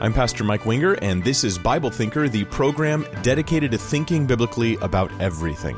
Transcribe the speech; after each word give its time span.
I'm 0.00 0.12
Pastor 0.12 0.42
Mike 0.42 0.66
Winger, 0.66 0.94
and 1.02 1.22
this 1.22 1.44
is 1.44 1.56
Bible 1.56 1.88
Thinker, 1.88 2.28
the 2.28 2.44
program 2.46 3.06
dedicated 3.22 3.70
to 3.70 3.78
thinking 3.78 4.26
biblically 4.26 4.74
about 4.78 5.10
everything. 5.20 5.76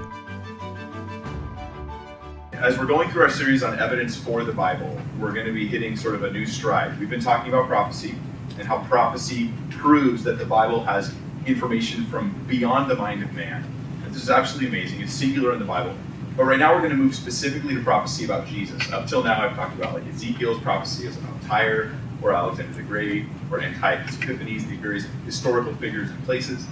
As 2.55 2.79
we're 2.79 2.87
going 2.87 3.11
through 3.11 3.23
our 3.25 3.31
series 3.31 3.63
on 3.63 3.79
evidence 3.79 4.17
for 4.17 4.43
the 4.43 4.53
Bible, 4.53 4.99
we're 5.21 5.33
going 5.33 5.45
to 5.45 5.53
be 5.53 5.69
hitting 5.69 5.97
sort 5.97 6.15
of 6.15 6.25
a 6.25 6.33
new 6.33 6.47
stride. 6.47 6.99
We've 6.99 7.11
been 7.11 7.21
talking 7.21 7.53
about 7.53 7.69
prophecy 7.69 8.15
and 8.59 8.67
how 8.67 8.83
prophecy 8.85 9.53
proves 9.69 10.25
that 10.25 10.39
the 10.39 10.47
Bible 10.47 10.83
has 10.85 11.15
information 11.45 12.07
from 12.07 12.31
beyond 12.49 12.91
the 12.91 12.97
mind 12.97 13.23
of 13.23 13.35
man. 13.35 13.71
This 14.09 14.23
is 14.23 14.31
absolutely 14.31 14.81
amazing. 14.81 15.03
It's 15.03 15.13
singular 15.13 15.53
in 15.53 15.59
the 15.59 15.67
Bible. 15.67 15.95
But 16.39 16.45
right 16.45 16.59
now 16.59 16.75
we're 16.75 16.81
going 16.81 16.91
to 16.91 16.97
move 16.97 17.15
specifically 17.15 17.75
to 17.75 17.83
prophecy 17.83 18.25
about 18.25 18.47
Jesus. 18.47 18.91
Up 18.93 19.07
till 19.07 19.23
now, 19.23 19.43
I've 19.43 19.55
talked 19.55 19.77
about 19.77 19.93
like 19.93 20.07
Ezekiel's 20.09 20.61
prophecy 20.63 21.07
about 21.07 21.43
Tyre, 21.43 21.93
or 22.23 22.33
Alexander 22.33 22.73
the 22.73 22.83
Great, 22.83 23.27
or 23.51 23.61
Antiochus 23.61 24.17
Epiphanes, 24.21 24.67
the 24.67 24.77
various 24.77 25.07
historical 25.25 25.75
figures 25.75 26.11
and 26.11 26.25
places. 26.25 26.67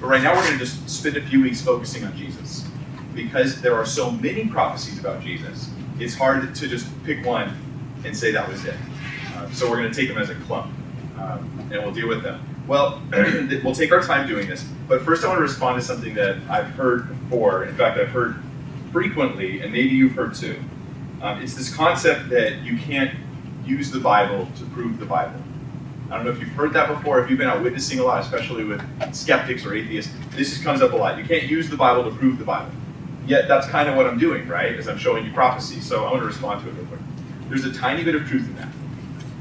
But 0.00 0.08
right 0.08 0.22
now 0.22 0.34
we're 0.34 0.42
going 0.42 0.58
to 0.58 0.64
just 0.64 0.88
spend 0.88 1.16
a 1.16 1.22
few 1.22 1.42
weeks 1.42 1.60
focusing 1.60 2.04
on 2.04 2.16
Jesus. 2.16 2.66
Because 3.14 3.60
there 3.60 3.74
are 3.74 3.86
so 3.86 4.10
many 4.10 4.46
prophecies 4.46 4.98
about 4.98 5.22
Jesus, 5.22 5.70
it's 5.98 6.14
hard 6.14 6.54
to 6.54 6.68
just 6.68 6.86
pick 7.04 7.24
one 7.24 7.56
and 8.04 8.16
say 8.16 8.32
that 8.32 8.48
was 8.48 8.64
it. 8.64 8.76
Uh, 9.34 9.50
so 9.50 9.68
we're 9.68 9.76
going 9.76 9.90
to 9.90 9.94
take 9.94 10.08
them 10.08 10.18
as 10.18 10.30
a 10.30 10.34
clump, 10.36 10.72
um, 11.18 11.68
and 11.72 11.82
we'll 11.82 11.92
deal 11.92 12.08
with 12.08 12.22
them. 12.22 12.40
Well, 12.66 13.02
we'll 13.12 13.74
take 13.74 13.92
our 13.92 14.02
time 14.02 14.28
doing 14.28 14.48
this, 14.48 14.66
but 14.88 15.02
first 15.02 15.24
I 15.24 15.28
want 15.28 15.38
to 15.38 15.42
respond 15.42 15.80
to 15.80 15.86
something 15.86 16.14
that 16.14 16.36
I've 16.48 16.68
heard 16.70 17.08
before. 17.08 17.64
In 17.64 17.74
fact, 17.74 17.98
I've 17.98 18.10
heard 18.10 18.40
frequently, 18.92 19.60
and 19.60 19.72
maybe 19.72 19.90
you've 19.90 20.12
heard 20.12 20.34
too. 20.34 20.62
Um, 21.20 21.42
it's 21.42 21.54
this 21.54 21.74
concept 21.74 22.30
that 22.30 22.62
you 22.62 22.78
can't 22.78 23.14
use 23.64 23.90
the 23.90 24.00
Bible 24.00 24.48
to 24.56 24.64
prove 24.66 24.98
the 24.98 25.06
Bible. 25.06 25.40
I 26.10 26.16
don't 26.16 26.24
know 26.24 26.32
if 26.32 26.40
you've 26.40 26.48
heard 26.50 26.72
that 26.72 26.88
before, 26.88 27.20
if 27.20 27.30
you've 27.30 27.38
been 27.38 27.48
out 27.48 27.62
witnessing 27.62 28.00
a 28.00 28.02
lot, 28.02 28.20
especially 28.20 28.64
with 28.64 28.82
skeptics 29.14 29.64
or 29.64 29.74
atheists. 29.74 30.12
This 30.30 30.60
comes 30.62 30.82
up 30.82 30.92
a 30.92 30.96
lot. 30.96 31.18
You 31.18 31.24
can't 31.24 31.44
use 31.44 31.70
the 31.70 31.76
Bible 31.76 32.02
to 32.04 32.10
prove 32.16 32.38
the 32.38 32.44
Bible. 32.44 32.72
Yet 33.26 33.46
that's 33.46 33.68
kind 33.68 33.88
of 33.88 33.94
what 33.94 34.06
I'm 34.06 34.18
doing, 34.18 34.48
right? 34.48 34.74
As 34.74 34.88
I'm 34.88 34.98
showing 34.98 35.24
you 35.24 35.32
prophecy. 35.32 35.80
So 35.80 36.04
I 36.04 36.10
want 36.10 36.22
to 36.22 36.26
respond 36.26 36.64
to 36.64 36.68
it 36.68 36.72
real 36.72 36.86
quick. 36.86 37.00
There's 37.48 37.64
a 37.64 37.72
tiny 37.72 38.02
bit 38.02 38.16
of 38.16 38.26
truth 38.26 38.46
in 38.46 38.56
that. 38.56 38.68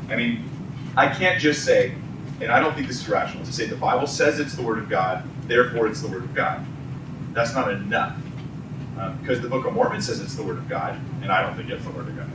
I 0.09 0.15
mean, 0.15 0.47
I 0.95 1.07
can't 1.07 1.39
just 1.39 1.65
say, 1.65 1.95
and 2.39 2.51
I 2.51 2.59
don't 2.59 2.75
think 2.75 2.87
this 2.87 3.01
is 3.01 3.09
rational, 3.09 3.43
to 3.45 3.53
say 3.53 3.65
the 3.65 3.75
Bible 3.75 4.05
says 4.05 4.39
it's 4.39 4.53
the 4.53 4.61
Word 4.61 4.77
of 4.77 4.89
God, 4.89 5.23
therefore 5.47 5.87
it's 5.87 6.01
the 6.01 6.07
Word 6.07 6.23
of 6.23 6.35
God. 6.35 6.63
That's 7.33 7.55
not 7.55 7.71
enough. 7.71 8.15
Um, 8.99 9.17
because 9.21 9.41
the 9.41 9.49
Book 9.49 9.65
of 9.65 9.73
Mormon 9.73 10.01
says 10.01 10.19
it's 10.19 10.35
the 10.35 10.43
Word 10.43 10.57
of 10.57 10.69
God, 10.69 10.99
and 11.23 11.31
I 11.31 11.41
don't 11.41 11.55
think 11.55 11.69
it's 11.69 11.83
the 11.83 11.91
Word 11.91 12.07
of 12.07 12.15
God 12.15 12.29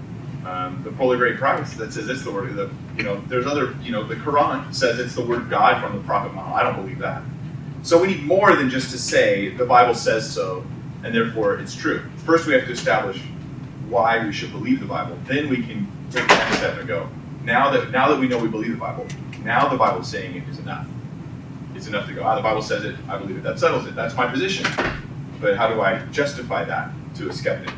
um, 0.45 0.83
the 0.85 0.91
Pearl 0.93 1.13
of 1.13 1.19
Great 1.19 1.39
Price 1.39 1.75
that 1.75 1.93
says 1.93 2.09
it's 2.09 2.23
the 2.23 2.31
word. 2.33 2.55
The, 2.55 2.71
you 2.97 3.03
know, 3.03 3.21
there's 3.29 3.47
other. 3.47 3.75
You 3.83 3.93
know, 3.93 4.05
the 4.05 4.17
Quran 4.17 4.75
says 4.75 4.99
it's 4.99 5.15
the 5.15 5.25
word 5.25 5.43
of 5.43 5.51
God 5.51 5.83
from 5.83 5.97
the 5.97 6.03
Prophet 6.05 6.35
Muhammad. 6.35 6.61
I 6.61 6.63
don't 6.65 6.83
believe 6.83 6.99
that. 6.99 7.23
So 7.83 8.01
we 8.01 8.09
need 8.09 8.25
more 8.25 8.57
than 8.57 8.71
just 8.71 8.91
to 8.93 8.99
say 8.99 9.51
the 9.51 9.67
Bible 9.67 9.95
says 9.95 10.31
so, 10.31 10.65
and 11.03 11.15
therefore 11.15 11.57
it's 11.57 11.75
true. 11.75 12.03
First, 12.25 12.47
we 12.47 12.55
have 12.55 12.65
to 12.65 12.73
establish 12.73 13.21
why 13.89 14.25
we 14.25 14.33
should 14.33 14.53
believe 14.53 14.81
the 14.81 14.87
Bible. 14.87 15.19
Then 15.27 15.49
we 15.49 15.63
can 15.63 15.87
take 16.11 16.27
next 16.29 16.59
step 16.59 16.79
and 16.79 16.89
go. 16.89 17.09
Now 17.43 17.71
that 17.71 17.91
now 17.91 18.09
that 18.09 18.19
we 18.19 18.29
know 18.29 18.39
we 18.39 18.49
believe 18.49 18.73
the 18.73 18.77
Bible, 18.77 19.07
now 19.43 19.69
the 19.69 19.77
Bible 19.77 20.03
saying 20.03 20.37
it 20.37 20.49
is 20.49 20.59
enough. 20.59 20.87
It's 21.75 21.87
enough 21.87 22.07
to 22.07 22.15
go. 22.15 22.23
Ah, 22.23 22.37
the 22.37 22.43
Bible 22.43 22.63
says 22.63 22.85
it. 22.85 22.97
I 23.09 23.19
believe 23.19 23.37
it. 23.37 23.43
That 23.43 23.59
settles 23.59 23.87
it. 23.87 23.95
That's 23.95 24.15
my 24.17 24.27
position. 24.27 24.67
But 25.41 25.57
how 25.57 25.69
do 25.69 25.81
I 25.83 25.99
justify 26.07 26.65
that 26.65 26.91
to 27.17 27.29
a 27.29 27.33
skeptic? 27.33 27.75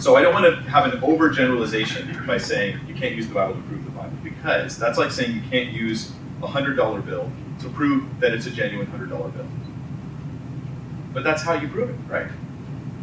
So 0.00 0.16
I 0.16 0.22
don't 0.22 0.32
want 0.32 0.46
to 0.46 0.62
have 0.70 0.90
an 0.90 0.98
overgeneralization 1.02 2.26
by 2.26 2.38
saying 2.38 2.80
you 2.88 2.94
can't 2.94 3.14
use 3.14 3.28
the 3.28 3.34
Bible 3.34 3.56
to 3.56 3.60
prove 3.62 3.84
the 3.84 3.90
Bible, 3.90 4.16
because 4.24 4.78
that's 4.78 4.96
like 4.96 5.10
saying 5.10 5.34
you 5.34 5.42
can't 5.50 5.74
use 5.74 6.10
a 6.42 6.46
hundred 6.46 6.76
dollar 6.76 7.02
bill 7.02 7.30
to 7.60 7.68
prove 7.68 8.18
that 8.18 8.32
it's 8.32 8.46
a 8.46 8.50
genuine 8.50 8.86
hundred 8.86 9.10
dollar 9.10 9.28
bill. 9.28 9.46
But 11.12 11.22
that's 11.22 11.42
how 11.42 11.52
you 11.52 11.68
prove 11.68 11.90
it, 11.90 12.10
right? 12.10 12.30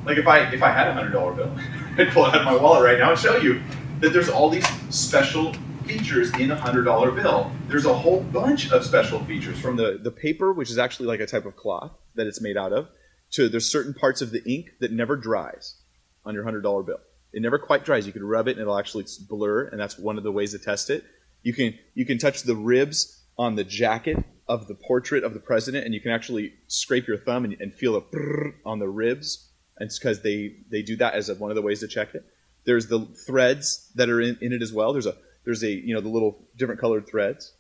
Like 0.06 0.18
if 0.18 0.26
I 0.26 0.52
if 0.52 0.64
I 0.64 0.72
had 0.72 0.88
a 0.88 0.94
hundred 0.94 1.12
dollar 1.12 1.34
bill, 1.34 1.56
I'd 2.00 2.10
pull 2.10 2.26
it 2.26 2.30
out 2.34 2.40
of 2.40 2.46
my 2.46 2.56
wallet 2.56 2.84
right 2.84 2.98
now 2.98 3.12
and 3.12 3.20
show 3.20 3.38
you 3.38 3.62
that 4.00 4.12
there's 4.12 4.30
all 4.30 4.50
these 4.50 4.68
special 4.90 5.54
features 5.86 6.34
in 6.40 6.50
a 6.50 6.56
hundred 6.56 6.86
dollar 6.86 7.12
bill. 7.12 7.52
There's 7.68 7.86
a 7.86 7.94
whole 7.94 8.22
bunch 8.22 8.72
of 8.72 8.84
special 8.84 9.24
features 9.26 9.60
from 9.60 9.76
the, 9.76 10.00
the 10.02 10.12
paper, 10.12 10.52
which 10.52 10.72
is 10.72 10.80
actually 10.80 11.06
like 11.06 11.20
a 11.20 11.28
type 11.28 11.46
of 11.46 11.56
cloth 11.56 11.92
that 12.16 12.26
it's 12.26 12.42
made 12.42 12.58
out 12.58 12.74
of, 12.74 12.88
to 13.34 13.50
there's 13.50 13.72
certain 13.72 13.94
parts 13.94 14.24
of 14.24 14.32
the 14.32 14.44
ink 14.52 14.72
that 14.80 14.92
never 14.92 15.16
dries 15.16 15.76
on 16.28 16.36
your 16.36 16.44
hundred 16.44 16.62
dollar 16.62 16.84
bill. 16.84 17.00
It 17.34 17.42
never 17.42 17.58
quite 17.58 17.86
dries. 17.86 18.06
You 18.06 18.14
can 18.14 18.24
rub 18.24 18.48
it 18.48 18.52
and 18.52 18.62
it'll 18.62 18.78
actually 18.78 19.06
blur, 19.28 19.66
and 19.66 19.80
that's 19.80 19.98
one 19.98 20.18
of 20.18 20.24
the 20.24 20.32
ways 20.32 20.52
to 20.52 20.60
test 20.60 20.90
it. 20.90 21.04
You 21.44 21.54
can 21.54 21.74
you 21.94 22.06
can 22.06 22.18
touch 22.18 22.44
the 22.44 22.56
ribs 22.56 23.24
on 23.38 23.56
the 23.56 23.64
jacket 23.64 24.18
of 24.48 24.68
the 24.68 24.76
portrait 24.76 25.24
of 25.24 25.34
the 25.34 25.40
president, 25.40 25.86
and 25.86 25.94
you 25.94 26.02
can 26.02 26.12
actually 26.12 26.54
scrape 26.68 27.08
your 27.08 27.18
thumb 27.18 27.46
and, 27.46 27.56
and 27.60 27.74
feel 27.74 27.96
a 27.96 28.02
on 28.66 28.80
the 28.80 28.88
ribs. 28.88 29.50
And 29.78 29.88
it's 29.88 30.00
because 30.00 30.22
they 30.22 30.56
they 30.70 30.82
do 30.82 30.96
that 30.98 31.14
as 31.14 31.30
a, 31.30 31.36
one 31.36 31.52
of 31.52 31.56
the 31.56 31.62
ways 31.62 31.82
to 31.82 31.88
check 31.88 32.16
it. 32.16 32.26
There's 32.66 32.88
the 32.88 33.06
threads 33.26 33.92
that 33.96 34.10
are 34.10 34.20
in, 34.20 34.38
in 34.42 34.52
it 34.52 34.62
as 34.62 34.74
well. 34.74 34.92
There's 34.92 35.06
a 35.06 35.16
there's 35.46 35.64
a 35.64 35.72
you 35.72 35.94
know 35.94 36.02
the 36.02 36.10
little 36.10 36.48
different 36.56 36.82
colored 36.82 37.08
threads. 37.08 37.54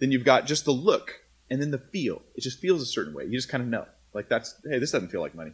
Then 0.00 0.10
you've 0.12 0.24
got 0.24 0.46
just 0.46 0.64
the 0.64 0.72
look 0.72 1.12
and 1.50 1.60
then 1.60 1.70
the 1.70 1.78
feel. 1.78 2.22
It 2.34 2.42
just 2.42 2.60
feels 2.60 2.82
a 2.82 2.86
certain 2.86 3.14
way. 3.14 3.24
You 3.24 3.32
just 3.32 3.48
kind 3.48 3.62
of 3.62 3.68
know. 3.68 3.86
Like 4.14 4.28
that's 4.28 4.54
hey, 4.68 4.78
this 4.78 4.90
doesn't 4.90 5.10
feel 5.10 5.20
like 5.20 5.34
money. 5.34 5.52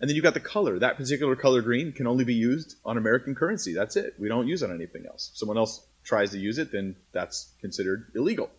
And 0.00 0.08
then 0.08 0.14
you've 0.14 0.24
got 0.24 0.34
the 0.34 0.40
color. 0.40 0.78
That 0.78 0.96
particular 0.96 1.36
color 1.36 1.62
green 1.62 1.92
can 1.92 2.06
only 2.06 2.24
be 2.24 2.34
used 2.34 2.76
on 2.84 2.98
American 2.98 3.34
currency. 3.34 3.72
That's 3.74 3.96
it. 3.96 4.14
We 4.18 4.28
don't 4.28 4.46
use 4.46 4.62
it 4.62 4.70
on 4.70 4.76
anything 4.76 5.06
else. 5.06 5.30
If 5.32 5.38
someone 5.38 5.56
else 5.56 5.86
tries 6.04 6.30
to 6.32 6.38
use 6.38 6.58
it, 6.58 6.70
then 6.70 6.96
that's 7.12 7.52
considered 7.60 8.12
illegal. 8.14 8.50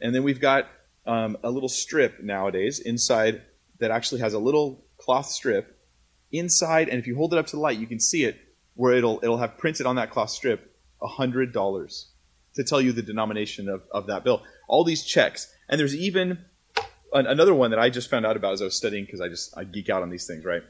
And 0.00 0.14
then 0.14 0.24
we've 0.24 0.40
got 0.40 0.68
um, 1.06 1.38
a 1.42 1.50
little 1.50 1.68
strip 1.68 2.22
nowadays 2.22 2.80
inside 2.80 3.42
that 3.78 3.90
actually 3.90 4.20
has 4.20 4.34
a 4.34 4.38
little 4.38 4.84
cloth 4.98 5.26
strip 5.26 5.78
inside, 6.30 6.88
and 6.88 6.98
if 6.98 7.06
you 7.06 7.16
hold 7.16 7.32
it 7.32 7.38
up 7.38 7.46
to 7.46 7.56
the 7.56 7.62
light, 7.62 7.78
you 7.78 7.86
can 7.86 8.00
see 8.00 8.24
it 8.24 8.36
where 8.74 8.92
it'll 8.94 9.20
it'll 9.22 9.38
have 9.38 9.58
printed 9.58 9.86
on 9.86 9.96
that 9.96 10.10
cloth 10.10 10.30
strip 10.30 10.74
hundred 11.00 11.52
dollars 11.52 12.10
to 12.54 12.64
tell 12.64 12.80
you 12.80 12.92
the 12.92 13.02
denomination 13.02 13.68
of, 13.68 13.82
of 13.92 14.08
that 14.08 14.24
bill. 14.24 14.42
All 14.68 14.84
these 14.84 15.04
checks, 15.04 15.52
and 15.68 15.78
there's 15.80 15.94
even 15.94 16.44
another 17.12 17.54
one 17.54 17.70
that 17.70 17.78
I 17.78 17.90
just 17.90 18.10
found 18.10 18.26
out 18.26 18.36
about 18.36 18.52
as 18.52 18.62
I 18.62 18.64
was 18.64 18.76
studying 18.76 19.04
because 19.04 19.20
I 19.20 19.28
just 19.28 19.56
I 19.56 19.64
geek 19.64 19.88
out 19.88 20.02
on 20.02 20.10
these 20.10 20.26
things, 20.26 20.44
right? 20.44 20.62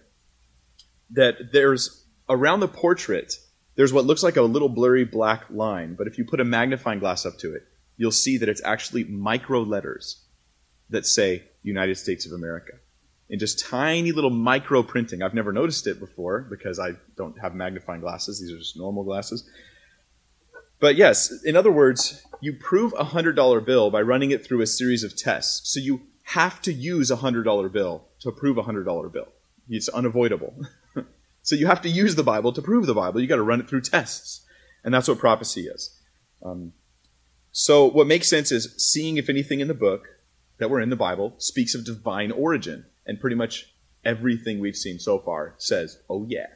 That 1.10 1.53
there's 1.53 2.04
around 2.28 2.60
the 2.60 2.69
portrait, 2.69 3.34
there's 3.76 3.93
what 3.93 4.04
looks 4.04 4.22
like 4.22 4.37
a 4.37 4.43
little 4.43 4.69
blurry 4.69 5.04
black 5.04 5.44
line, 5.50 5.94
but 5.94 6.06
if 6.06 6.19
you 6.19 6.25
put 6.25 6.41
a 6.41 6.44
magnifying 6.44 6.99
glass 6.99 7.25
up 7.25 7.38
to 7.38 7.54
it, 7.54 7.62
you'll 7.97 8.10
see 8.10 8.38
that 8.38 8.49
it's 8.49 8.62
actually 8.65 9.04
micro 9.04 9.62
letters 9.62 10.25
that 10.91 11.06
say 11.06 11.44
United 11.62 11.97
States 11.97 12.26
of 12.26 12.32
America. 12.32 12.72
In 13.31 13.38
just 13.38 13.59
tiny 13.59 14.12
little 14.12 14.31
micro 14.31 14.82
printing. 14.82 15.22
I've 15.22 15.34
never 15.34 15.53
noticed 15.53 15.87
it 15.87 16.00
before 16.00 16.47
because 16.49 16.78
I 16.78 16.93
don't 17.16 17.38
have 17.41 17.55
magnifying 17.55 18.00
glasses. 18.00 18.41
These 18.41 18.53
are 18.53 18.59
just 18.59 18.78
normal 18.78 19.05
glasses. 19.05 19.47
But 20.81 20.97
yes, 20.97 21.31
in 21.44 21.55
other 21.56 21.72
words, 21.72 22.25
you 22.41 22.55
prove 22.55 22.94
a 22.94 23.05
$100 23.05 23.66
bill 23.66 23.91
by 23.91 24.00
running 24.00 24.31
it 24.31 24.47
through 24.47 24.62
a 24.62 24.66
series 24.66 25.03
of 25.03 25.16
tests. 25.16 25.72
So 25.72 25.81
you 25.81 26.03
have 26.28 26.60
to 26.60 26.72
use 26.72 27.10
a 27.10 27.16
$100 27.16 27.72
bill 27.72 28.04
to 28.20 28.30
prove 28.30 28.58
a 28.58 28.62
$100 28.62 29.12
bill. 29.12 29.28
It's 29.66 29.88
unavoidable. 29.88 30.54
so 31.42 31.56
you 31.56 31.66
have 31.66 31.80
to 31.82 31.88
use 31.88 32.16
the 32.16 32.22
Bible 32.22 32.52
to 32.52 32.60
prove 32.60 32.84
the 32.84 32.94
Bible. 32.94 33.18
You've 33.18 33.30
got 33.30 33.36
to 33.36 33.42
run 33.42 33.60
it 33.60 33.68
through 33.68 33.80
tests. 33.80 34.44
And 34.84 34.92
that's 34.92 35.08
what 35.08 35.18
prophecy 35.18 35.62
is. 35.62 35.98
Um, 36.44 36.74
so 37.50 37.86
what 37.86 38.06
makes 38.06 38.28
sense 38.28 38.52
is 38.52 38.74
seeing 38.76 39.16
if 39.16 39.30
anything 39.30 39.60
in 39.60 39.68
the 39.68 39.74
book 39.74 40.06
that 40.58 40.68
we're 40.68 40.82
in 40.82 40.90
the 40.90 40.96
Bible 40.96 41.34
speaks 41.38 41.74
of 41.74 41.86
divine 41.86 42.30
origin. 42.30 42.84
And 43.06 43.18
pretty 43.18 43.36
much 43.36 43.72
everything 44.04 44.60
we've 44.60 44.76
seen 44.76 44.98
so 44.98 45.18
far 45.18 45.54
says, 45.56 45.98
oh 46.10 46.26
yeah. 46.28 46.48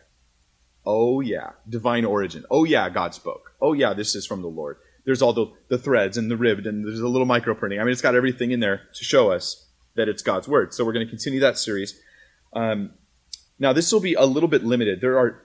Oh 0.85 1.21
yeah. 1.21 1.53
Divine 1.67 2.05
origin. 2.05 2.45
Oh 2.51 2.65
yeah, 2.65 2.91
God 2.91 3.15
spoke. 3.15 3.55
Oh 3.59 3.73
yeah, 3.73 3.95
this 3.95 4.15
is 4.15 4.27
from 4.27 4.43
the 4.43 4.49
Lord 4.49 4.77
there's 5.05 5.23
all 5.23 5.33
the, 5.33 5.47
the 5.69 5.79
threads 5.79 6.17
and 6.17 6.31
the 6.31 6.37
ribbed 6.37 6.67
and 6.67 6.85
there's 6.85 7.01
a 7.01 7.09
little 7.09 7.27
micro 7.27 7.55
printing. 7.55 7.81
I 7.81 7.85
mean, 7.85 7.93
it's 7.93 8.03
got 8.03 8.15
everything 8.15 8.53
in 8.53 8.61
there 8.61 8.83
to 8.95 9.05
show 9.05 9.31
us 9.33 9.67
that 9.95 10.09
it's 10.09 10.23
God's 10.23 10.49
word. 10.49 10.73
So 10.73 10.85
we're 10.85 10.93
going 10.93 11.07
to 11.07 11.11
continue 11.11 11.41
that 11.41 11.59
series. 11.59 12.01
Um, 12.53 12.93
now, 13.59 13.73
this 13.73 13.93
will 13.93 14.01
be 14.01 14.15
a 14.15 14.25
little 14.25 14.49
bit 14.49 14.65
limited. 14.65 15.01
There 15.01 15.19
are 15.19 15.43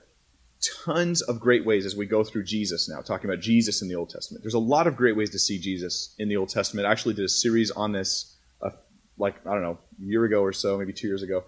tons 0.85 1.21
of 1.21 1.39
great 1.39 1.65
ways 1.65 1.85
as 1.85 1.95
we 1.95 2.05
go 2.05 2.23
through 2.23 2.43
Jesus 2.43 2.89
now, 2.89 3.01
talking 3.01 3.29
about 3.29 3.41
Jesus 3.41 3.81
in 3.81 3.87
the 3.87 3.95
Old 3.95 4.09
Testament. 4.09 4.43
There's 4.43 4.53
a 4.53 4.59
lot 4.59 4.87
of 4.87 4.95
great 4.95 5.15
ways 5.15 5.29
to 5.31 5.39
see 5.39 5.59
Jesus 5.59 6.15
in 6.17 6.29
the 6.29 6.37
Old 6.37 6.49
Testament. 6.49 6.87
I 6.87 6.91
actually 6.91 7.13
did 7.13 7.25
a 7.25 7.29
series 7.29 7.71
on 7.71 7.91
this, 7.91 8.37
uh, 8.61 8.71
like, 9.17 9.35
I 9.45 9.53
don't 9.53 9.61
know, 9.61 9.79
a 10.01 10.05
year 10.05 10.25
ago 10.25 10.41
or 10.41 10.53
so, 10.53 10.77
maybe 10.77 10.93
two 10.93 11.07
years 11.07 11.23
ago. 11.23 11.43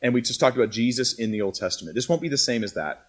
And 0.00 0.14
we 0.14 0.22
just 0.22 0.40
talked 0.40 0.56
about 0.56 0.70
Jesus 0.70 1.18
in 1.18 1.30
the 1.30 1.42
Old 1.42 1.54
Testament. 1.54 1.94
This 1.94 2.08
won't 2.08 2.22
be 2.22 2.28
the 2.28 2.38
same 2.38 2.64
as 2.64 2.74
that 2.74 3.06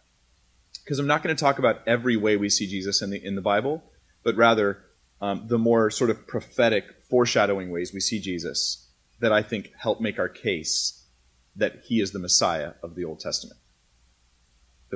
because 0.83 0.99
I'm 0.99 1.07
not 1.07 1.23
going 1.23 1.35
to 1.35 1.39
talk 1.39 1.59
about 1.59 1.81
every 1.87 2.17
way 2.17 2.37
we 2.37 2.49
see 2.49 2.67
Jesus 2.67 3.01
in 3.01 3.09
the, 3.09 3.23
in 3.23 3.35
the 3.35 3.41
Bible 3.41 3.83
but 4.25 4.35
rather 4.35 4.79
um, 5.21 5.45
the 5.47 5.57
more 5.57 5.89
sort 5.89 6.09
of 6.09 6.27
prophetic, 6.27 6.83
foreshadowing 7.09 7.71
ways 7.71 7.93
we 7.93 8.01
see 8.01 8.19
Jesus 8.19 8.89
that 9.21 9.31
I 9.31 9.41
think 9.41 9.71
help 9.77 10.01
make 10.01 10.19
our 10.19 10.27
case 10.27 11.05
that 11.55 11.83
he 11.85 12.01
is 12.01 12.11
the 12.11 12.19
Messiah 12.19 12.73
of 12.83 12.95
the 12.95 13.05
Old 13.05 13.21
Testament. 13.21 13.57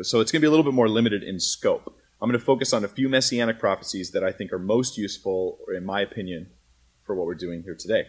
So 0.01 0.19
it's 0.19 0.31
going 0.31 0.39
to 0.39 0.45
be 0.45 0.47
a 0.47 0.49
little 0.49 0.65
bit 0.65 0.73
more 0.73 0.89
limited 0.89 1.23
in 1.23 1.39
scope. 1.39 1.95
I'm 2.21 2.29
going 2.29 2.39
to 2.39 2.45
focus 2.45 2.73
on 2.73 2.83
a 2.83 2.87
few 2.89 3.07
messianic 3.07 3.59
prophecies 3.59 4.11
that 4.11 4.23
I 4.23 4.31
think 4.31 4.51
are 4.51 4.59
most 4.59 4.97
useful, 4.97 5.57
or 5.65 5.73
in 5.73 5.85
my 5.85 6.01
opinion, 6.01 6.49
for 7.05 7.15
what 7.15 7.25
we're 7.25 7.35
doing 7.35 7.63
here 7.63 7.75
today. 7.75 8.03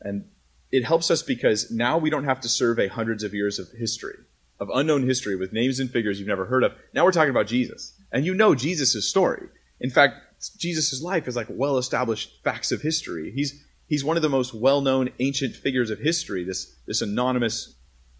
And 0.00 0.28
it 0.70 0.84
helps 0.84 1.10
us 1.10 1.22
because 1.22 1.70
now 1.70 1.96
we 1.96 2.10
don't 2.10 2.24
have 2.24 2.40
to 2.40 2.48
survey 2.48 2.88
hundreds 2.88 3.24
of 3.24 3.32
years 3.32 3.58
of 3.58 3.68
history, 3.78 4.16
of 4.60 4.68
unknown 4.74 5.06
history 5.06 5.34
with 5.34 5.52
names 5.52 5.80
and 5.80 5.90
figures 5.90 6.18
you've 6.18 6.28
never 6.28 6.46
heard 6.46 6.62
of. 6.62 6.72
Now 6.92 7.04
we're 7.04 7.12
talking 7.12 7.30
about 7.30 7.46
Jesus. 7.46 7.94
And 8.12 8.26
you 8.26 8.34
know 8.34 8.54
Jesus' 8.54 9.08
story. 9.08 9.48
In 9.80 9.90
fact, 9.90 10.16
Jesus' 10.58 11.02
life 11.02 11.26
is 11.28 11.36
like 11.36 11.48
well 11.50 11.78
established 11.78 12.42
facts 12.44 12.72
of 12.72 12.82
history. 12.82 13.32
He's, 13.34 13.64
he's 13.86 14.04
one 14.04 14.16
of 14.16 14.22
the 14.22 14.28
most 14.28 14.54
well 14.54 14.80
known 14.80 15.10
ancient 15.18 15.54
figures 15.56 15.90
of 15.90 15.98
history. 15.98 16.44
This, 16.44 16.76
this 16.86 17.02
anonymous 17.02 17.74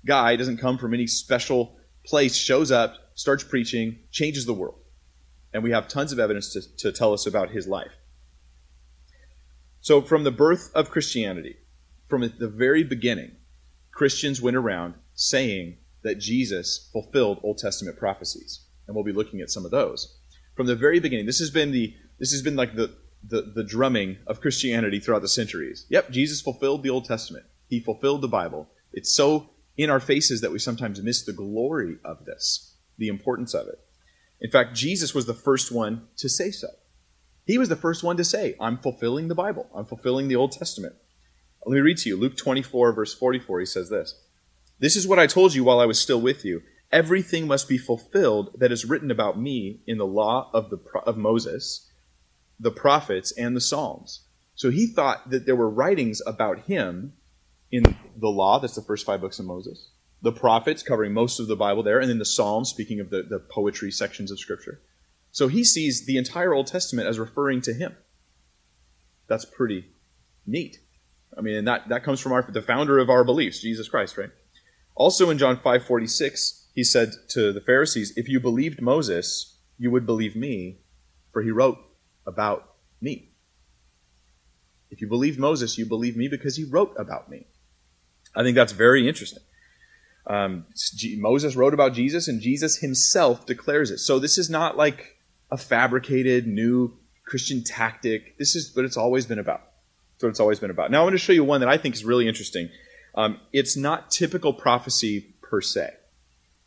guy 0.07 0.37
doesn't 0.37 0.59
come 0.59 0.79
from 0.79 0.95
any 0.95 1.07
special 1.07 1.77
place, 2.05 2.35
shows 2.35 2.71
up, 2.71 2.97
starts 3.15 3.45
preaching, 3.45 3.99
changes 4.11 4.47
the 4.47 4.55
world. 4.55 4.79
And 5.53 5.63
we 5.63 5.71
have 5.71 5.89
tons 5.89 6.13
of 6.13 6.19
evidence 6.19 6.53
to, 6.53 6.77
to 6.79 6.93
tell 6.93 7.13
us 7.13 7.27
about 7.27 7.51
his 7.51 7.67
life. 7.67 7.93
So, 9.81 10.03
from 10.03 10.25
the 10.25 10.31
birth 10.31 10.71
of 10.75 10.91
Christianity, 10.91 11.57
from 12.09 12.33
the 12.39 12.49
very 12.49 12.83
beginning, 12.83 13.33
Christians 13.93 14.41
went 14.41 14.57
around 14.57 14.95
saying 15.15 15.77
that 16.03 16.19
Jesus 16.19 16.89
fulfilled 16.93 17.41
Old 17.43 17.59
Testament 17.59 17.99
prophecies. 17.99 18.61
And 18.87 18.95
we'll 18.95 19.05
be 19.05 19.13
looking 19.13 19.41
at 19.41 19.51
some 19.51 19.65
of 19.65 19.71
those. 19.71 20.19
From 20.55 20.67
the 20.67 20.77
very 20.77 20.99
beginning, 21.01 21.27
this 21.27 21.39
has 21.39 21.51
been 21.51 21.73
the 21.73 21.95
this 22.19 22.33
has 22.33 22.43
been 22.43 22.57
like 22.57 22.75
the, 22.75 22.95
the, 23.27 23.43
the 23.55 23.65
drumming 23.65 24.19
of 24.27 24.41
Christianity 24.41 25.01
throughout 25.01 25.23
the 25.23 25.29
centuries. 25.29 25.87
Yep, 25.89 26.11
Jesus 26.11 26.41
fulfilled 26.41 26.83
the 26.83 26.91
Old 26.91 27.05
Testament. 27.05 27.47
He 27.69 27.81
fulfilled 27.81 28.23
the 28.23 28.29
Bible. 28.29 28.69
It's 28.93 29.15
so 29.15 29.51
in 29.77 29.91
our 29.91 30.01
faces 30.01 30.41
that 30.41 30.51
we 30.51 30.59
sometimes 30.59 31.03
miss 31.03 31.23
the 31.23 31.33
glory 31.33 31.99
of 32.05 32.25
this, 32.25 32.75
the 32.97 33.09
importance 33.09 33.55
of 33.55 33.69
it. 33.69 33.79
In 34.41 34.51
fact, 34.51 34.75
Jesus 34.75 35.15
was 35.15 35.27
the 35.27 35.35
first 35.35 35.73
one 35.73 36.09
to 36.17 36.29
say 36.29 36.51
so. 36.51 36.69
He 37.45 37.59
was 37.59 37.69
the 37.69 37.77
first 37.77 38.03
one 38.05 38.17
to 38.19 38.25
say, 38.25 38.57
I'm 38.61 38.79
fulfilling 38.79 39.29
the 39.29 39.35
Bible. 39.35 39.69
I'm 39.75 39.87
fulfilling 39.87 40.29
the 40.29 40.37
Old 40.37 40.53
Testament. 40.53 40.95
Let 41.65 41.75
me 41.75 41.81
read 41.81 41.99
to 41.99 42.09
you 42.09 42.17
Luke 42.17 42.37
24, 42.37 42.93
verse 42.93 43.15
44. 43.15 43.61
He 43.61 43.67
says 43.67 43.89
this 43.89 44.15
This 44.79 44.97
is 44.97 45.07
what 45.07 45.19
I 45.19 45.27
told 45.27 45.55
you 45.55 45.65
while 45.65 45.81
I 45.81 45.87
was 45.87 45.99
still 45.99 46.21
with 46.21 46.45
you. 46.45 46.63
Everything 46.91 47.47
must 47.47 47.69
be 47.69 47.79
fulfilled 47.79 48.57
that 48.59 48.73
is 48.73 48.85
written 48.85 49.11
about 49.11 49.39
me 49.39 49.81
in 49.87 49.99
the 49.99 50.07
law 50.07 50.51
of, 50.55 50.71
the, 50.71 50.79
of 51.05 51.19
Moses, 51.19 51.88
the 52.59 52.71
prophets, 52.71 53.33
and 53.33 53.55
the 53.55 53.61
Psalms. 53.61 54.27
So 54.55 54.71
he 54.71 54.87
thought 54.87 55.31
that 55.31 55.47
there 55.47 55.57
were 55.57 55.71
writings 55.71 56.21
about 56.27 56.61
him 56.67 57.13
in 57.71 57.85
the 58.17 58.29
law, 58.29 58.59
that's 58.59 58.75
the 58.75 58.83
first 58.83 59.07
five 59.07 59.21
books 59.21 59.39
of 59.39 59.45
Moses, 59.45 59.91
the 60.23 60.33
prophets, 60.33 60.83
covering 60.83 61.13
most 61.13 61.39
of 61.39 61.47
the 61.47 61.57
Bible 61.57 61.83
there, 61.83 62.01
and 62.01 62.09
then 62.09 62.19
the 62.19 62.25
Psalms, 62.25 62.71
speaking 62.71 62.99
of 62.99 63.11
the, 63.11 63.23
the 63.23 63.39
poetry 63.39 63.91
sections 63.91 64.31
of 64.31 64.41
Scripture. 64.41 64.81
So 65.31 65.49
he 65.49 65.63
sees 65.63 66.07
the 66.07 66.17
entire 66.17 66.55
Old 66.55 66.67
Testament 66.67 67.09
as 67.09 67.19
referring 67.19 67.61
to 67.63 67.75
him. 67.75 67.95
That's 69.29 69.45
pretty 69.45 69.87
neat. 70.47 70.79
I 71.37 71.43
mean, 71.43 71.57
and 71.57 71.69
that, 71.69 71.89
that 71.91 72.03
comes 72.03 72.21
from 72.21 72.33
our, 72.33 72.43
the 72.43 72.63
founder 72.63 72.99
of 72.99 73.11
our 73.11 73.23
beliefs, 73.23 73.61
Jesus 73.61 73.89
Christ, 73.89 74.17
right? 74.17 74.31
Also 74.95 75.31
in 75.31 75.39
John 75.39 75.57
5:46, 75.59 76.67
he 76.75 76.83
said 76.83 77.13
to 77.29 77.53
the 77.53 77.61
Pharisees, 77.61 78.13
"If 78.17 78.29
you 78.29 78.41
believed 78.41 78.83
Moses, 78.83 79.59
you 79.79 79.91
would 79.93 80.07
believe 80.07 80.35
me, 80.35 80.81
for 81.33 81.43
he 81.43 81.51
wrote 81.53 81.79
about 82.29 82.77
me." 83.01 83.31
If 84.91 85.01
you 85.01 85.09
believe 85.09 85.39
Moses, 85.39 85.77
you 85.77 85.87
believe 85.87 86.17
me 86.17 86.29
because 86.29 86.57
he 86.57 86.65
wrote 86.65 86.95
about 86.97 87.29
me. 87.29 87.47
I 88.35 88.43
think 88.43 88.55
that's 88.55 88.73
very 88.73 89.09
interesting. 89.09 89.43
Um, 90.27 90.67
Moses 91.17 91.57
wrote 91.57 91.75
about 91.75 91.95
Jesus, 91.95 92.29
and 92.29 92.41
Jesus 92.41 92.77
himself 92.77 93.47
declares 93.47 93.91
it. 93.91 93.99
So 93.99 94.19
this 94.19 94.37
is 94.39 94.51
not 94.51 94.77
like 94.77 95.17
a 95.51 95.57
fabricated 95.57 96.47
new 96.47 96.97
Christian 97.25 97.65
tactic. 97.65 98.37
This 98.39 98.55
is 98.55 98.75
what 98.77 98.85
it's 98.85 98.97
always 98.97 99.27
been 99.27 99.39
about. 99.39 99.63
That's 100.15 100.25
what 100.25 100.29
it's 100.31 100.41
always 100.41 100.59
been 100.59 100.71
about. 100.71 100.91
Now, 100.91 101.01
I 101.01 101.05
want 101.05 101.15
to 101.15 101.19
show 101.19 101.33
you 101.33 101.45
one 101.45 101.61
that 101.61 101.69
I 101.69 101.79
think 101.79 101.95
is 101.95 102.05
really 102.05 102.29
interesting. 102.29 102.69
Um, 103.15 103.41
it's 103.53 103.77
not 103.77 104.11
typical 104.11 104.53
prophecy 104.53 105.35
per 105.41 105.61
se, 105.61 105.95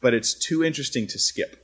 but 0.02 0.13
it's 0.13 0.34
too 0.34 0.63
interesting 0.63 1.06
to 1.08 1.19
skip. 1.19 1.61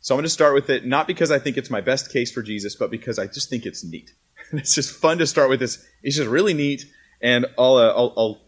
So 0.00 0.14
I'm 0.14 0.16
going 0.18 0.24
to 0.24 0.30
start 0.30 0.54
with 0.54 0.70
it, 0.70 0.86
not 0.86 1.06
because 1.06 1.30
I 1.30 1.38
think 1.38 1.58
it's 1.58 1.68
my 1.68 1.82
best 1.82 2.10
case 2.10 2.32
for 2.32 2.42
Jesus, 2.42 2.74
but 2.74 2.90
because 2.90 3.18
I 3.18 3.26
just 3.26 3.50
think 3.50 3.66
it's 3.66 3.84
neat. 3.84 4.14
it's 4.52 4.74
just 4.74 4.92
fun 4.92 5.18
to 5.18 5.26
start 5.26 5.50
with 5.50 5.60
this. 5.60 5.84
It's 6.02 6.16
just 6.16 6.28
really 6.28 6.54
neat, 6.54 6.86
and 7.20 7.46
I'll, 7.58 7.76
uh, 7.76 7.88
I'll, 7.88 8.14
I'll, 8.16 8.40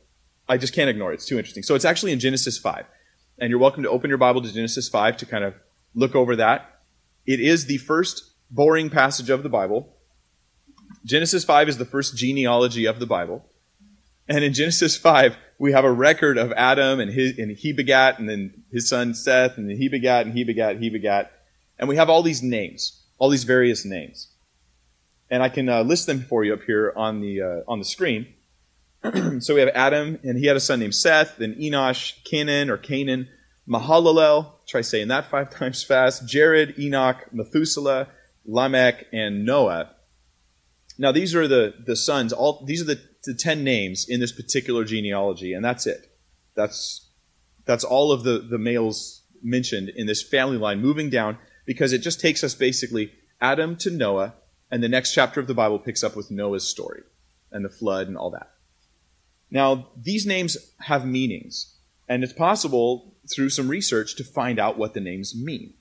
I 0.48 0.56
just 0.56 0.74
can't 0.74 0.88
ignore 0.88 1.12
it. 1.12 1.16
It's 1.16 1.26
too 1.26 1.36
interesting. 1.36 1.62
So 1.62 1.74
it's 1.74 1.84
actually 1.84 2.12
in 2.12 2.20
Genesis 2.20 2.56
5. 2.56 2.86
And 3.38 3.50
you're 3.50 3.58
welcome 3.58 3.82
to 3.82 3.90
open 3.90 4.08
your 4.08 4.18
Bible 4.18 4.40
to 4.40 4.52
Genesis 4.52 4.88
5 4.88 5.18
to 5.18 5.26
kind 5.26 5.44
of 5.44 5.54
look 5.94 6.14
over 6.14 6.36
that. 6.36 6.80
It 7.26 7.38
is 7.40 7.66
the 7.66 7.78
first 7.78 8.32
boring 8.50 8.88
passage 8.88 9.30
of 9.30 9.42
the 9.42 9.48
Bible. 9.48 9.94
Genesis 11.04 11.44
5 11.44 11.68
is 11.68 11.78
the 11.78 11.84
first 11.84 12.16
genealogy 12.16 12.86
of 12.86 12.98
the 12.98 13.06
Bible. 13.06 13.44
And 14.28 14.42
in 14.42 14.54
Genesis 14.54 14.96
5, 14.96 15.36
we 15.58 15.72
have 15.72 15.84
a 15.84 15.92
record 15.92 16.38
of 16.38 16.52
Adam 16.52 17.00
and, 17.00 17.12
his, 17.12 17.38
and 17.38 17.50
he 17.56 17.72
begat, 17.72 18.18
and 18.18 18.28
then 18.28 18.64
his 18.70 18.88
son 18.88 19.14
Seth, 19.14 19.58
and 19.58 19.68
then 19.68 19.76
he 19.76 19.88
begat, 19.88 20.26
and 20.26 20.34
he 20.34 20.44
begat, 20.44 20.78
he 20.78 20.88
begat. 20.88 21.30
And 21.82 21.88
we 21.88 21.96
have 21.96 22.08
all 22.08 22.22
these 22.22 22.44
names, 22.44 23.02
all 23.18 23.28
these 23.28 23.42
various 23.42 23.84
names. 23.84 24.28
And 25.28 25.42
I 25.42 25.48
can 25.48 25.68
uh, 25.68 25.82
list 25.82 26.06
them 26.06 26.20
for 26.20 26.44
you 26.44 26.54
up 26.54 26.62
here 26.62 26.92
on 26.94 27.20
the, 27.20 27.42
uh, 27.42 27.60
on 27.66 27.80
the 27.80 27.84
screen. 27.84 28.28
so 29.40 29.54
we 29.54 29.60
have 29.60 29.70
Adam, 29.74 30.20
and 30.22 30.38
he 30.38 30.46
had 30.46 30.54
a 30.54 30.60
son 30.60 30.78
named 30.78 30.94
Seth, 30.94 31.38
then 31.38 31.56
Enosh, 31.56 32.22
Canaan 32.22 32.70
or 32.70 32.76
Canaan, 32.76 33.28
Mahalalel, 33.68 34.52
try 34.64 34.80
saying 34.80 35.08
that 35.08 35.28
five 35.28 35.50
times 35.58 35.82
fast, 35.82 36.24
Jared, 36.24 36.78
Enoch, 36.78 37.16
Methuselah, 37.32 38.06
Lamech, 38.46 39.06
and 39.12 39.44
Noah. 39.44 39.90
Now 40.98 41.10
these 41.10 41.34
are 41.34 41.48
the, 41.48 41.74
the 41.84 41.96
sons, 41.96 42.32
all 42.32 42.64
these 42.64 42.82
are 42.82 42.94
the, 42.94 43.00
the 43.24 43.34
ten 43.34 43.64
names 43.64 44.08
in 44.08 44.20
this 44.20 44.30
particular 44.30 44.84
genealogy, 44.84 45.52
and 45.52 45.64
that's 45.64 45.88
it. 45.88 46.16
That's 46.54 47.08
that's 47.64 47.82
all 47.82 48.12
of 48.12 48.22
the, 48.22 48.38
the 48.38 48.58
males 48.58 49.24
mentioned 49.42 49.88
in 49.88 50.06
this 50.06 50.22
family 50.22 50.58
line 50.58 50.80
moving 50.80 51.10
down 51.10 51.38
because 51.64 51.92
it 51.92 51.98
just 51.98 52.20
takes 52.20 52.42
us 52.42 52.54
basically 52.54 53.12
Adam 53.40 53.76
to 53.76 53.90
Noah, 53.90 54.34
and 54.70 54.82
the 54.82 54.88
next 54.88 55.12
chapter 55.12 55.40
of 55.40 55.46
the 55.46 55.54
Bible 55.54 55.78
picks 55.78 56.02
up 56.02 56.16
with 56.16 56.30
Noah's 56.30 56.66
story 56.66 57.02
and 57.50 57.64
the 57.64 57.68
flood 57.68 58.08
and 58.08 58.16
all 58.16 58.30
that. 58.30 58.50
Now, 59.50 59.88
these 60.00 60.24
names 60.24 60.56
have 60.80 61.04
meanings, 61.06 61.76
and 62.08 62.24
it's 62.24 62.32
possible 62.32 63.14
through 63.30 63.50
some 63.50 63.68
research 63.68 64.16
to 64.16 64.24
find 64.24 64.58
out 64.58 64.78
what 64.78 64.94
the 64.94 65.00
names 65.00 65.36
mean. 65.36 65.74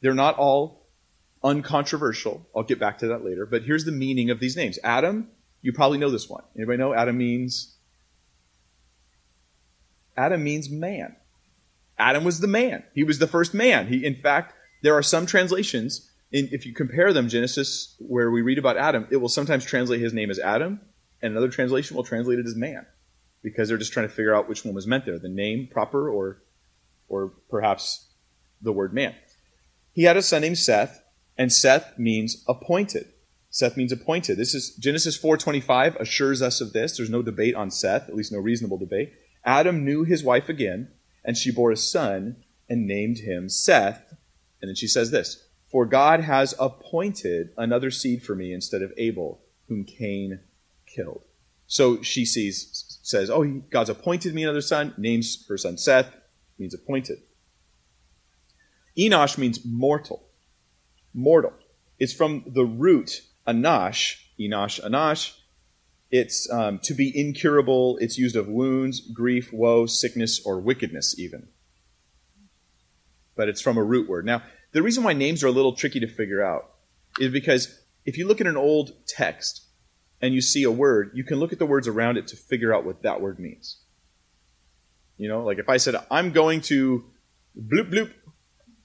They're 0.00 0.14
not 0.14 0.36
all 0.36 0.86
uncontroversial. 1.42 2.46
I'll 2.54 2.62
get 2.62 2.78
back 2.78 2.98
to 2.98 3.08
that 3.08 3.24
later, 3.24 3.46
but 3.46 3.62
here's 3.62 3.84
the 3.84 3.92
meaning 3.92 4.30
of 4.30 4.40
these 4.40 4.56
names. 4.56 4.78
Adam, 4.84 5.28
you 5.62 5.72
probably 5.72 5.98
know 5.98 6.10
this 6.10 6.28
one. 6.28 6.42
Anybody 6.56 6.78
know 6.78 6.94
Adam 6.94 7.16
means 7.16 7.76
Adam 10.16 10.42
means 10.44 10.68
man. 10.68 11.16
Adam 11.98 12.24
was 12.24 12.40
the 12.40 12.46
man. 12.46 12.82
He 12.94 13.04
was 13.04 13.18
the 13.18 13.26
first 13.26 13.54
man. 13.54 13.86
He 13.86 14.04
in 14.04 14.16
fact, 14.16 14.54
there 14.82 14.94
are 14.94 15.02
some 15.02 15.26
translations 15.26 16.10
if 16.32 16.64
you 16.64 16.72
compare 16.72 17.12
them, 17.12 17.28
Genesis, 17.28 17.96
where 17.98 18.30
we 18.30 18.42
read 18.42 18.58
about 18.58 18.76
Adam, 18.76 19.06
it 19.10 19.16
will 19.16 19.28
sometimes 19.28 19.64
translate 19.64 20.00
his 20.00 20.14
name 20.14 20.30
as 20.30 20.38
Adam, 20.38 20.80
and 21.20 21.32
another 21.32 21.48
translation 21.48 21.96
will 21.96 22.04
translate 22.04 22.38
it 22.38 22.46
as 22.46 22.54
man, 22.54 22.86
because 23.42 23.68
they're 23.68 23.78
just 23.78 23.92
trying 23.92 24.06
to 24.06 24.14
figure 24.14 24.34
out 24.34 24.48
which 24.48 24.64
one 24.64 24.74
was 24.74 24.86
meant 24.86 25.04
there, 25.04 25.18
the 25.18 25.28
name 25.28 25.68
proper 25.70 26.08
or, 26.08 26.42
or 27.08 27.32
perhaps 27.48 28.10
the 28.62 28.72
word 28.72 28.94
man. 28.94 29.14
He 29.92 30.04
had 30.04 30.16
a 30.16 30.22
son 30.22 30.42
named 30.42 30.58
Seth, 30.58 31.02
and 31.36 31.52
Seth 31.52 31.98
means 31.98 32.44
appointed. 32.46 33.08
Seth 33.50 33.76
means 33.76 33.90
appointed. 33.90 34.38
This 34.38 34.54
is 34.54 34.76
Genesis 34.76 35.18
4:25 35.18 35.96
assures 35.96 36.40
us 36.40 36.60
of 36.60 36.72
this. 36.72 36.96
There's 36.96 37.10
no 37.10 37.22
debate 37.22 37.56
on 37.56 37.72
Seth, 37.72 38.08
at 38.08 38.14
least 38.14 38.30
no 38.30 38.38
reasonable 38.38 38.78
debate. 38.78 39.12
Adam 39.44 39.84
knew 39.84 40.04
his 40.04 40.22
wife 40.22 40.48
again, 40.48 40.88
and 41.24 41.36
she 41.36 41.50
bore 41.50 41.72
a 41.72 41.76
son 41.76 42.36
and 42.68 42.86
named 42.86 43.18
him 43.18 43.48
Seth. 43.48 44.09
And 44.60 44.68
then 44.68 44.74
she 44.74 44.86
says 44.86 45.10
this, 45.10 45.44
"For 45.70 45.86
God 45.86 46.20
has 46.20 46.54
appointed 46.58 47.50
another 47.56 47.90
seed 47.90 48.22
for 48.22 48.34
me 48.34 48.52
instead 48.52 48.82
of 48.82 48.92
Abel, 48.96 49.40
whom 49.68 49.84
Cain 49.84 50.40
killed. 50.86 51.22
So 51.66 52.02
she 52.02 52.24
sees, 52.24 52.98
says, 53.02 53.30
Oh, 53.30 53.44
God's 53.44 53.90
appointed 53.90 54.34
me 54.34 54.42
another 54.42 54.60
son, 54.60 54.92
names 54.98 55.46
her 55.48 55.56
son 55.56 55.78
Seth, 55.78 56.14
means 56.58 56.74
appointed. 56.74 57.18
Enosh 58.98 59.38
means 59.38 59.64
mortal. 59.64 60.26
Mortal. 61.14 61.52
It's 61.98 62.12
from 62.12 62.44
the 62.46 62.64
root 62.64 63.22
anash, 63.46 64.16
Enosh, 64.38 64.80
anash. 64.84 65.36
It's 66.10 66.50
um, 66.50 66.80
to 66.80 66.94
be 66.94 67.16
incurable. 67.16 67.96
It's 67.98 68.18
used 68.18 68.34
of 68.34 68.48
wounds, 68.48 69.00
grief, 69.00 69.52
woe, 69.52 69.86
sickness, 69.86 70.44
or 70.44 70.58
wickedness, 70.58 71.16
even. 71.18 71.48
But 73.40 73.48
it's 73.48 73.62
from 73.62 73.78
a 73.78 73.82
root 73.82 74.06
word. 74.06 74.26
Now, 74.26 74.42
the 74.72 74.82
reason 74.82 75.02
why 75.02 75.14
names 75.14 75.42
are 75.42 75.46
a 75.46 75.50
little 75.50 75.72
tricky 75.72 75.98
to 76.00 76.06
figure 76.06 76.44
out 76.44 76.74
is 77.18 77.32
because 77.32 77.80
if 78.04 78.18
you 78.18 78.28
look 78.28 78.42
at 78.42 78.46
an 78.46 78.58
old 78.58 78.92
text, 79.06 79.62
and 80.20 80.34
you 80.34 80.40
see 80.40 80.64
a 80.64 80.70
word, 80.70 81.12
you 81.14 81.24
can 81.24 81.38
look 81.38 81.50
at 81.50 81.58
the 81.58 81.64
words 81.64 81.88
around 81.88 82.18
it 82.18 82.26
to 82.26 82.36
figure 82.36 82.74
out 82.74 82.84
what 82.84 83.02
that 83.02 83.22
word 83.22 83.38
means. 83.38 83.78
You 85.16 85.28
know, 85.28 85.42
like 85.42 85.58
if 85.58 85.70
I 85.70 85.78
said, 85.78 85.94
I'm 86.10 86.32
going 86.32 86.60
to 86.72 87.04
bloop 87.58 87.90
bloop 87.90 88.10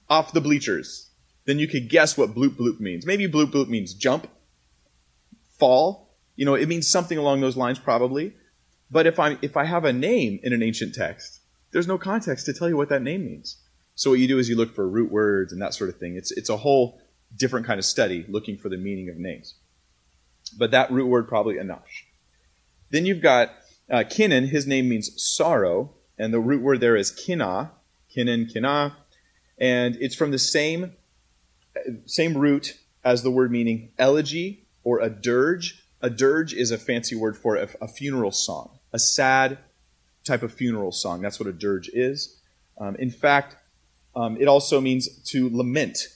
off 0.08 0.32
the 0.32 0.40
bleachers, 0.40 1.10
then 1.44 1.58
you 1.58 1.68
could 1.68 1.90
guess 1.90 2.16
what 2.16 2.34
bloop 2.34 2.56
bloop 2.56 2.80
means. 2.80 3.04
Maybe 3.04 3.28
bloop 3.28 3.52
bloop 3.52 3.68
means 3.68 3.92
jump, 3.92 4.28
fall, 5.58 6.16
You 6.36 6.46
know, 6.46 6.54
it 6.54 6.68
means 6.68 6.88
something 6.88 7.18
along 7.18 7.42
those 7.42 7.56
lines 7.56 7.78
probably. 7.78 8.34
But 8.90 9.06
if 9.06 9.18
I 9.18 9.36
if 9.42 9.56
I 9.56 9.64
have 9.64 9.84
a 9.84 9.92
name 9.92 10.40
in 10.42 10.54
an 10.54 10.62
ancient 10.62 10.94
text, 10.94 11.40
there's 11.72 11.86
no 11.86 11.98
context 11.98 12.46
to 12.46 12.54
tell 12.54 12.68
you 12.68 12.76
what 12.76 12.88
that 12.88 13.02
name 13.02 13.24
means. 13.26 13.58
So 13.96 14.10
what 14.10 14.20
you 14.20 14.28
do 14.28 14.38
is 14.38 14.48
you 14.48 14.56
look 14.56 14.74
for 14.74 14.86
root 14.86 15.10
words 15.10 15.52
and 15.52 15.60
that 15.60 15.74
sort 15.74 15.90
of 15.90 15.96
thing. 15.96 16.16
It's 16.16 16.30
it's 16.30 16.50
a 16.50 16.58
whole 16.58 17.00
different 17.34 17.66
kind 17.66 17.78
of 17.78 17.84
study 17.84 18.24
looking 18.28 18.56
for 18.56 18.68
the 18.68 18.76
meaning 18.76 19.08
of 19.08 19.16
names. 19.16 19.54
But 20.56 20.70
that 20.70 20.90
root 20.90 21.06
word 21.06 21.26
probably 21.26 21.54
anash. 21.54 22.04
Then 22.90 23.06
you've 23.06 23.22
got 23.22 23.50
uh. 23.90 24.04
His 24.04 24.66
name 24.66 24.88
means 24.88 25.10
sorrow, 25.20 25.94
and 26.18 26.32
the 26.32 26.40
root 26.40 26.62
word 26.62 26.80
there 26.80 26.94
is 26.94 27.10
kina, 27.10 27.72
Kinan, 28.14 28.52
kina, 28.52 28.96
and 29.58 29.96
it's 29.96 30.14
from 30.14 30.30
the 30.30 30.38
same 30.38 30.92
same 32.04 32.36
root 32.36 32.78
as 33.02 33.22
the 33.22 33.30
word 33.30 33.50
meaning 33.50 33.92
elegy 33.98 34.66
or 34.84 35.00
a 35.00 35.08
dirge. 35.08 35.82
A 36.02 36.10
dirge 36.10 36.52
is 36.52 36.70
a 36.70 36.76
fancy 36.78 37.16
word 37.16 37.36
for 37.38 37.56
a, 37.56 37.68
a 37.80 37.88
funeral 37.88 38.30
song, 38.30 38.78
a 38.92 38.98
sad 38.98 39.58
type 40.22 40.42
of 40.42 40.52
funeral 40.52 40.92
song. 40.92 41.22
That's 41.22 41.40
what 41.40 41.48
a 41.48 41.52
dirge 41.52 41.88
is. 41.88 42.38
Um, 42.78 42.96
in 42.96 43.10
fact, 43.10 43.56
um, 44.16 44.38
it 44.40 44.48
also 44.48 44.80
means 44.80 45.08
to 45.24 45.50
lament. 45.54 46.08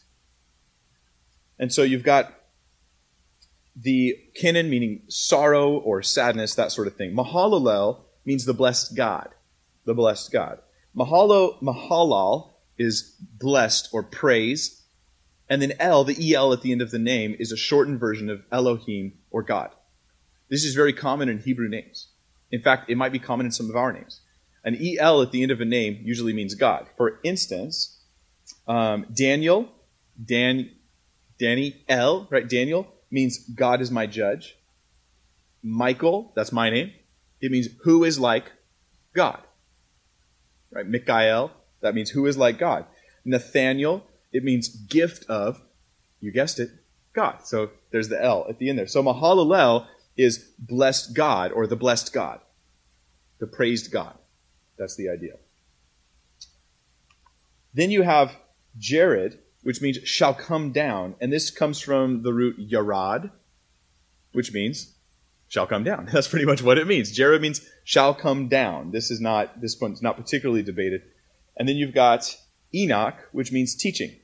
And 1.58 1.70
so 1.72 1.82
you've 1.82 2.02
got 2.02 2.32
the 3.76 4.16
kinan 4.40 4.70
meaning 4.70 5.02
sorrow 5.08 5.72
or 5.72 6.02
sadness, 6.02 6.54
that 6.54 6.72
sort 6.72 6.86
of 6.86 6.96
thing. 6.96 7.14
Mahalalel 7.14 8.00
means 8.24 8.46
the 8.46 8.54
blessed 8.54 8.96
God, 8.96 9.28
the 9.84 9.94
blessed 9.94 10.32
God. 10.32 10.60
Mahalo, 10.96 11.62
mahalal 11.62 12.50
is 12.78 13.14
blessed 13.20 13.90
or 13.92 14.02
praise. 14.02 14.82
And 15.48 15.60
then 15.60 15.74
El, 15.78 16.04
the 16.04 16.34
EL 16.34 16.52
at 16.52 16.62
the 16.62 16.72
end 16.72 16.82
of 16.82 16.90
the 16.90 16.98
name, 16.98 17.36
is 17.38 17.52
a 17.52 17.56
shortened 17.56 18.00
version 18.00 18.30
of 18.30 18.44
Elohim 18.50 19.18
or 19.30 19.42
God. 19.42 19.70
This 20.48 20.64
is 20.64 20.74
very 20.74 20.92
common 20.92 21.28
in 21.28 21.40
Hebrew 21.40 21.68
names. 21.68 22.08
In 22.50 22.62
fact, 22.62 22.90
it 22.90 22.96
might 22.96 23.12
be 23.12 23.18
common 23.18 23.46
in 23.46 23.52
some 23.52 23.68
of 23.68 23.76
our 23.76 23.92
names. 23.92 24.20
An 24.64 24.76
EL 24.80 25.22
at 25.22 25.32
the 25.32 25.42
end 25.42 25.52
of 25.52 25.60
a 25.60 25.64
name 25.64 26.00
usually 26.02 26.32
means 26.32 26.54
God. 26.54 26.86
For 26.96 27.18
instance, 27.24 27.98
um, 28.66 29.06
Daniel, 29.12 29.68
Dan, 30.22 30.70
Danny 31.38 31.82
L, 31.88 32.26
right? 32.30 32.48
Daniel 32.48 32.86
means 33.10 33.38
God 33.38 33.80
is 33.80 33.90
my 33.90 34.06
judge. 34.06 34.56
Michael, 35.62 36.32
that's 36.34 36.52
my 36.52 36.70
name. 36.70 36.92
It 37.40 37.50
means 37.50 37.68
who 37.84 38.04
is 38.04 38.18
like 38.18 38.52
God. 39.14 39.40
Right? 40.70 40.86
Mikael, 40.86 41.50
that 41.80 41.94
means 41.94 42.10
who 42.10 42.26
is 42.26 42.36
like 42.36 42.58
God. 42.58 42.84
Nathaniel, 43.24 44.04
it 44.32 44.44
means 44.44 44.68
gift 44.68 45.28
of, 45.28 45.60
you 46.20 46.30
guessed 46.30 46.60
it, 46.60 46.70
God. 47.12 47.40
So 47.44 47.70
there's 47.90 48.08
the 48.08 48.22
L 48.22 48.46
at 48.48 48.58
the 48.58 48.68
end 48.68 48.78
there. 48.78 48.86
So 48.86 49.02
Mahalalel 49.02 49.86
is 50.16 50.38
blessed 50.58 51.14
God 51.14 51.50
or 51.52 51.66
the 51.66 51.76
blessed 51.76 52.12
God, 52.12 52.40
the 53.38 53.46
praised 53.46 53.90
God. 53.90 54.16
That's 54.80 54.96
the 54.96 55.10
idea. 55.10 55.34
Then 57.74 57.90
you 57.90 58.00
have 58.00 58.34
Jared, 58.78 59.38
which 59.62 59.82
means 59.82 59.98
shall 60.04 60.32
come 60.32 60.72
down. 60.72 61.16
And 61.20 61.30
this 61.30 61.50
comes 61.50 61.80
from 61.80 62.22
the 62.22 62.32
root 62.32 62.58
yarad, 62.58 63.30
which 64.32 64.54
means 64.54 64.94
shall 65.48 65.66
come 65.66 65.84
down. 65.84 66.08
That's 66.12 66.28
pretty 66.28 66.46
much 66.46 66.62
what 66.62 66.78
it 66.78 66.86
means. 66.86 67.12
Jared 67.12 67.42
means 67.42 67.60
shall 67.84 68.14
come 68.14 68.48
down. 68.48 68.90
This 68.90 69.10
is 69.10 69.20
not, 69.20 69.60
this 69.60 69.78
one's 69.78 70.00
not 70.00 70.16
particularly 70.16 70.62
debated. 70.62 71.02
And 71.58 71.68
then 71.68 71.76
you've 71.76 71.94
got 71.94 72.34
Enoch, 72.74 73.28
which 73.32 73.52
means 73.52 73.74
teaching. 73.74 74.16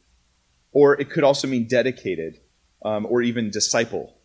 Or 0.73 0.99
it 0.99 1.11
could 1.11 1.23
also 1.23 1.47
mean 1.47 1.69
dedicated, 1.69 2.41
um, 2.83 3.05
or 3.05 3.21
even 3.21 3.51
disciple 3.51 4.17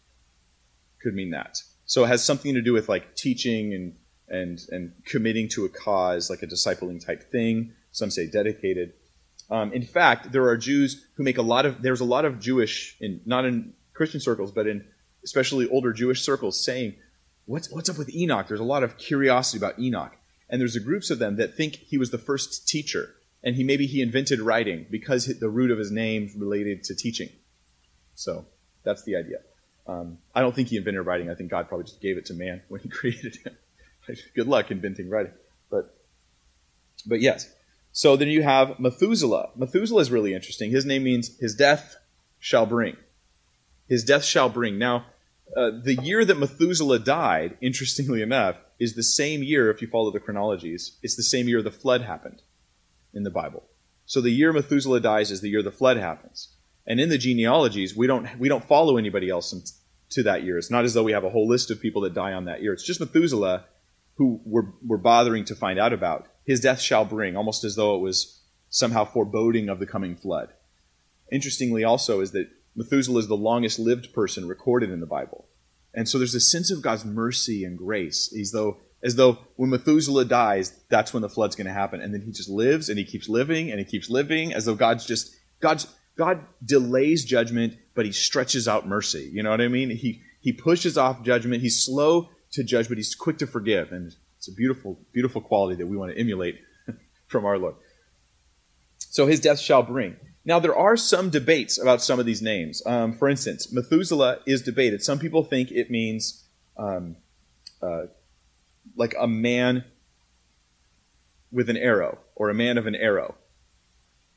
could 1.01 1.13
mean 1.13 1.31
that. 1.31 1.57
So 1.85 2.05
it 2.05 2.07
has 2.07 2.23
something 2.23 2.53
to 2.53 2.61
do 2.61 2.71
with 2.71 2.87
like 2.87 3.15
teaching 3.15 3.73
and, 3.73 3.95
and, 4.31 4.59
and 4.69 4.93
committing 5.05 5.49
to 5.49 5.65
a 5.65 5.69
cause, 5.69 6.29
like 6.29 6.41
a 6.41 6.47
discipling 6.47 7.05
type 7.05 7.31
thing. 7.31 7.73
Some 7.91 8.09
say 8.09 8.27
dedicated. 8.27 8.93
Um, 9.49 9.73
in 9.73 9.83
fact, 9.83 10.31
there 10.31 10.47
are 10.47 10.57
Jews 10.57 11.05
who 11.15 11.23
make 11.23 11.37
a 11.37 11.41
lot 11.41 11.65
of, 11.65 11.81
there's 11.81 11.99
a 11.99 12.05
lot 12.05 12.23
of 12.23 12.39
Jewish, 12.39 12.95
in, 13.01 13.19
not 13.25 13.45
in 13.45 13.73
Christian 13.93 14.21
circles, 14.21 14.51
but 14.51 14.65
in 14.65 14.85
especially 15.23 15.69
older 15.69 15.91
Jewish 15.91 16.21
circles 16.21 16.63
saying, 16.63 16.95
what's, 17.45 17.69
what's 17.69 17.89
up 17.89 17.97
with 17.97 18.15
Enoch? 18.15 18.47
There's 18.47 18.61
a 18.61 18.65
lot 18.65 18.83
of 18.83 18.97
curiosity 18.97 19.57
about 19.57 19.77
Enoch. 19.77 20.15
And 20.49 20.59
there's 20.59 20.75
a 20.75 20.79
groups 20.79 21.09
of 21.09 21.19
them 21.19 21.35
that 21.35 21.55
think 21.55 21.75
he 21.75 21.97
was 21.97 22.11
the 22.11 22.17
first 22.17 22.67
teacher. 22.67 23.13
And 23.43 23.55
he 23.55 23.63
maybe 23.63 23.85
he 23.85 24.01
invented 24.01 24.39
writing 24.39 24.85
because 24.89 25.25
the 25.25 25.49
root 25.49 25.71
of 25.71 25.77
his 25.77 25.91
name 25.91 26.31
related 26.37 26.83
to 26.85 26.95
teaching. 26.95 27.29
So 28.15 28.45
that's 28.83 29.03
the 29.03 29.17
idea. 29.17 29.39
Um, 29.87 30.19
I 30.33 30.41
don't 30.41 30.55
think 30.55 30.69
he 30.69 30.77
invented 30.77 31.05
writing. 31.05 31.29
I 31.29 31.35
think 31.35 31.49
God 31.49 31.67
probably 31.67 31.85
just 31.85 32.01
gave 32.01 32.17
it 32.17 32.25
to 32.27 32.33
man 32.33 32.61
when 32.69 32.81
he 32.81 32.89
created 32.89 33.37
him. 33.37 33.57
Good 34.35 34.47
luck 34.47 34.71
inventing 34.71 35.09
writing. 35.09 35.33
But, 35.69 35.95
but 37.05 37.21
yes. 37.21 37.51
So 37.91 38.15
then 38.15 38.29
you 38.29 38.43
have 38.43 38.79
Methuselah. 38.79 39.49
Methuselah 39.55 40.01
is 40.01 40.11
really 40.11 40.33
interesting. 40.33 40.71
His 40.71 40.85
name 40.85 41.03
means 41.03 41.37
his 41.39 41.55
death 41.55 41.97
shall 42.39 42.65
bring. 42.65 42.95
His 43.87 44.03
death 44.03 44.23
shall 44.23 44.49
bring. 44.49 44.77
Now, 44.77 45.05
uh, 45.55 45.71
the 45.83 45.95
year 46.01 46.23
that 46.23 46.37
Methuselah 46.37 46.99
died, 46.99 47.57
interestingly 47.61 48.21
enough, 48.21 48.55
is 48.79 48.95
the 48.95 49.03
same 49.03 49.43
year, 49.43 49.69
if 49.69 49.81
you 49.81 49.87
follow 49.87 50.11
the 50.11 50.19
chronologies, 50.19 50.97
it's 51.03 51.17
the 51.17 51.23
same 51.23 51.47
year 51.47 51.61
the 51.61 51.71
flood 51.71 52.01
happened 52.01 52.41
in 53.13 53.23
the 53.23 53.29
Bible. 53.29 53.63
So 54.05 54.21
the 54.21 54.31
year 54.31 54.53
Methuselah 54.53 55.01
dies 55.01 55.29
is 55.29 55.41
the 55.41 55.49
year 55.49 55.61
the 55.61 55.71
flood 55.71 55.97
happens. 55.97 56.55
And 56.87 56.99
in 56.99 57.09
the 57.09 57.17
genealogies, 57.17 57.95
we 57.95 58.07
don't, 58.07 58.27
we 58.39 58.49
don't 58.49 58.63
follow 58.63 58.97
anybody 58.97 59.29
else 59.29 59.53
to 60.11 60.23
that 60.23 60.43
year. 60.43 60.57
It's 60.57 60.71
not 60.71 60.85
as 60.85 60.93
though 60.93 61.03
we 61.03 61.11
have 61.11 61.23
a 61.23 61.29
whole 61.29 61.47
list 61.47 61.69
of 61.69 61.81
people 61.81 62.01
that 62.03 62.13
die 62.13 62.33
on 62.33 62.45
that 62.45 62.61
year. 62.61 62.73
It's 62.73 62.85
just 62.85 62.99
Methuselah 62.99 63.65
who 64.21 64.39
we're, 64.45 64.67
we're 64.85 64.97
bothering 64.97 65.43
to 65.43 65.55
find 65.55 65.79
out 65.79 65.93
about 65.93 66.27
his 66.45 66.59
death 66.59 66.79
shall 66.79 67.05
bring, 67.05 67.35
almost 67.35 67.63
as 67.63 67.75
though 67.75 67.95
it 67.95 68.01
was 68.01 68.39
somehow 68.69 69.03
foreboding 69.03 69.67
of 69.67 69.79
the 69.79 69.87
coming 69.87 70.15
flood. 70.15 70.49
Interestingly, 71.31 71.83
also, 71.83 72.21
is 72.21 72.31
that 72.33 72.47
Methuselah 72.75 73.17
is 73.17 73.27
the 73.27 73.35
longest 73.35 73.79
lived 73.79 74.13
person 74.13 74.47
recorded 74.47 74.91
in 74.91 74.99
the 74.99 75.07
Bible. 75.07 75.47
And 75.95 76.07
so 76.07 76.19
there's 76.19 76.35
a 76.35 76.39
sense 76.39 76.69
of 76.69 76.83
God's 76.83 77.03
mercy 77.03 77.65
and 77.65 77.75
grace, 77.75 78.31
as 78.39 78.51
though, 78.51 78.77
as 79.01 79.15
though 79.15 79.39
when 79.55 79.71
Methuselah 79.71 80.25
dies, 80.25 80.79
that's 80.87 81.13
when 81.13 81.23
the 81.23 81.29
flood's 81.29 81.55
going 81.55 81.65
to 81.65 81.73
happen. 81.73 81.99
And 81.99 82.13
then 82.13 82.21
he 82.21 82.31
just 82.31 82.49
lives 82.49 82.89
and 82.89 82.99
he 82.99 83.05
keeps 83.05 83.27
living 83.27 83.71
and 83.71 83.79
he 83.79 83.85
keeps 83.85 84.07
living, 84.07 84.53
as 84.53 84.65
though 84.65 84.75
God's 84.75 85.07
just, 85.07 85.35
God's, 85.61 85.87
God 86.15 86.45
delays 86.63 87.25
judgment, 87.25 87.75
but 87.95 88.05
he 88.05 88.11
stretches 88.11 88.67
out 88.67 88.87
mercy. 88.87 89.31
You 89.33 89.41
know 89.41 89.49
what 89.49 89.61
I 89.61 89.67
mean? 89.67 89.89
He, 89.89 90.21
he 90.41 90.53
pushes 90.53 90.95
off 90.95 91.23
judgment. 91.23 91.63
He's 91.63 91.83
slow 91.83 92.29
to 92.51 92.63
judge, 92.63 92.87
but 92.87 92.97
he's 92.97 93.15
quick 93.15 93.37
to 93.39 93.47
forgive. 93.47 93.91
And 93.91 94.13
it's 94.37 94.47
a 94.47 94.53
beautiful, 94.53 94.99
beautiful 95.13 95.41
quality 95.41 95.75
that 95.77 95.87
we 95.87 95.97
want 95.97 96.13
to 96.13 96.19
emulate 96.19 96.59
from 97.27 97.45
our 97.45 97.57
Lord. 97.57 97.75
So 98.97 99.27
his 99.27 99.39
death 99.39 99.59
shall 99.59 99.83
bring. 99.83 100.17
Now, 100.43 100.59
there 100.59 100.75
are 100.75 100.97
some 100.97 101.29
debates 101.29 101.79
about 101.79 102.01
some 102.01 102.19
of 102.19 102.25
these 102.25 102.41
names. 102.41 102.81
Um, 102.85 103.13
for 103.13 103.29
instance, 103.29 103.71
Methuselah 103.71 104.39
is 104.47 104.61
debated. 104.61 105.03
Some 105.03 105.19
people 105.19 105.43
think 105.43 105.71
it 105.71 105.91
means 105.91 106.45
um, 106.77 107.17
uh, 107.81 108.03
like 108.95 109.13
a 109.19 109.27
man 109.27 109.83
with 111.51 111.69
an 111.69 111.77
arrow, 111.77 112.17
or 112.35 112.49
a 112.49 112.53
man 112.53 112.77
of 112.77 112.87
an 112.87 112.95
arrow. 112.95 113.35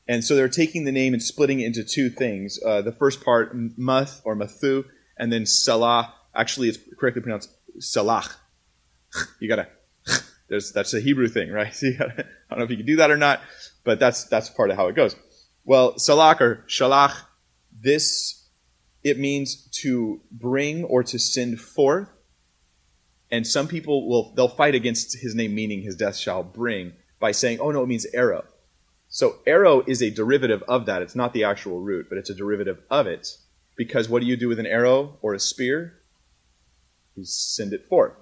And 0.06 0.24
so 0.24 0.34
they're 0.34 0.48
taking 0.48 0.84
the 0.84 0.92
name 0.92 1.14
and 1.14 1.22
splitting 1.22 1.60
it 1.60 1.66
into 1.66 1.84
two 1.84 2.10
things. 2.10 2.58
Uh, 2.64 2.82
the 2.82 2.92
first 2.92 3.24
part, 3.24 3.54
Muth 3.54 4.20
or 4.24 4.36
Mathu, 4.36 4.84
and 5.16 5.32
then 5.32 5.46
Salah. 5.46 6.12
Actually, 6.34 6.68
it's 6.68 6.78
correctly 6.98 7.22
pronounced 7.22 7.53
Salah. 7.78 8.24
you 9.40 9.48
gotta 9.48 9.68
there's, 10.48 10.72
that's 10.72 10.94
a 10.94 11.00
Hebrew 11.00 11.28
thing, 11.28 11.50
right? 11.50 11.74
I 11.82 12.24
don't 12.50 12.58
know 12.58 12.64
if 12.64 12.70
you 12.70 12.76
can 12.76 12.86
do 12.86 12.96
that 12.96 13.10
or 13.10 13.16
not, 13.16 13.40
but 13.82 13.98
that's, 13.98 14.24
that's 14.24 14.50
part 14.50 14.70
of 14.70 14.76
how 14.76 14.88
it 14.88 14.94
goes. 14.94 15.16
Well, 15.64 15.94
salach 15.94 16.40
or 16.40 16.64
shalach, 16.68 17.14
this, 17.72 18.48
it 19.02 19.18
means 19.18 19.68
to 19.82 20.20
bring 20.30 20.84
or 20.84 21.02
to 21.04 21.18
send 21.18 21.60
forth. 21.60 22.08
And 23.30 23.46
some 23.46 23.66
people 23.66 24.08
will, 24.08 24.34
they'll 24.34 24.48
fight 24.48 24.74
against 24.74 25.18
his 25.18 25.34
name 25.34 25.54
meaning 25.54 25.82
his 25.82 25.96
death 25.96 26.16
shall 26.16 26.42
bring 26.42 26.92
by 27.18 27.32
saying, 27.32 27.58
oh 27.60 27.70
no, 27.70 27.82
it 27.82 27.88
means 27.88 28.06
arrow. 28.14 28.44
So 29.08 29.36
arrow 29.46 29.82
is 29.86 30.02
a 30.02 30.10
derivative 30.10 30.62
of 30.68 30.86
that. 30.86 31.02
It's 31.02 31.16
not 31.16 31.32
the 31.32 31.44
actual 31.44 31.80
root, 31.80 32.06
but 32.08 32.18
it's 32.18 32.30
a 32.30 32.34
derivative 32.34 32.80
of 32.90 33.06
it. 33.06 33.28
Because 33.76 34.08
what 34.08 34.20
do 34.20 34.26
you 34.26 34.36
do 34.36 34.48
with 34.48 34.60
an 34.60 34.66
arrow 34.66 35.18
or 35.22 35.34
a 35.34 35.40
spear? 35.40 36.00
You 37.16 37.24
send 37.24 37.72
it 37.72 37.86
forth 37.86 38.14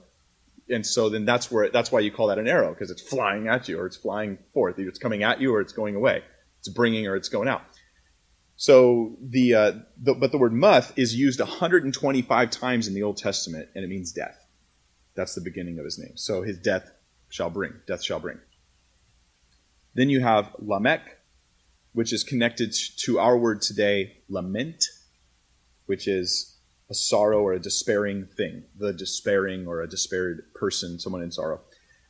and 0.68 0.86
so 0.86 1.08
then 1.08 1.24
that's 1.24 1.50
where 1.50 1.70
that's 1.70 1.92
why 1.92 2.00
you 2.00 2.10
call 2.10 2.28
that 2.28 2.38
an 2.38 2.48
arrow 2.48 2.72
because 2.72 2.90
it's 2.90 3.02
flying 3.02 3.48
at 3.48 3.68
you 3.68 3.78
or 3.78 3.86
it's 3.86 3.96
flying 3.96 4.38
forth. 4.52 4.78
Either 4.78 4.88
it's 4.88 4.98
coming 4.98 5.22
at 5.22 5.40
you 5.40 5.54
or 5.54 5.60
it's 5.60 5.72
going 5.72 5.94
away. 5.94 6.22
It's 6.58 6.68
bringing 6.68 7.06
or 7.06 7.16
it's 7.16 7.28
going 7.28 7.48
out. 7.48 7.62
So 8.56 9.16
the, 9.20 9.54
uh, 9.54 9.72
the 10.00 10.14
but 10.14 10.30
the 10.30 10.38
word 10.38 10.52
muth 10.52 10.92
is 10.96 11.14
used 11.14 11.40
125 11.40 12.50
times 12.50 12.86
in 12.86 12.94
the 12.94 13.02
Old 13.02 13.16
Testament 13.16 13.68
and 13.74 13.84
it 13.84 13.88
means 13.88 14.12
death. 14.12 14.38
That's 15.14 15.34
the 15.34 15.40
beginning 15.40 15.78
of 15.78 15.84
his 15.84 15.98
name. 15.98 16.16
So 16.16 16.42
his 16.42 16.58
death 16.58 16.90
shall 17.28 17.50
bring. 17.50 17.72
Death 17.86 18.02
shall 18.02 18.20
bring. 18.20 18.38
Then 19.94 20.08
you 20.08 20.20
have 20.20 20.54
Lamech, 20.58 21.18
which 21.92 22.12
is 22.12 22.24
connected 22.24 22.74
to 22.98 23.18
our 23.18 23.36
word 23.36 23.60
today, 23.60 24.22
lament, 24.28 24.84
which 25.86 26.08
is 26.08 26.51
a 26.92 26.94
sorrow 26.94 27.40
or 27.40 27.54
a 27.54 27.58
despairing 27.58 28.26
thing, 28.36 28.64
the 28.78 28.92
despairing 28.92 29.66
or 29.66 29.80
a 29.80 29.88
despaired 29.88 30.42
person, 30.54 30.98
someone 30.98 31.22
in 31.22 31.32
sorrow. 31.32 31.58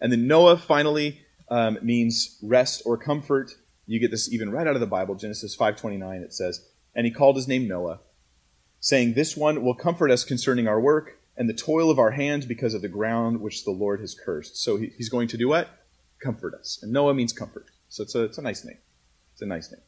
And 0.01 0.11
then 0.11 0.27
Noah 0.27 0.59
finally 0.59 1.21
um, 1.49 1.79
means 1.83 2.37
rest 2.43 2.83
or 2.85 2.99
comfort. 2.99 3.53
You 3.87 4.01
get 4.01 4.11
this 4.11 4.33
even 4.33 4.51
right 4.51 4.67
out 4.67 4.75
of 4.75 4.81
the 4.81 4.87
Bible, 4.89 5.15
Genesis 5.15 5.57
5:29. 5.57 6.23
It 6.23 6.35
says, 6.35 6.67
"And 6.97 7.07
he 7.07 7.13
called 7.13 7.37
his 7.37 7.47
name 7.47 7.69
Noah, 7.69 8.01
saying, 8.81 9.15
This 9.15 9.37
one 9.37 9.63
will 9.63 9.77
comfort 9.77 10.11
us 10.11 10.25
concerning 10.25 10.67
our 10.67 10.81
work 10.81 11.21
and 11.37 11.49
the 11.49 11.55
toil 11.55 11.89
of 11.89 12.01
our 12.01 12.11
hands 12.11 12.45
because 12.45 12.75
of 12.75 12.83
the 12.83 12.89
ground 12.89 13.41
which 13.41 13.65
the 13.65 13.71
Lord 13.71 14.01
has 14.01 14.17
cursed." 14.17 14.57
So 14.57 14.79
he, 14.79 14.89
he's 14.97 15.09
going 15.09 15.29
to 15.29 15.39
do 15.39 15.47
what? 15.47 15.69
Comfort 16.21 16.55
us. 16.55 16.81
And 16.83 16.93
Noah 16.93 17.15
means 17.15 17.33
comfort. 17.33 17.67
So 17.89 18.03
it's 18.03 18.17
a, 18.17 18.25
it's 18.25 18.39
a 18.39 18.43
nice 18.43 18.65
name. 18.65 18.79
It's 19.33 19.43
a 19.43 19.47
nice 19.47 19.71
name. 19.71 19.83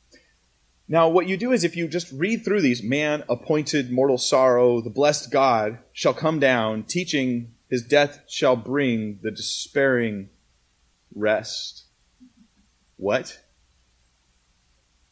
Now, 0.86 1.08
what 1.08 1.26
you 1.26 1.36
do 1.36 1.52
is 1.52 1.64
if 1.64 1.76
you 1.76 1.88
just 1.88 2.12
read 2.12 2.44
through 2.44 2.60
these, 2.60 2.82
man 2.82 3.24
appointed 3.28 3.90
mortal 3.90 4.18
sorrow, 4.18 4.80
the 4.80 4.90
blessed 4.90 5.30
God 5.30 5.78
shall 5.92 6.12
come 6.12 6.38
down, 6.38 6.82
teaching 6.82 7.54
his 7.70 7.82
death 7.82 8.20
shall 8.28 8.54
bring 8.54 9.18
the 9.22 9.30
despairing 9.30 10.28
rest. 11.14 11.84
What? 12.96 13.40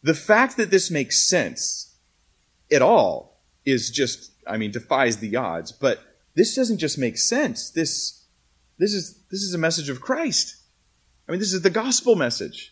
The 0.03 0.15
fact 0.15 0.57
that 0.59 0.71
this 0.71 0.91
makes 0.91 1.27
sense 1.27 1.97
at 2.71 2.83
all 2.83 3.41
is 3.65 3.91
just, 3.91 4.33
I 4.47 4.59
mean, 4.59 4.73
defies 4.73 5.19
the 5.19 5.37
odds, 5.37 5.73
but 5.73 6.01
this 6.35 6.55
doesn't 6.55 6.79
just 6.79 6.99
make 6.99 7.17
sense. 7.17 7.71
This, 7.71 8.25
this 8.79 8.93
is, 8.93 9.21
this 9.31 9.43
is 9.43 9.55
a 9.55 9.59
message 9.59 9.89
of 9.89 10.01
Christ. 10.01 10.57
I 11.27 11.33
mean, 11.33 11.39
this 11.39 11.53
is 11.53 11.63
the 11.63 11.71
gospel 11.71 12.15
message 12.15 12.72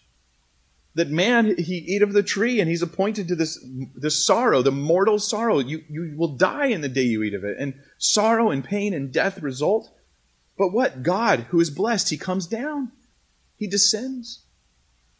that 0.94 1.08
man 1.08 1.56
he 1.56 1.76
eat 1.76 2.02
of 2.02 2.12
the 2.12 2.22
tree 2.22 2.60
and 2.60 2.68
he's 2.68 2.82
appointed 2.82 3.28
to 3.28 3.36
this 3.36 3.64
this 3.94 4.24
sorrow 4.24 4.62
the 4.62 4.72
mortal 4.72 5.18
sorrow. 5.18 5.58
You 5.58 5.84
you 5.88 6.14
will 6.16 6.36
die 6.36 6.66
in 6.66 6.80
the 6.80 6.88
day 6.88 7.02
you 7.02 7.22
eat 7.22 7.34
of 7.34 7.44
it. 7.44 7.56
And 7.58 7.74
sorrow 7.98 8.50
and 8.50 8.64
pain 8.64 8.92
and 8.92 9.12
death 9.12 9.40
result. 9.42 9.90
But 10.58 10.72
what? 10.72 11.02
God 11.02 11.46
who 11.50 11.60
is 11.60 11.70
blessed 11.70 12.10
he 12.10 12.16
comes 12.16 12.46
down. 12.46 12.92
He 13.56 13.66
descends. 13.66 14.44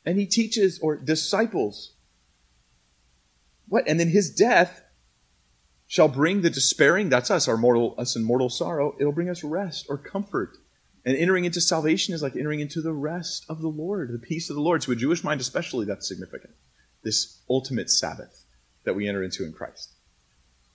And 0.05 0.19
he 0.19 0.27
teaches 0.27 0.79
or 0.81 0.97
disciples. 0.97 1.93
What? 3.69 3.85
And 3.87 4.01
then 4.01 4.09
his 4.09 4.35
death 4.35 4.83
shall 5.87 6.09
bring 6.09 6.43
the 6.43 6.51
despairing 6.51 7.09
that's 7.09 7.31
us 7.31 7.49
our 7.49 7.57
mortal 7.57 7.95
us 7.97 8.17
in 8.17 8.25
mortal 8.25 8.49
sorrow. 8.49 8.97
It'll 8.99 9.13
bring 9.13 9.31
us 9.31 9.45
rest 9.45 9.87
or 9.89 9.99
comfort 9.99 10.57
and 11.05 11.17
entering 11.17 11.45
into 11.45 11.61
salvation 11.61 12.15
is 12.15 12.23
like 12.23 12.37
entering 12.37 12.61
into 12.61 12.83
the 12.83 12.93
rest 12.93 13.47
of 13.49 13.61
the 13.61 13.69
Lord, 13.69 14.13
the 14.13 14.19
peace 14.19 14.51
of 14.51 14.57
the 14.57 14.63
Lord. 14.63 14.83
To 14.83 14.93
a 14.93 14.97
Jewish 14.97 15.25
mind, 15.25 15.41
especially, 15.41 15.87
that's 15.87 16.07
significant. 16.07 16.55
This 17.03 17.41
ultimate 17.49 17.91
Sabbath 17.91 18.45
that 18.85 18.95
we 18.95 19.09
enter 19.09 19.23
into 19.23 19.45
in 19.45 19.53
Christ. 19.53 19.95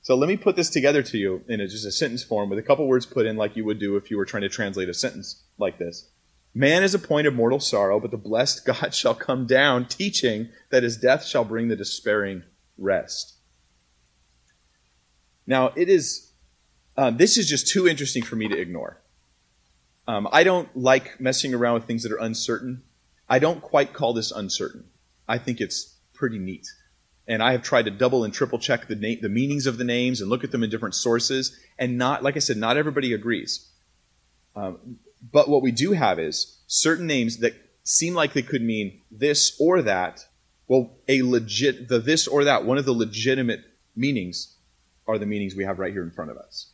So 0.01 0.15
let 0.15 0.27
me 0.27 0.37
put 0.37 0.55
this 0.55 0.69
together 0.69 1.01
to 1.03 1.17
you 1.17 1.43
in 1.47 1.61
a, 1.61 1.67
just 1.67 1.85
a 1.85 1.91
sentence 1.91 2.23
form 2.23 2.49
with 2.49 2.59
a 2.59 2.63
couple 2.63 2.87
words 2.87 3.05
put 3.05 3.25
in 3.25 3.37
like 3.37 3.55
you 3.55 3.65
would 3.65 3.79
do 3.79 3.95
if 3.95 4.11
you 4.11 4.17
were 4.17 4.25
trying 4.25 4.43
to 4.43 4.49
translate 4.49 4.89
a 4.89 4.93
sentence 4.93 5.43
like 5.57 5.79
this. 5.79 6.09
Man 6.53 6.83
is 6.83 6.93
a 6.93 6.99
point 6.99 7.27
of 7.27 7.33
mortal 7.33 7.59
sorrow, 7.59 7.99
but 7.99 8.11
the 8.11 8.17
blessed 8.17 8.65
God 8.67 8.93
shall 8.93 9.15
come 9.15 9.45
down, 9.45 9.87
teaching 9.87 10.49
that 10.69 10.83
his 10.83 10.97
death 10.97 11.25
shall 11.25 11.43
bring 11.43 11.67
the 11.67 11.75
despairing 11.75 12.43
rest. 12.77 13.33
Now, 15.47 15.71
it 15.75 15.89
is, 15.89 16.31
um, 16.97 17.17
this 17.17 17.37
is 17.37 17.47
just 17.47 17.67
too 17.67 17.87
interesting 17.87 18.23
for 18.23 18.35
me 18.35 18.47
to 18.47 18.59
ignore. 18.59 19.01
Um, 20.07 20.27
I 20.31 20.43
don't 20.43 20.75
like 20.75 21.19
messing 21.19 21.53
around 21.53 21.75
with 21.75 21.85
things 21.85 22.03
that 22.03 22.11
are 22.11 22.19
uncertain. 22.19 22.83
I 23.27 23.39
don't 23.39 23.61
quite 23.61 23.93
call 23.93 24.13
this 24.13 24.31
uncertain. 24.31 24.85
I 25.27 25.37
think 25.37 25.59
it's 25.59 25.95
pretty 26.13 26.37
neat. 26.37 26.67
And 27.27 27.41
I 27.41 27.53
have 27.53 27.63
tried 27.63 27.85
to 27.85 27.91
double 27.91 28.23
and 28.23 28.33
triple 28.33 28.59
check 28.59 28.87
the, 28.87 28.95
na- 28.95 29.19
the 29.19 29.29
meanings 29.29 29.65
of 29.65 29.79
the 29.79 29.83
names 29.83 30.21
and 30.21 30.29
look 30.29 30.43
at 30.43 30.51
them 30.51 30.63
in 30.63 30.69
different 30.69 30.93
sources. 30.93 31.57
And 31.79 31.97
not, 31.97 32.21
like 32.21 32.35
I 32.35 32.39
said, 32.39 32.57
not 32.57 32.77
everybody 32.77 33.13
agrees. 33.13 33.67
Um, 34.55 34.99
but 35.31 35.49
what 35.49 35.63
we 35.63 35.71
do 35.71 35.93
have 35.93 36.19
is 36.19 36.59
certain 36.67 37.07
names 37.07 37.37
that 37.37 37.53
seem 37.83 38.13
like 38.13 38.33
they 38.33 38.43
could 38.43 38.61
mean 38.61 39.01
this 39.09 39.57
or 39.59 39.81
that. 39.81 40.25
Well, 40.67 40.91
a 41.07 41.23
legit, 41.23 41.87
the 41.87 41.99
this 41.99 42.27
or 42.27 42.43
that, 42.43 42.65
one 42.65 42.77
of 42.77 42.85
the 42.85 42.93
legitimate 42.93 43.61
meanings 43.95 44.55
are 45.07 45.17
the 45.17 45.25
meanings 45.25 45.55
we 45.55 45.65
have 45.65 45.79
right 45.79 45.93
here 45.93 46.03
in 46.03 46.11
front 46.11 46.31
of 46.31 46.37
us. 46.37 46.71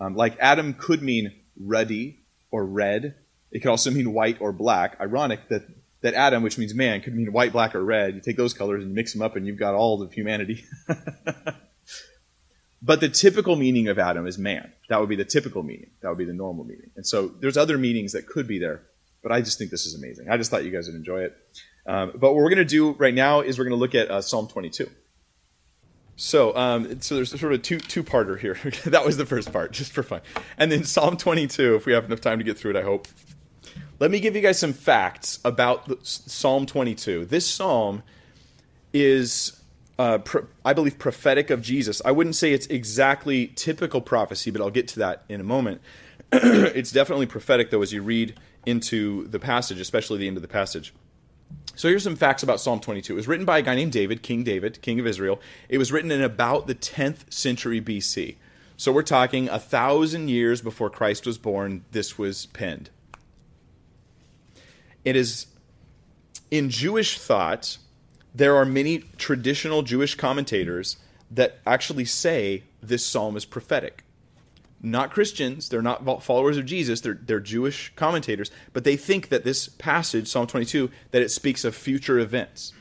Um, 0.00 0.14
like 0.14 0.36
Adam 0.38 0.74
could 0.74 1.02
mean 1.02 1.32
ruddy 1.58 2.17
or 2.50 2.64
red. 2.64 3.14
It 3.50 3.60
could 3.60 3.70
also 3.70 3.90
mean 3.90 4.12
white 4.12 4.40
or 4.40 4.52
black. 4.52 4.96
Ironic 5.00 5.48
that, 5.48 5.66
that 6.02 6.14
Adam, 6.14 6.42
which 6.42 6.58
means 6.58 6.74
man, 6.74 7.00
could 7.00 7.14
mean 7.14 7.32
white, 7.32 7.52
black, 7.52 7.74
or 7.74 7.84
red. 7.84 8.14
You 8.14 8.20
take 8.20 8.36
those 8.36 8.54
colors 8.54 8.84
and 8.84 8.94
mix 8.94 9.12
them 9.12 9.22
up, 9.22 9.36
and 9.36 9.46
you've 9.46 9.58
got 9.58 9.74
all 9.74 10.02
of 10.02 10.12
humanity. 10.12 10.64
but 12.82 13.00
the 13.00 13.08
typical 13.08 13.56
meaning 13.56 13.88
of 13.88 13.98
Adam 13.98 14.26
is 14.26 14.38
man. 14.38 14.72
That 14.88 15.00
would 15.00 15.08
be 15.08 15.16
the 15.16 15.24
typical 15.24 15.62
meaning. 15.62 15.90
That 16.02 16.08
would 16.10 16.18
be 16.18 16.24
the 16.24 16.34
normal 16.34 16.64
meaning. 16.64 16.90
And 16.96 17.06
so 17.06 17.28
there's 17.28 17.56
other 17.56 17.78
meanings 17.78 18.12
that 18.12 18.26
could 18.26 18.46
be 18.46 18.58
there, 18.58 18.82
but 19.22 19.32
I 19.32 19.40
just 19.40 19.58
think 19.58 19.70
this 19.70 19.86
is 19.86 19.94
amazing. 19.94 20.28
I 20.28 20.36
just 20.36 20.50
thought 20.50 20.64
you 20.64 20.70
guys 20.70 20.86
would 20.86 20.96
enjoy 20.96 21.22
it. 21.22 21.36
Um, 21.86 22.12
but 22.12 22.34
what 22.34 22.36
we're 22.36 22.50
going 22.50 22.58
to 22.58 22.64
do 22.64 22.92
right 22.92 23.14
now 23.14 23.40
is 23.40 23.58
we're 23.58 23.64
going 23.64 23.76
to 23.76 23.80
look 23.80 23.94
at 23.94 24.10
uh, 24.10 24.20
Psalm 24.20 24.46
22. 24.46 24.90
So, 26.20 26.54
um, 26.56 27.00
so 27.00 27.14
there's 27.14 27.38
sort 27.38 27.52
of 27.52 27.62
two 27.62 27.78
two 27.78 28.02
parter 28.02 28.38
here. 28.38 28.58
that 28.86 29.06
was 29.06 29.16
the 29.16 29.24
first 29.24 29.52
part, 29.52 29.70
just 29.70 29.92
for 29.92 30.02
fun, 30.02 30.20
and 30.58 30.70
then 30.70 30.82
Psalm 30.82 31.16
22. 31.16 31.76
If 31.76 31.86
we 31.86 31.92
have 31.92 32.06
enough 32.06 32.20
time 32.20 32.38
to 32.38 32.44
get 32.44 32.58
through 32.58 32.72
it, 32.72 32.76
I 32.76 32.82
hope. 32.82 33.06
Let 34.00 34.10
me 34.10 34.18
give 34.18 34.34
you 34.34 34.42
guys 34.42 34.58
some 34.58 34.72
facts 34.72 35.38
about 35.44 36.06
Psalm 36.06 36.66
22. 36.66 37.24
This 37.24 37.48
psalm 37.48 38.02
is, 38.92 39.60
uh, 39.98 40.18
pro- 40.18 40.46
I 40.64 40.72
believe, 40.72 40.98
prophetic 40.98 41.50
of 41.50 41.62
Jesus. 41.62 42.02
I 42.04 42.10
wouldn't 42.10 42.36
say 42.36 42.52
it's 42.52 42.66
exactly 42.66 43.48
typical 43.54 44.00
prophecy, 44.00 44.50
but 44.50 44.60
I'll 44.60 44.70
get 44.70 44.86
to 44.88 44.98
that 45.00 45.24
in 45.28 45.40
a 45.40 45.44
moment. 45.44 45.80
it's 46.32 46.92
definitely 46.92 47.26
prophetic, 47.26 47.70
though, 47.70 47.82
as 47.82 47.92
you 47.92 48.02
read 48.02 48.38
into 48.66 49.26
the 49.28 49.38
passage, 49.38 49.80
especially 49.80 50.18
the 50.18 50.28
end 50.28 50.36
of 50.36 50.42
the 50.42 50.48
passage. 50.48 50.92
So 51.74 51.88
here's 51.88 52.02
some 52.02 52.16
facts 52.16 52.42
about 52.42 52.60
Psalm 52.60 52.80
22. 52.80 53.12
It 53.12 53.16
was 53.16 53.28
written 53.28 53.46
by 53.46 53.58
a 53.58 53.62
guy 53.62 53.76
named 53.76 53.92
David, 53.92 54.22
King 54.22 54.42
David, 54.42 54.82
king 54.82 54.98
of 54.98 55.06
Israel. 55.06 55.40
It 55.68 55.78
was 55.78 55.92
written 55.92 56.10
in 56.10 56.22
about 56.22 56.66
the 56.66 56.74
10th 56.74 57.32
century 57.32 57.80
BC. 57.80 58.34
So 58.76 58.90
we're 58.90 59.02
talking 59.02 59.48
a 59.48 59.60
thousand 59.60 60.28
years 60.28 60.60
before 60.60 60.90
Christ 60.90 61.26
was 61.26 61.38
born, 61.38 61.84
this 61.92 62.18
was 62.18 62.46
penned. 62.46 62.90
It 65.04 65.14
is 65.14 65.46
in 66.50 66.68
Jewish 66.70 67.18
thought, 67.18 67.78
there 68.34 68.56
are 68.56 68.64
many 68.64 69.04
traditional 69.16 69.82
Jewish 69.82 70.14
commentators 70.16 70.96
that 71.30 71.58
actually 71.66 72.04
say 72.04 72.64
this 72.82 73.04
psalm 73.04 73.36
is 73.36 73.44
prophetic 73.44 74.04
not 74.80 75.10
Christians, 75.10 75.68
they're 75.68 75.82
not 75.82 76.22
followers 76.22 76.56
of 76.56 76.66
Jesus, 76.66 77.00
they're, 77.00 77.18
they're 77.20 77.40
Jewish 77.40 77.92
commentators, 77.96 78.50
but 78.72 78.84
they 78.84 78.96
think 78.96 79.28
that 79.28 79.44
this 79.44 79.68
passage, 79.68 80.28
Psalm 80.28 80.46
22, 80.46 80.90
that 81.10 81.22
it 81.22 81.30
speaks 81.30 81.64
of 81.64 81.74
future 81.74 82.18
events. 82.18 82.72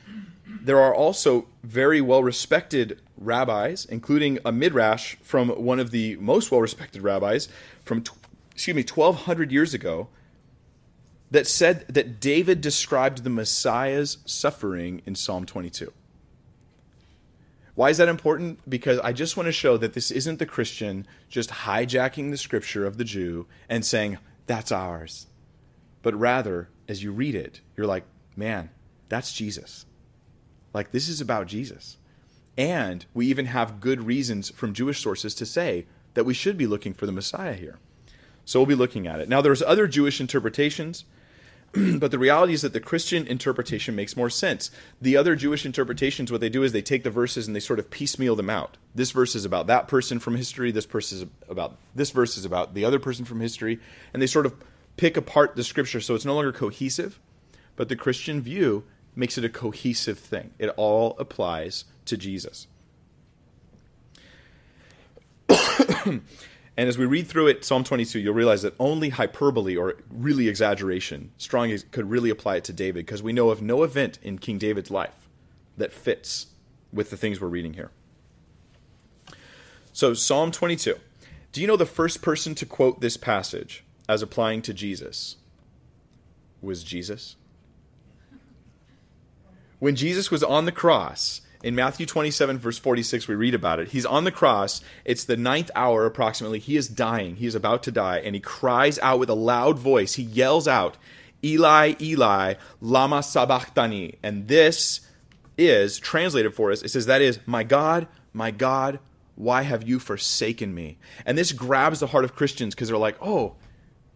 There 0.62 0.80
are 0.80 0.94
also 0.94 1.48
very 1.64 2.02
well 2.02 2.24
respected 2.24 3.02
rabbis, 3.18 3.86
including 3.86 4.40
a 4.46 4.52
midrash 4.52 5.16
from 5.22 5.50
one 5.50 5.80
of 5.80 5.92
the 5.92 6.16
most 6.18 6.52
well 6.52 6.62
respected 6.62 7.02
rabbis 7.02 7.48
from, 7.84 8.04
excuse 8.52 8.76
me, 8.76 8.84
1200 8.84 9.52
years 9.52 9.74
ago, 9.74 10.10
that 11.32 11.48
said 11.48 11.86
that 11.88 12.20
David 12.20 12.62
described 12.62 13.24
the 13.24 13.30
Messiah's 13.30 14.18
suffering 14.26 15.02
in 15.06 15.16
Psalm 15.16 15.46
22. 15.46 15.92
Why 17.78 17.92
is 17.92 18.00
that 18.00 18.10
important? 18.10 18.68
Because 18.68 18.98
I 19.02 19.14
just 19.14 19.38
want 19.38 19.46
to 19.46 19.52
show 19.52 19.78
that 19.78 19.94
this 19.94 20.10
isn't 20.10 20.40
the 20.40 20.48
Christian 20.48 21.06
just 21.30 21.52
hijacking 21.52 22.32
the 22.32 22.38
scripture 22.38 22.88
of 22.88 22.98
the 22.98 23.04
Jew 23.04 23.46
and 23.70 23.86
saying, 23.86 24.18
that's 24.48 24.72
ours. 24.72 25.28
But 26.02 26.16
rather, 26.16 26.70
as 26.88 27.04
you 27.04 27.12
read 27.12 27.36
it, 27.36 27.62
you're 27.76 27.86
like, 27.86 28.06
man, 28.36 28.72
that's 29.10 29.32
Jesus. 29.32 29.86
Like, 30.74 30.92
this 30.92 31.08
is 31.08 31.22
about 31.22 31.46
Jesus. 31.46 31.98
And 32.58 33.06
we 33.14 33.28
even 33.28 33.46
have 33.46 33.80
good 33.80 34.02
reasons 34.02 34.50
from 34.50 34.74
Jewish 34.74 35.00
sources 35.00 35.36
to 35.36 35.46
say 35.46 35.86
that 36.16 36.26
we 36.26 36.34
should 36.34 36.58
be 36.58 36.66
looking 36.66 36.96
for 36.96 37.06
the 37.06 37.12
Messiah 37.12 37.54
here. 37.54 37.78
So 38.44 38.60
we'll 38.60 38.66
be 38.66 38.74
looking 38.74 39.06
at 39.06 39.20
it. 39.20 39.30
Now, 39.30 39.42
there's 39.42 39.62
other 39.62 39.86
Jewish 39.86 40.20
interpretations. 40.20 41.06
but 42.00 42.12
the 42.12 42.20
reality 42.20 42.54
is 42.54 42.62
that 42.62 42.74
the 42.74 42.80
Christian 42.80 43.28
interpretation 43.28 43.96
makes 43.96 44.16
more 44.16 44.30
sense. 44.30 44.72
The 45.02 45.18
other 45.18 45.36
Jewish 45.36 45.66
interpretations, 45.66 46.32
what 46.32 46.42
they 46.42 46.50
do 46.50 46.64
is 46.64 46.72
they 46.72 46.82
take 46.82 47.04
the 47.04 47.12
verses 47.12 47.48
and 47.48 47.56
they 47.56 47.60
sort 47.60 47.80
of 47.80 47.92
piecemeal 47.92 48.36
them 48.36 48.50
out. 48.50 48.78
This 48.96 49.12
verse 49.12 49.36
is 49.36 49.46
about 49.46 49.68
that 49.68 49.88
person 49.88 50.20
from 50.20 50.36
history. 50.36 50.72
This 50.72 50.86
verse 50.86 51.12
is 51.12 51.26
about 51.48 51.78
this 51.94 52.12
verse 52.12 52.38
is 52.38 52.46
about 52.46 52.74
the 52.74 52.86
other 52.86 53.00
person 53.00 53.26
from 53.26 53.40
history, 53.40 53.80
and 54.14 54.22
they 54.22 54.28
sort 54.28 54.46
of 54.46 54.56
pick 54.96 55.18
apart 55.18 55.56
the 55.56 55.64
scripture 55.64 56.02
so 56.02 56.16
it's 56.16 56.26
no 56.26 56.36
longer 56.36 56.52
cohesive. 56.52 57.20
But 57.76 57.90
the 57.90 57.96
Christian 57.96 58.42
view 58.42 58.84
makes 59.16 59.38
it 59.38 59.46
a 59.46 59.50
cohesive 59.50 60.18
thing. 60.18 60.52
It 60.58 60.70
all 60.78 61.16
applies 61.20 61.86
to 62.06 62.18
Jesus. 62.18 62.68
And 66.78 66.88
as 66.88 66.98
we 66.98 67.08
read 67.08 67.26
through 67.26 67.48
it, 67.48 67.66
Psalm 67.66 67.84
22, 67.84 68.20
you'll 68.20 68.36
realize 68.36 68.62
that 68.62 68.76
only 68.80 69.10
hyperbole 69.10 69.76
or 69.76 69.96
really 70.12 70.48
exaggeration, 70.48 71.32
strong 71.38 71.76
could 71.90 72.08
really 72.08 72.30
apply 72.30 72.58
it 72.58 72.64
to 72.66 72.74
David 72.74 73.08
because 73.08 73.24
we 73.24 73.34
know 73.34 73.50
of 73.50 73.64
no 73.64 73.82
event 73.82 74.20
in 74.22 74.38
King 74.38 74.60
David's 74.60 74.92
life 74.92 75.28
that 75.76 75.92
fits 75.92 76.48
with 76.94 77.10
the 77.10 77.18
things 77.18 77.42
we're 77.42 77.48
reading 77.48 77.74
here. 77.74 77.90
So, 79.92 80.14
Psalm 80.14 80.52
22. 80.52 80.96
Do 81.52 81.62
you 81.62 81.66
know 81.66 81.78
the 81.78 81.88
first 81.88 82.22
person 82.22 82.54
to 82.54 82.66
quote 82.68 83.02
this 83.02 83.18
passage 83.18 83.84
as 84.08 84.22
applying 84.22 84.62
to 84.62 84.74
Jesus 84.74 85.38
was 86.62 86.84
Jesus? 86.84 87.36
When 89.80 89.96
Jesus 89.96 90.30
was 90.30 90.44
on 90.44 90.66
the 90.66 90.72
cross, 90.72 91.42
in 91.64 91.76
Matthew 91.76 92.06
27, 92.06 92.60
verse 92.60 92.78
46, 92.78 93.28
we 93.28 93.36
read 93.36 93.56
about 93.56 93.80
it. 93.80 93.90
He's 93.90 94.06
on 94.06 94.24
the 94.24 94.32
cross. 94.32 94.82
It's 95.06 95.24
the 95.24 95.38
ninth 95.38 95.72
hour 95.76 96.06
approximately. 96.06 96.60
He 96.60 96.78
is 96.78 96.88
dying. 96.88 97.38
He 97.38 97.48
is 97.48 97.56
about 97.56 97.84
to 97.84 97.92
die. 97.92 98.20
And 98.20 98.36
he 98.36 98.42
cries 98.42 99.00
out 99.00 99.20
with 99.20 99.30
a 99.30 99.36
loud 99.36 99.80
voice. 99.80 100.16
He 100.16 100.24
yells 100.24 100.68
out, 100.68 100.98
Eli, 101.44 101.96
Eli, 102.00 102.56
Lama 102.80 103.24
Sabachthani. 103.24 104.16
And 104.22 104.48
this 104.48 105.02
is 105.58 105.98
translated 105.98 106.54
for 106.54 106.72
us. 106.72 106.84
It 106.84 106.90
says, 106.90 107.08
That 107.08 107.22
is, 107.22 107.40
My 107.46 107.64
God, 107.64 108.08
my 108.34 108.52
God, 108.52 109.00
why 109.36 109.64
have 109.64 109.88
you 109.88 110.00
forsaken 110.00 110.74
me? 110.74 110.98
And 111.26 111.38
this 111.38 111.52
grabs 111.52 112.00
the 112.00 112.08
heart 112.08 112.24
of 112.24 112.36
Christians 112.36 112.76
because 112.76 112.90
they're 112.90 112.98
like, 112.98 113.18
Oh, 113.20 113.56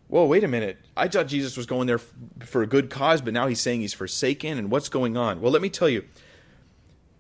whoa, 0.10 0.26
wait 0.26 0.44
a 0.44 0.48
minute. 0.48 0.78
I 0.96 1.08
thought 1.08 1.28
Jesus 1.28 1.58
was 1.58 1.66
going 1.66 1.88
there 1.88 2.00
for 2.40 2.62
a 2.62 2.68
good 2.68 2.92
cause, 2.92 3.22
but 3.22 3.34
now 3.34 3.48
he's 3.48 3.62
saying 3.62 3.82
he's 3.82 3.96
forsaken. 3.96 4.60
And 4.60 4.70
what's 4.70 4.90
going 4.90 5.18
on? 5.18 5.42
Well, 5.42 5.52
let 5.52 5.64
me 5.64 5.70
tell 5.70 5.90
you. 5.90 6.06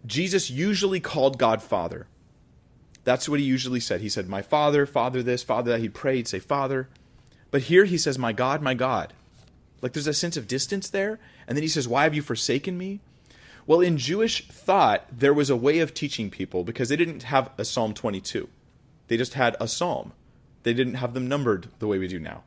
Jesus 0.05 0.49
usually 0.49 0.99
called 0.99 1.37
God 1.37 1.61
Father. 1.61 2.07
That's 3.03 3.27
what 3.27 3.39
he 3.39 3.45
usually 3.45 3.79
said. 3.79 4.01
He 4.01 4.09
said, 4.09 4.27
My 4.27 4.41
Father, 4.41 4.85
Father 4.85 5.23
this, 5.23 5.43
Father 5.43 5.71
that. 5.71 5.79
He'd 5.79 5.93
pray, 5.93 6.17
he'd 6.17 6.27
say, 6.27 6.39
Father. 6.39 6.89
But 7.49 7.63
here 7.63 7.85
he 7.85 7.97
says, 7.97 8.17
My 8.17 8.33
God, 8.33 8.61
my 8.61 8.73
God. 8.73 9.13
Like 9.81 9.93
there's 9.93 10.07
a 10.07 10.13
sense 10.13 10.37
of 10.37 10.47
distance 10.47 10.89
there. 10.89 11.19
And 11.47 11.57
then 11.57 11.63
he 11.63 11.67
says, 11.67 11.87
Why 11.87 12.03
have 12.03 12.13
you 12.13 12.21
forsaken 12.21 12.77
me? 12.77 12.99
Well, 13.67 13.81
in 13.81 13.97
Jewish 13.97 14.47
thought, 14.47 15.05
there 15.11 15.33
was 15.33 15.49
a 15.49 15.55
way 15.55 15.79
of 15.79 15.93
teaching 15.93 16.29
people 16.29 16.63
because 16.63 16.89
they 16.89 16.95
didn't 16.95 17.23
have 17.23 17.51
a 17.57 17.65
Psalm 17.65 17.93
22. 17.93 18.49
They 19.07 19.17
just 19.17 19.33
had 19.33 19.55
a 19.59 19.67
psalm. 19.67 20.13
They 20.63 20.73
didn't 20.73 20.95
have 20.95 21.13
them 21.13 21.27
numbered 21.27 21.67
the 21.79 21.87
way 21.87 21.97
we 21.97 22.07
do 22.07 22.19
now. 22.19 22.43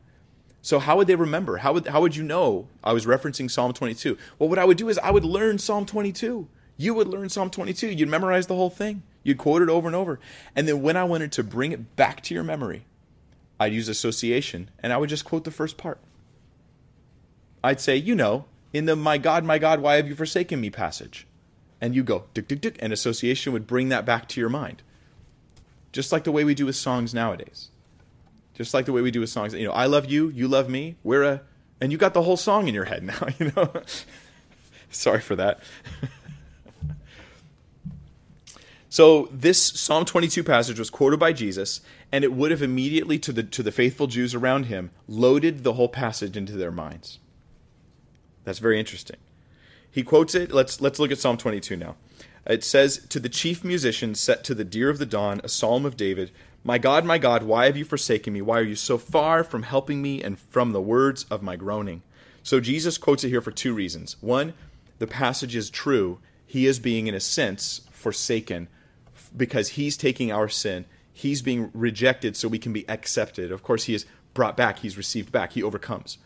So 0.63 0.79
how 0.79 0.97
would 0.97 1.07
they 1.07 1.15
remember? 1.15 1.59
How 1.59 1.75
would 1.75 1.87
how 1.89 2.01
would 2.01 2.17
you 2.17 2.23
know 2.23 2.69
I 2.83 2.93
was 2.93 3.05
referencing 3.05 3.51
Psalm 3.51 3.73
22? 3.75 4.17
Well, 4.39 4.49
what 4.49 4.59
I 4.59 4.65
would 4.65 4.79
do 4.79 4.89
is 4.89 4.99
I 4.99 5.11
would 5.11 5.25
learn 5.25 5.59
Psalm 5.59 5.85
22. 5.85 6.49
You 6.77 6.95
would 6.95 7.09
learn 7.09 7.29
Psalm 7.29 7.51
22. 7.51 7.89
You'd 7.89 8.09
memorize 8.09 8.47
the 8.47 8.57
whole 8.57 8.71
thing. 8.71 9.03
You'd 9.23 9.39
quote 9.39 9.63
it 9.63 9.69
over 9.69 9.87
and 9.87 9.97
over. 9.97 10.21
And 10.55 10.69
then 10.69 10.83
when 10.83 10.97
I 10.97 11.05
wanted 11.05 11.33
to 11.33 11.43
bring 11.43 11.73
it 11.73 11.97
back 11.97 12.21
to 12.23 12.35
your 12.35 12.45
memory, 12.45 12.85
I'd 13.59 13.73
use 13.73 13.89
association 13.89 14.71
and 14.81 14.93
I 14.93 14.97
would 14.97 15.09
just 15.09 15.25
quote 15.25 15.45
the 15.45 15.51
first 15.51 15.77
part. 15.77 15.99
I'd 17.63 17.81
say, 17.81 17.97
you 17.97 18.15
know, 18.15 18.45
in 18.73 18.87
the 18.87 18.97
my 18.97 19.19
God, 19.19 19.45
my 19.45 19.59
God, 19.59 19.81
why 19.81 19.97
have 19.97 20.09
you 20.09 20.15
forsaken 20.15 20.61
me 20.61 20.69
passage. 20.69 21.27
And 21.81 21.95
you 21.95 22.03
go, 22.03 22.25
dick, 22.35 22.49
dick, 22.49 22.61
dick, 22.61 22.77
and 22.81 22.93
association 22.93 23.53
would 23.53 23.67
bring 23.67 23.89
that 23.89 24.05
back 24.05 24.29
to 24.31 24.41
your 24.41 24.49
mind. 24.49 24.83
Just 25.93 26.13
like 26.13 26.25
the 26.25 26.33
way 26.33 26.45
we 26.45 26.55
do 26.55 26.67
with 26.67 26.77
songs 26.77 27.15
nowadays. 27.15 27.71
Just 28.55 28.75
like 28.75 28.87
the 28.87 28.93
way 28.93 29.01
we 29.01 29.11
do 29.11 29.21
with 29.21 29.31
songs. 29.31 29.55
You 29.55 29.67
know, 29.67 29.73
I 29.73 29.87
love 29.87 30.07
you, 30.07 30.29
you 30.31 30.49
love 30.49 30.69
me, 30.69 30.97
we're 31.03 31.23
a, 31.23 31.43
and 31.81 31.93
you 31.93 31.99
got 31.99 32.15
the 32.15 32.23
whole 32.23 32.37
song 32.37 32.69
in 32.69 32.75
your 32.75 32.85
head 32.85 33.03
now, 33.03 33.29
you 33.39 33.53
know. 33.55 33.71
Sorry 34.91 35.21
for 35.21 35.37
that. 35.37 35.61
So 38.95 39.29
this 39.33 39.61
Psalm 39.61 40.05
22 40.05 40.45
passage 40.45 40.79
was 40.79 40.89
quoted 40.89 41.19
by 41.19 41.33
Jesus, 41.33 41.81
and 42.13 42.23
it 42.23 42.33
would 42.33 42.53
have 42.53 42.63
immediately 42.63 43.19
to 43.19 43.33
the 43.33 43.43
to 43.43 43.61
the 43.61 43.73
faithful 43.73 44.07
Jews 44.07 44.37
around 44.37 44.67
him 44.67 44.93
loaded 45.09 45.65
the 45.65 45.73
whole 45.73 45.89
passage 45.89 46.37
into 46.37 46.53
their 46.53 46.71
minds. 46.71 47.19
That's 48.45 48.61
very 48.61 48.79
interesting. 48.79 49.17
He 49.91 50.05
quotes 50.05 50.37
it. 50.37 50.53
Let's 50.53 50.81
let's 50.81 51.01
look 51.01 51.11
at 51.11 51.19
Psalm 51.19 51.37
22 51.37 51.75
now. 51.75 51.97
It 52.47 52.63
says, 52.63 53.05
"To 53.09 53.19
the 53.19 53.29
chief 53.29 53.65
musician 53.65 54.15
set 54.15 54.45
to 54.45 54.55
the 54.55 54.63
deer 54.63 54.91
of 54.91 54.99
the 54.99 55.07
dawn, 55.07 55.41
a 55.43 55.49
psalm 55.49 55.85
of 55.85 55.97
David. 55.97 56.31
My 56.63 56.79
God, 56.79 57.05
my 57.05 57.19
God, 57.19 57.43
why 57.43 57.65
have 57.65 57.77
you 57.77 57.85
forsaken 57.85 58.33
me? 58.33 58.43
Why 58.43 58.61
are 58.61 58.63
you 58.63 58.77
so 58.77 58.97
far 58.97 59.43
from 59.43 59.65
helping 59.65 60.03
me 60.03 60.23
and 60.23 60.39
from 60.39 60.71
the 60.71 60.81
words 60.81 61.27
of 61.33 61.43
my 61.43 61.57
groaning?" 61.57 62.03
So 62.45 62.61
Jesus 62.61 62.97
quotes 62.97 63.25
it 63.25 63.31
here 63.31 63.43
for 63.43 63.51
two 63.51 63.75
reasons. 63.75 64.15
One, 64.21 64.55
the 65.01 65.09
passage 65.09 65.57
is 65.57 65.69
true. 65.69 66.21
He 66.47 66.67
is 66.67 66.79
being, 66.79 67.09
in 67.09 67.15
a 67.17 67.19
sense, 67.19 67.81
forsaken 67.91 68.69
because 69.37 69.71
he's 69.71 69.97
taking 69.97 70.33
our 70.33 70.49
sin. 70.49 70.85
He's 71.13 71.43
being 71.43 71.71
rejected 71.75 72.37
so 72.37 72.49
we 72.49 72.59
can 72.59 72.73
be 72.73 72.89
accepted. 72.89 73.53
Of 73.53 73.63
course, 73.63 73.85
he 73.85 73.95
is 73.95 74.07
brought 74.33 74.57
back, 74.57 74.81
he's 74.81 74.97
received 74.97 75.31
back, 75.31 75.53
he 75.53 75.63
overcomes. 75.63 76.19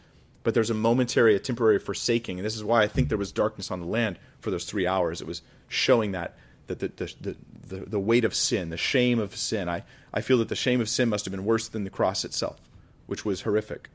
But 0.43 0.55
there's 0.55 0.71
a 0.71 0.75
momentary, 0.75 1.35
a 1.35 1.39
temporary 1.39 1.79
forsaking. 1.79 2.39
And 2.39 2.47
this 2.47 2.57
is 2.57 2.65
why 2.65 2.83
I 2.83 2.89
think 2.89 3.09
there 3.09 3.19
was 3.19 3.33
darkness 3.33 3.71
on 3.71 3.81
the 3.81 3.87
land 3.87 4.19
for 4.41 4.51
those 4.51 4.65
three 4.65 4.87
hours. 4.87 5.21
It 5.21 5.27
was 5.27 5.43
showing 5.69 6.13
that 6.13 6.37
that 6.69 6.81
the, 6.81 6.89
the, 7.19 7.37
the, 7.67 7.77
the, 7.87 7.99
weight 7.99 8.27
of 8.27 8.35
sin, 8.35 8.69
the 8.69 8.77
shame 8.77 9.19
of 9.19 9.35
sin. 9.35 9.71
I, 9.71 9.85
I 10.13 10.21
feel 10.21 10.37
that 10.37 10.51
the 10.51 10.55
shame 10.55 10.83
of 10.83 10.89
sin 10.91 11.09
must 11.09 11.25
have 11.25 11.33
been 11.33 11.47
worse 11.47 11.67
than 11.67 11.85
the 11.85 11.91
cross 11.91 12.27
itself, 12.27 12.61
which 13.07 13.25
was 13.25 13.41
horrific. 13.41 13.89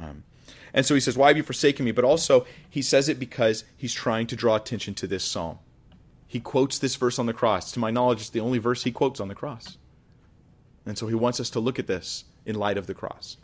Um, 0.00 0.24
and 0.74 0.84
so 0.84 0.94
he 0.94 1.00
says, 1.00 1.16
Why 1.16 1.28
have 1.28 1.36
you 1.36 1.44
forsaken 1.44 1.84
me? 1.84 1.92
But 1.92 2.04
also, 2.04 2.44
he 2.68 2.82
says 2.82 3.08
it 3.08 3.20
because 3.20 3.62
he's 3.76 3.94
trying 3.94 4.26
to 4.26 4.36
draw 4.36 4.56
attention 4.56 4.94
to 4.94 5.06
this 5.06 5.24
psalm 5.24 5.60
he 6.28 6.38
quotes 6.38 6.78
this 6.78 6.94
verse 6.94 7.18
on 7.18 7.26
the 7.26 7.32
cross. 7.32 7.72
To 7.72 7.80
my 7.80 7.90
knowledge, 7.90 8.20
it's 8.20 8.30
the 8.30 8.40
only 8.40 8.58
verse 8.58 8.84
he 8.84 8.92
quotes 8.92 9.18
on 9.18 9.28
the 9.28 9.34
cross. 9.34 9.78
And 10.86 10.96
so 10.96 11.08
he 11.08 11.14
wants 11.14 11.40
us 11.40 11.50
to 11.50 11.60
look 11.60 11.78
at 11.78 11.86
this 11.86 12.24
in 12.46 12.54
light 12.54 12.78
of 12.78 12.86
the 12.86 12.94
cross 12.94 13.38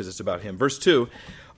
because 0.00 0.08
it's 0.08 0.20
about 0.20 0.40
him. 0.40 0.56
Verse 0.56 0.78
2 0.78 1.08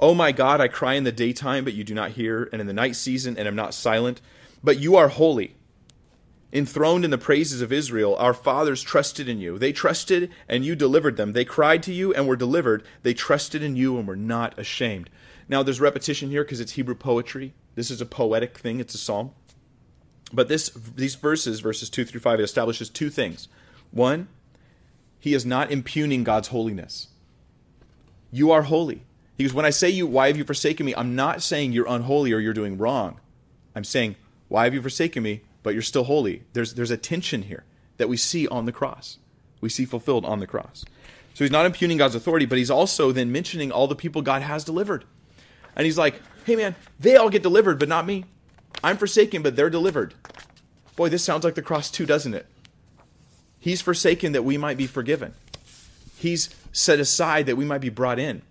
Oh 0.01 0.15
my 0.15 0.33
God, 0.33 0.61
I 0.61 0.67
cry 0.67 0.95
in 0.95 1.05
the 1.05 1.13
daytime, 1.13 1.63
but 1.63 1.75
you 1.75 1.85
do 1.85 1.95
not 1.95 2.13
hear, 2.13 2.49
and 2.51 2.61
in 2.61 2.67
the 2.67 2.73
night 2.73 2.97
season, 2.97 3.39
and 3.39 3.47
am 3.47 3.55
not 3.55 3.73
silent. 3.73 4.21
But 4.65 4.81
you 4.81 4.97
are 4.97 5.07
holy, 5.07 5.55
enthroned 6.53 7.05
in 7.05 7.13
the 7.13 7.19
praises 7.19 7.61
of 7.63 7.73
Israel. 7.73 8.17
Our 8.17 8.35
fathers 8.35 8.83
trusted 8.83 9.29
in 9.29 9.39
you. 9.39 9.59
They 9.59 9.73
trusted, 9.73 10.31
and 10.49 10.65
you 10.65 10.75
delivered 10.75 11.17
them. 11.17 11.33
They 11.33 11.45
cried 11.45 11.85
to 11.85 11.93
you 11.93 12.13
and 12.13 12.27
were 12.27 12.35
delivered. 12.35 12.83
They 13.03 13.15
trusted 13.15 13.63
in 13.63 13.77
you 13.77 13.97
and 13.97 14.09
were 14.09 14.17
not 14.17 14.59
ashamed. 14.59 15.09
Now, 15.49 15.63
there's 15.63 15.81
repetition 15.81 16.31
here 16.31 16.43
because 16.43 16.61
it's 16.61 16.73
Hebrew 16.73 16.97
poetry. 16.97 17.55
This 17.75 17.91
is 17.91 18.01
a 18.01 18.07
poetic 18.07 18.59
thing, 18.59 18.81
it's 18.81 18.95
a 18.95 18.99
psalm. 18.99 19.33
But 20.33 20.49
this, 20.49 20.71
these 20.71 21.15
verses, 21.15 21.61
verses 21.61 21.91
2 21.91 22.05
through 22.05 22.21
5, 22.21 22.41
it 22.41 22.43
establishes 22.43 22.89
two 22.89 23.11
things. 23.11 23.49
One, 23.91 24.29
he 25.21 25.35
is 25.35 25.45
not 25.45 25.71
impugning 25.71 26.25
God's 26.25 26.49
holiness. 26.49 27.09
You 28.31 28.51
are 28.51 28.63
holy. 28.63 29.03
He 29.37 29.45
goes, 29.45 29.53
When 29.53 29.67
I 29.67 29.71
say 29.71 29.91
you, 29.91 30.07
why 30.07 30.29
have 30.29 30.37
you 30.37 30.45
forsaken 30.45 30.87
me? 30.87 30.95
I'm 30.95 31.15
not 31.15 31.43
saying 31.43 31.73
you're 31.73 31.87
unholy 31.89 32.33
or 32.33 32.39
you're 32.39 32.55
doing 32.55 32.79
wrong. 32.79 33.21
I'm 33.75 33.85
saying, 33.85 34.17
why 34.49 34.65
have 34.65 34.75
you 34.75 34.83
forsaken 34.83 35.23
me? 35.23 35.43
But 35.63 35.75
you're 35.75 35.83
still 35.83 36.05
holy. 36.05 36.43
There's, 36.53 36.75
there's 36.75 36.91
a 36.91 36.97
tension 36.97 37.43
here 37.43 37.65
that 37.97 38.09
we 38.09 38.17
see 38.17 38.47
on 38.49 38.67
the 38.67 38.73
cross. 38.73 39.19
We 39.61 39.69
see 39.69 39.85
fulfilled 39.85 40.25
on 40.25 40.41
the 40.41 40.47
cross. 40.47 40.85
So 41.35 41.45
he's 41.45 41.51
not 41.51 41.65
impugning 41.65 41.97
God's 41.97 42.15
authority, 42.15 42.47
but 42.47 42.59
he's 42.59 42.71
also 42.71 43.13
then 43.13 43.33
mentioning 43.33 43.73
all 43.73 43.87
the 43.87 43.95
people 43.95 44.21
God 44.21 44.43
has 44.43 44.65
delivered. 44.65 45.05
And 45.75 45.87
he's 45.87 45.97
like, 45.97 46.21
hey 46.45 46.57
man, 46.57 46.75
they 47.01 47.17
all 47.17 47.31
get 47.31 47.43
delivered, 47.43 47.79
but 47.79 47.89
not 47.89 48.05
me. 48.05 48.25
I'm 48.83 48.97
forsaken, 48.97 49.43
but 49.43 49.57
they're 49.57 49.71
delivered. 49.71 50.15
Boy, 50.97 51.09
this 51.09 51.25
sounds 51.25 51.45
like 51.45 51.55
the 51.55 51.63
cross 51.63 51.91
too, 51.91 52.07
doesn't 52.07 52.35
it? 52.35 52.47
He's 53.59 53.81
forsaken 53.81 54.33
that 54.33 54.43
we 54.43 54.59
might 54.59 54.77
be 54.77 54.87
forgiven. 54.87 55.35
He's 56.17 56.51
set 56.73 57.01
aside 57.01 57.47
that 57.47 57.57
we 57.57 57.65
might 57.65 57.81
be 57.81 57.89
brought 57.89 58.19
in. 58.19 58.43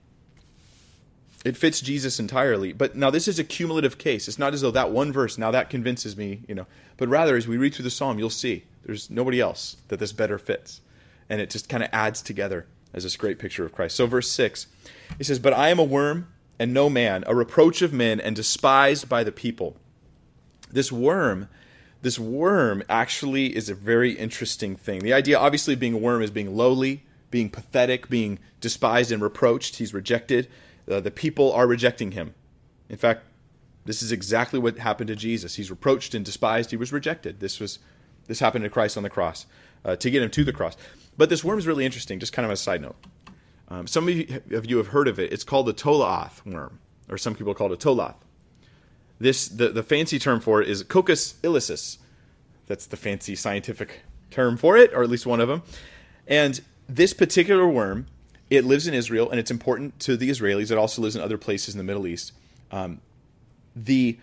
It 1.43 1.57
fits 1.57 1.81
Jesus 1.81 2.19
entirely. 2.19 2.71
But 2.71 2.95
now 2.95 3.09
this 3.09 3.27
is 3.27 3.39
a 3.39 3.43
cumulative 3.43 3.97
case. 3.97 4.27
It's 4.27 4.39
not 4.39 4.53
as 4.53 4.61
though 4.61 4.71
that 4.71 4.91
one 4.91 5.11
verse, 5.11 5.37
now 5.37 5.51
that 5.51 5.69
convinces 5.69 6.15
me, 6.15 6.41
you 6.47 6.55
know. 6.55 6.67
But 6.97 7.09
rather, 7.09 7.35
as 7.35 7.47
we 7.47 7.57
read 7.57 7.73
through 7.73 7.83
the 7.83 7.89
psalm, 7.89 8.19
you'll 8.19 8.29
see 8.29 8.63
there's 8.85 9.09
nobody 9.09 9.39
else 9.39 9.77
that 9.87 9.99
this 9.99 10.13
better 10.13 10.37
fits. 10.37 10.81
And 11.29 11.41
it 11.41 11.49
just 11.49 11.67
kind 11.67 11.83
of 11.83 11.89
adds 11.91 12.21
together 12.21 12.67
as 12.93 13.03
this 13.03 13.17
great 13.17 13.39
picture 13.39 13.65
of 13.65 13.73
Christ. 13.73 13.95
So, 13.95 14.05
verse 14.05 14.29
6, 14.29 14.67
he 15.17 15.23
says, 15.23 15.39
But 15.39 15.53
I 15.53 15.69
am 15.69 15.79
a 15.79 15.83
worm 15.83 16.27
and 16.59 16.73
no 16.73 16.89
man, 16.89 17.23
a 17.25 17.35
reproach 17.35 17.81
of 17.81 17.91
men 17.91 18.19
and 18.19 18.35
despised 18.35 19.09
by 19.09 19.23
the 19.23 19.31
people. 19.31 19.77
This 20.71 20.91
worm, 20.91 21.47
this 22.01 22.17
worm 22.17 22.84
actually 22.89 23.55
is 23.55 23.69
a 23.69 23.75
very 23.75 24.13
interesting 24.13 24.75
thing. 24.75 24.99
The 24.99 25.13
idea, 25.13 25.38
obviously, 25.38 25.75
being 25.75 25.93
a 25.93 25.97
worm 25.97 26.21
is 26.21 26.31
being 26.31 26.55
lowly, 26.55 27.03
being 27.29 27.49
pathetic, 27.49 28.10
being 28.10 28.39
despised 28.60 29.12
and 29.12 29.21
reproached. 29.21 29.77
He's 29.77 29.93
rejected. 29.93 30.47
Uh, 30.89 30.99
the 30.99 31.12
people 31.12 31.51
are 31.53 31.67
rejecting 31.67 32.12
him. 32.12 32.34
In 32.89 32.97
fact, 32.97 33.23
this 33.86 34.03
is 34.03 34.12
exactly 34.12 34.60
what 34.60 34.77
happened 34.77 35.07
to 35.07 35.15
Jesus. 35.15 35.55
He's 35.55 35.71
reproached 35.71 36.13
and 36.13 36.23
despised. 36.23 36.71
He 36.71 36.77
was 36.77 36.91
rejected. 36.91 37.39
This 37.39 37.60
was 37.60 37.79
this 38.27 38.39
happened 38.39 38.63
to 38.63 38.69
Christ 38.69 38.97
on 38.97 39.03
the 39.03 39.10
cross 39.10 39.45
uh, 39.84 39.95
to 39.95 40.10
get 40.10 40.21
him 40.21 40.29
to 40.31 40.43
the 40.43 40.53
cross. 40.53 40.77
But 41.17 41.29
this 41.29 41.43
worm 41.43 41.60
is 41.60 41.67
really 41.67 41.86
interesting. 41.86 42.19
Just 42.19 42.34
kind 42.34 42.45
of 42.45 42.51
a 42.51 42.55
side 42.55 42.81
note. 42.81 42.95
Um, 43.67 43.88
some 43.88 44.07
of 44.07 44.13
you, 44.13 44.77
have 44.77 44.88
heard 44.88 45.07
of 45.07 45.19
it. 45.19 45.31
It's 45.31 45.43
called 45.43 45.65
the 45.65 45.73
Tolaoth 45.73 46.45
worm, 46.45 46.79
or 47.10 47.17
some 47.17 47.36
people 47.36 47.53
call 47.53 47.71
it 47.71 47.84
a 47.84 47.88
Tolath. 47.88 48.15
This 49.21 49.47
the, 49.47 49.69
the 49.69 49.84
fancy 49.84 50.17
term 50.17 50.39
for 50.39 50.63
it 50.63 50.67
is 50.67 50.84
Coccus 50.84 51.36
ilicis. 51.43 51.99
That's 52.65 52.88
the 52.88 52.97
fancy 52.97 53.36
scientific 53.36 54.01
term 54.31 54.57
for 54.57 54.77
it, 54.77 54.91
or 54.93 55.03
at 55.03 55.10
least 55.10 55.27
one 55.27 55.39
of 55.39 55.47
them. 55.47 55.62
And 56.25 56.60
this 56.89 57.13
particular 57.13 57.67
worm, 57.67 58.07
it 58.49 58.65
lives 58.65 58.88
in 58.88 58.95
Israel, 58.95 59.29
and 59.29 59.39
it's 59.39 59.51
important 59.51 59.99
to 59.99 60.17
the 60.17 60.31
Israelis. 60.31 60.71
It 60.71 60.77
also 60.77 61.03
lives 61.03 61.15
in 61.15 61.21
other 61.21 61.38
places 61.38 61.75
in 61.75 61.77
the 61.77 61.84
Middle 61.84 62.07
East. 62.07 62.34
Um, 62.71 62.99
the 63.75 64.17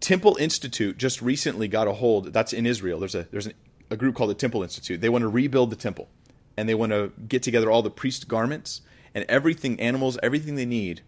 Temple 0.00 0.36
Institute 0.40 0.96
just 0.96 1.20
recently 1.20 1.68
got 1.68 1.86
a 1.86 1.92
hold. 1.92 2.32
That's 2.32 2.54
in 2.54 2.64
Israel. 2.64 3.00
There's 3.00 3.14
a 3.14 3.26
there's 3.30 3.46
an 3.46 3.54
a 3.90 3.96
group 3.96 4.14
called 4.14 4.30
the 4.30 4.34
Temple 4.34 4.62
Institute. 4.62 5.02
They 5.02 5.10
want 5.10 5.22
to 5.22 5.28
rebuild 5.28 5.68
the 5.68 5.76
temple, 5.76 6.08
and 6.56 6.66
they 6.66 6.74
want 6.74 6.92
to 6.92 7.12
get 7.28 7.42
together 7.42 7.70
all 7.70 7.82
the 7.82 7.90
priest 7.90 8.28
garments 8.28 8.80
and 9.14 9.26
everything, 9.28 9.78
animals, 9.78 10.18
everything 10.22 10.54
they 10.54 10.64
need 10.64 11.02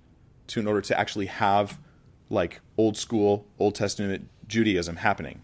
to 0.48 0.60
in 0.60 0.66
order 0.66 0.82
to 0.82 0.98
actually 0.98 1.26
have 1.26 1.78
like 2.32 2.60
old 2.76 2.96
school 2.96 3.46
Old 3.58 3.74
Testament 3.74 4.28
Judaism 4.48 4.96
happening. 4.96 5.42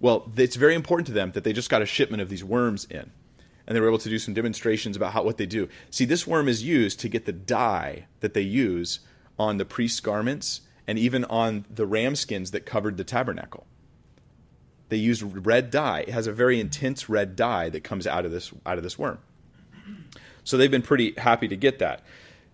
Well, 0.00 0.30
it's 0.36 0.56
very 0.56 0.74
important 0.74 1.06
to 1.08 1.12
them 1.12 1.32
that 1.32 1.44
they 1.44 1.52
just 1.52 1.70
got 1.70 1.82
a 1.82 1.86
shipment 1.86 2.22
of 2.22 2.28
these 2.28 2.44
worms 2.44 2.84
in, 2.86 3.10
and 3.66 3.74
they 3.74 3.80
were 3.80 3.88
able 3.88 3.98
to 3.98 4.08
do 4.08 4.18
some 4.18 4.34
demonstrations 4.34 4.96
about 4.96 5.12
how 5.12 5.22
what 5.22 5.36
they 5.36 5.46
do. 5.46 5.68
See, 5.90 6.04
this 6.04 6.26
worm 6.26 6.48
is 6.48 6.62
used 6.62 7.00
to 7.00 7.08
get 7.08 7.26
the 7.26 7.32
dye 7.32 8.06
that 8.20 8.34
they 8.34 8.42
use 8.42 9.00
on 9.38 9.56
the 9.56 9.64
priest's 9.64 10.00
garments 10.00 10.62
and 10.86 10.98
even 10.98 11.24
on 11.24 11.64
the 11.68 11.86
ram 11.86 12.14
skins 12.14 12.52
that 12.52 12.64
covered 12.64 12.96
the 12.96 13.04
tabernacle. 13.04 13.66
They 14.88 14.96
used 14.96 15.22
red 15.22 15.70
dye. 15.70 16.00
It 16.00 16.10
has 16.10 16.26
a 16.26 16.32
very 16.32 16.60
intense 16.60 17.08
red 17.08 17.34
dye 17.34 17.68
that 17.70 17.82
comes 17.82 18.06
out 18.06 18.24
of 18.24 18.30
this 18.30 18.52
out 18.64 18.78
of 18.78 18.84
this 18.84 18.98
worm. 18.98 19.18
So 20.44 20.56
they've 20.56 20.70
been 20.70 20.82
pretty 20.82 21.14
happy 21.18 21.48
to 21.48 21.56
get 21.56 21.80
that. 21.80 22.04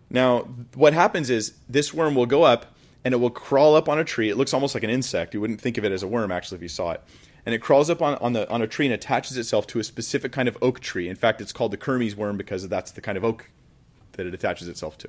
Now, 0.08 0.48
what 0.74 0.94
happens 0.94 1.28
is 1.28 1.54
this 1.68 1.92
worm 1.92 2.14
will 2.14 2.26
go 2.26 2.42
up 2.42 2.71
and 3.04 3.14
it 3.14 3.16
will 3.16 3.30
crawl 3.30 3.74
up 3.74 3.88
on 3.88 3.98
a 3.98 4.04
tree. 4.04 4.30
It 4.30 4.36
looks 4.36 4.54
almost 4.54 4.74
like 4.74 4.84
an 4.84 4.90
insect. 4.90 5.34
You 5.34 5.40
wouldn't 5.40 5.60
think 5.60 5.78
of 5.78 5.84
it 5.84 5.92
as 5.92 6.02
a 6.02 6.08
worm 6.08 6.30
actually 6.30 6.56
if 6.56 6.62
you 6.62 6.68
saw 6.68 6.92
it. 6.92 7.02
And 7.44 7.54
it 7.54 7.58
crawls 7.58 7.90
up 7.90 8.00
on, 8.00 8.14
on, 8.18 8.34
the, 8.34 8.48
on 8.48 8.62
a 8.62 8.68
tree 8.68 8.86
and 8.86 8.94
attaches 8.94 9.36
itself 9.36 9.66
to 9.68 9.80
a 9.80 9.84
specific 9.84 10.30
kind 10.30 10.48
of 10.48 10.56
oak 10.62 10.78
tree. 10.78 11.08
In 11.08 11.16
fact, 11.16 11.40
it's 11.40 11.52
called 11.52 11.72
the 11.72 11.76
Kermes 11.76 12.14
worm 12.14 12.36
because 12.36 12.68
that's 12.68 12.92
the 12.92 13.00
kind 13.00 13.18
of 13.18 13.24
oak 13.24 13.50
that 14.12 14.26
it 14.26 14.34
attaches 14.34 14.68
itself 14.68 14.96
to. 14.98 15.08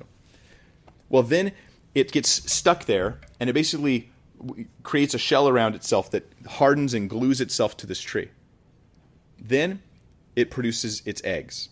Well, 1.08 1.22
then 1.22 1.52
it 1.94 2.10
gets 2.10 2.50
stuck 2.50 2.86
there 2.86 3.20
and 3.38 3.48
it 3.48 3.52
basically 3.52 4.10
creates 4.82 5.14
a 5.14 5.18
shell 5.18 5.48
around 5.48 5.76
itself 5.76 6.10
that 6.10 6.30
hardens 6.48 6.92
and 6.92 7.08
glues 7.08 7.40
itself 7.40 7.76
to 7.78 7.86
this 7.86 8.00
tree. 8.00 8.30
Then 9.38 9.80
it 10.34 10.50
produces 10.50 11.02
its 11.04 11.22
eggs. 11.24 11.68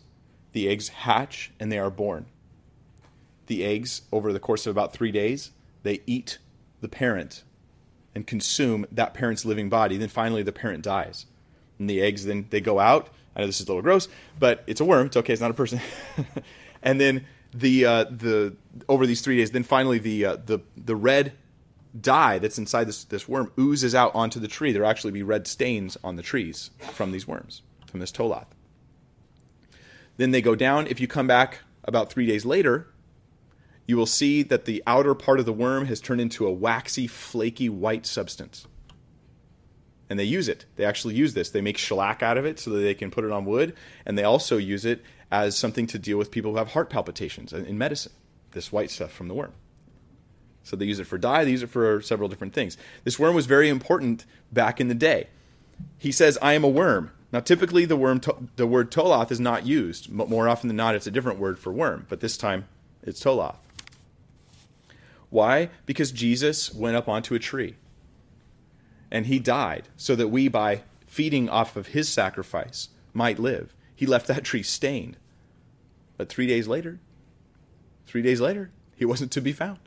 The 0.53 0.69
eggs 0.69 0.89
hatch 0.89 1.53
and 1.59 1.73
they 1.73 1.79
are 1.79 1.91
born. 1.91 2.27
The 3.47 3.65
eggs, 3.65 4.03
over 4.13 4.33
the 4.33 4.39
course 4.39 4.67
of 4.67 4.71
about 4.71 4.93
three 4.93 5.11
days, 5.11 5.51
they 5.83 6.01
eat 6.07 6.39
the 6.81 6.89
parent 6.89 7.45
and 8.15 8.27
consume 8.27 8.87
that 8.93 9.15
parent's 9.15 9.45
living 9.45 9.69
body. 9.69 9.97
Then 9.97 10.09
finally, 10.09 10.43
the 10.43 10.53
parent 10.53 10.83
dies. 10.83 11.27
And 11.79 11.89
the 11.89 12.03
eggs 12.03 12.27
then 12.27 12.47
they 12.51 12.61
go 12.61 12.79
out. 12.79 13.09
I 13.35 13.41
know 13.41 13.47
this 13.47 13.61
is 13.61 13.67
a 13.67 13.71
little 13.71 13.83
gross, 13.83 14.09
but 14.39 14.63
it's 14.67 14.81
a 14.81 14.85
worm. 14.85 15.07
It's 15.07 15.17
okay. 15.17 15.33
It's 15.33 15.43
not 15.43 15.51
a 15.51 15.55
person. 15.55 15.81
and 16.83 17.01
then 17.01 17.25
the 17.55 17.85
uh, 17.85 18.05
the 18.05 18.57
over 18.89 19.07
these 19.07 19.23
three 19.23 19.37
days, 19.37 19.51
then 19.51 19.63
finally 19.63 19.99
the 19.99 20.25
uh, 20.25 20.37
the 20.37 20.61
the 20.77 20.97
red 20.97 21.33
dye 21.99 22.39
that's 22.39 22.59
inside 22.59 22.85
this 22.85 23.05
this 23.05 23.29
worm 23.29 23.53
oozes 23.59 23.95
out 23.95 24.15
onto 24.15 24.39
the 24.39 24.49
tree. 24.49 24.73
There 24.73 24.85
actually 24.85 25.13
be 25.13 25.23
red 25.23 25.47
stains 25.47 25.97
on 26.05 26.17
the 26.17 26.23
trees 26.23 26.71
from 26.93 27.13
these 27.13 27.27
worms, 27.27 27.63
from 27.87 28.01
this 28.01 28.13
tolath. 28.13 28.49
Then 30.19 30.31
they 30.31 30.43
go 30.43 30.55
down. 30.55 30.87
If 30.87 31.01
you 31.01 31.09
come 31.09 31.27
back 31.27 31.61
about 31.85 32.13
three 32.13 32.27
days 32.27 32.45
later, 32.45 32.92
you 33.87 33.97
will 33.97 34.07
see 34.07 34.43
that 34.43 34.65
the 34.65 34.83
outer 34.87 35.15
part 35.15 35.41
of 35.41 35.47
the 35.47 35.53
worm 35.53 35.87
has 35.87 36.01
turned 36.01 36.21
into 36.21 36.47
a 36.47 36.53
waxy, 36.53 37.07
flaky 37.07 37.69
white 37.69 38.07
substance. 38.07 38.67
And 40.09 40.19
they 40.19 40.25
use 40.25 40.49
it. 40.49 40.67
They 40.77 40.85
actually 40.85 41.15
use 41.15 41.35
this. 41.35 41.51
They 41.51 41.63
make 41.63 41.79
shellac 41.79 42.23
out 42.23 42.37
of 42.37 42.45
it 42.45 42.59
so 42.59 42.71
that 42.71 42.81
they 42.81 42.95
can 42.95 43.11
put 43.11 43.25
it 43.25 43.33
on 43.33 43.45
wood. 43.45 43.75
And 44.05 44.17
they 44.17 44.25
also 44.25 44.59
use 44.59 44.85
it 44.85 45.03
as 45.31 45.57
something 45.57 45.87
to 45.87 45.99
deal 45.99 46.19
with 46.19 46.31
people 46.31 46.53
who 46.53 46.59
have 46.59 46.73
heart 46.73 46.91
palpitations 46.91 47.53
in 47.53 47.79
medicine, 47.79 48.13
this 48.51 48.71
white 48.71 48.91
stuff 48.91 49.11
from 49.11 49.29
the 49.29 49.35
worm. 49.35 49.53
So 50.65 50.77
they 50.77 50.85
use 50.85 51.01
it 51.01 51.07
for 51.07 51.19
dye, 51.19 51.45
they 51.45 51.51
use 51.51 51.63
it 51.63 51.71
for 51.71 52.01
several 52.03 52.29
different 52.29 52.53
things. 52.53 52.77
This 53.05 53.19
worm 53.19 53.35
was 53.35 53.47
very 53.47 53.69
important 53.69 54.27
back 54.53 54.81
in 54.81 54.89
the 54.89 54.95
day. 54.95 55.29
He 55.99 56.13
says, 56.13 56.39
I 56.41 56.53
am 56.53 56.63
a 56.63 56.69
worm. 56.69 57.11
Now, 57.33 57.41
typically, 57.41 57.87
the, 57.87 57.97
worm 57.97 58.21
to- 58.21 58.49
the 58.57 58.67
word 58.67 58.93
tolath 58.93 59.33
is 59.33 59.41
not 59.41 59.67
used. 59.67 60.11
More 60.11 60.49
often 60.49 60.69
than 60.69 60.77
not, 60.77 60.95
it's 60.95 61.07
a 61.07 61.11
different 61.11 61.39
word 61.39 61.59
for 61.59 61.73
worm, 61.73 62.07
but 62.09 62.21
this 62.21 62.37
time 62.37 62.69
it's 63.03 63.25
tolath. 63.25 63.57
Why? 65.33 65.71
Because 65.87 66.13
Jesus 66.13 66.75
went 66.75 66.95
up 66.95 67.09
onto 67.09 67.35
a 67.35 67.39
tree 67.39 67.77
and 69.11 69.25
he 69.25 69.39
died 69.39 69.89
so 69.97 70.15
that 70.15 70.29
we, 70.29 70.47
by 70.47 70.83
feeding 71.07 71.49
off 71.49 71.75
of 71.75 71.89
his 71.89 72.07
sacrifice, 72.11 72.91
might 73.15 73.39
live. 73.39 73.75
He 73.97 74.05
left 74.05 74.27
that 74.27 74.45
tree 74.45 74.63
stained. 74.63 75.17
But 76.19 76.29
three 76.29 76.47
days 76.47 76.69
later, 76.69 77.01
three 78.07 78.21
days 78.21 78.43
later, 78.43 78.73
he 78.95 79.07
wasn't 79.07 79.33
to 79.33 79.41
be 79.41 79.55
found. 79.55 79.79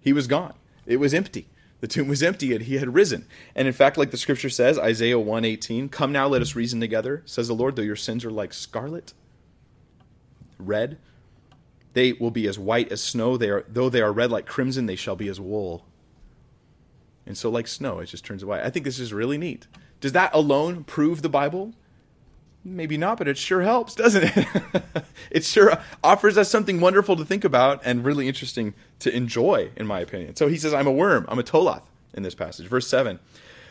He 0.00 0.14
was 0.14 0.26
gone. 0.26 0.54
It 0.86 0.96
was 0.96 1.12
empty. 1.12 1.48
The 1.80 1.86
tomb 1.86 2.08
was 2.08 2.22
empty 2.22 2.54
and 2.54 2.64
he 2.64 2.76
had 2.76 2.94
risen. 2.94 3.26
And 3.54 3.68
in 3.68 3.74
fact, 3.74 3.98
like 3.98 4.10
the 4.10 4.16
scripture 4.16 4.48
says, 4.48 4.78
Isaiah 4.78 5.18
118, 5.18 5.90
come 5.90 6.12
now, 6.12 6.28
let 6.28 6.40
us 6.40 6.56
reason 6.56 6.80
together, 6.80 7.22
says 7.26 7.48
the 7.48 7.54
Lord, 7.54 7.76
though 7.76 7.82
your 7.82 7.94
sins 7.94 8.24
are 8.24 8.30
like 8.30 8.54
scarlet, 8.54 9.12
red, 10.58 10.96
they 11.94 12.12
will 12.12 12.30
be 12.30 12.46
as 12.46 12.58
white 12.58 12.92
as 12.92 13.02
snow. 13.02 13.36
They 13.36 13.48
are, 13.48 13.64
though 13.68 13.88
they 13.88 14.02
are 14.02 14.12
red 14.12 14.30
like 14.30 14.46
crimson, 14.46 14.86
they 14.86 14.96
shall 14.96 15.16
be 15.16 15.28
as 15.28 15.40
wool. 15.40 15.86
And 17.26 17.38
so, 17.38 17.50
like 17.50 17.66
snow, 17.66 18.00
it 18.00 18.06
just 18.06 18.24
turns 18.24 18.44
white. 18.44 18.62
I 18.62 18.70
think 18.70 18.84
this 18.84 18.98
is 18.98 19.12
really 19.12 19.38
neat. 19.38 19.66
Does 20.00 20.12
that 20.12 20.34
alone 20.34 20.84
prove 20.84 21.22
the 21.22 21.28
Bible? 21.30 21.72
Maybe 22.62 22.96
not, 22.96 23.18
but 23.18 23.28
it 23.28 23.38
sure 23.38 23.62
helps, 23.62 23.94
doesn't 23.94 24.24
it? 24.24 24.48
it 25.30 25.44
sure 25.44 25.78
offers 26.02 26.36
us 26.36 26.50
something 26.50 26.80
wonderful 26.80 27.16
to 27.16 27.24
think 27.24 27.44
about 27.44 27.80
and 27.84 28.04
really 28.04 28.26
interesting 28.26 28.74
to 29.00 29.14
enjoy, 29.14 29.70
in 29.76 29.86
my 29.86 30.00
opinion. 30.00 30.36
So 30.36 30.48
he 30.48 30.56
says, 30.56 30.74
I'm 30.74 30.86
a 30.86 30.92
worm, 30.92 31.24
I'm 31.28 31.38
a 31.38 31.42
tolath 31.42 31.82
in 32.14 32.22
this 32.22 32.34
passage. 32.34 32.66
Verse 32.66 32.86
7 32.86 33.18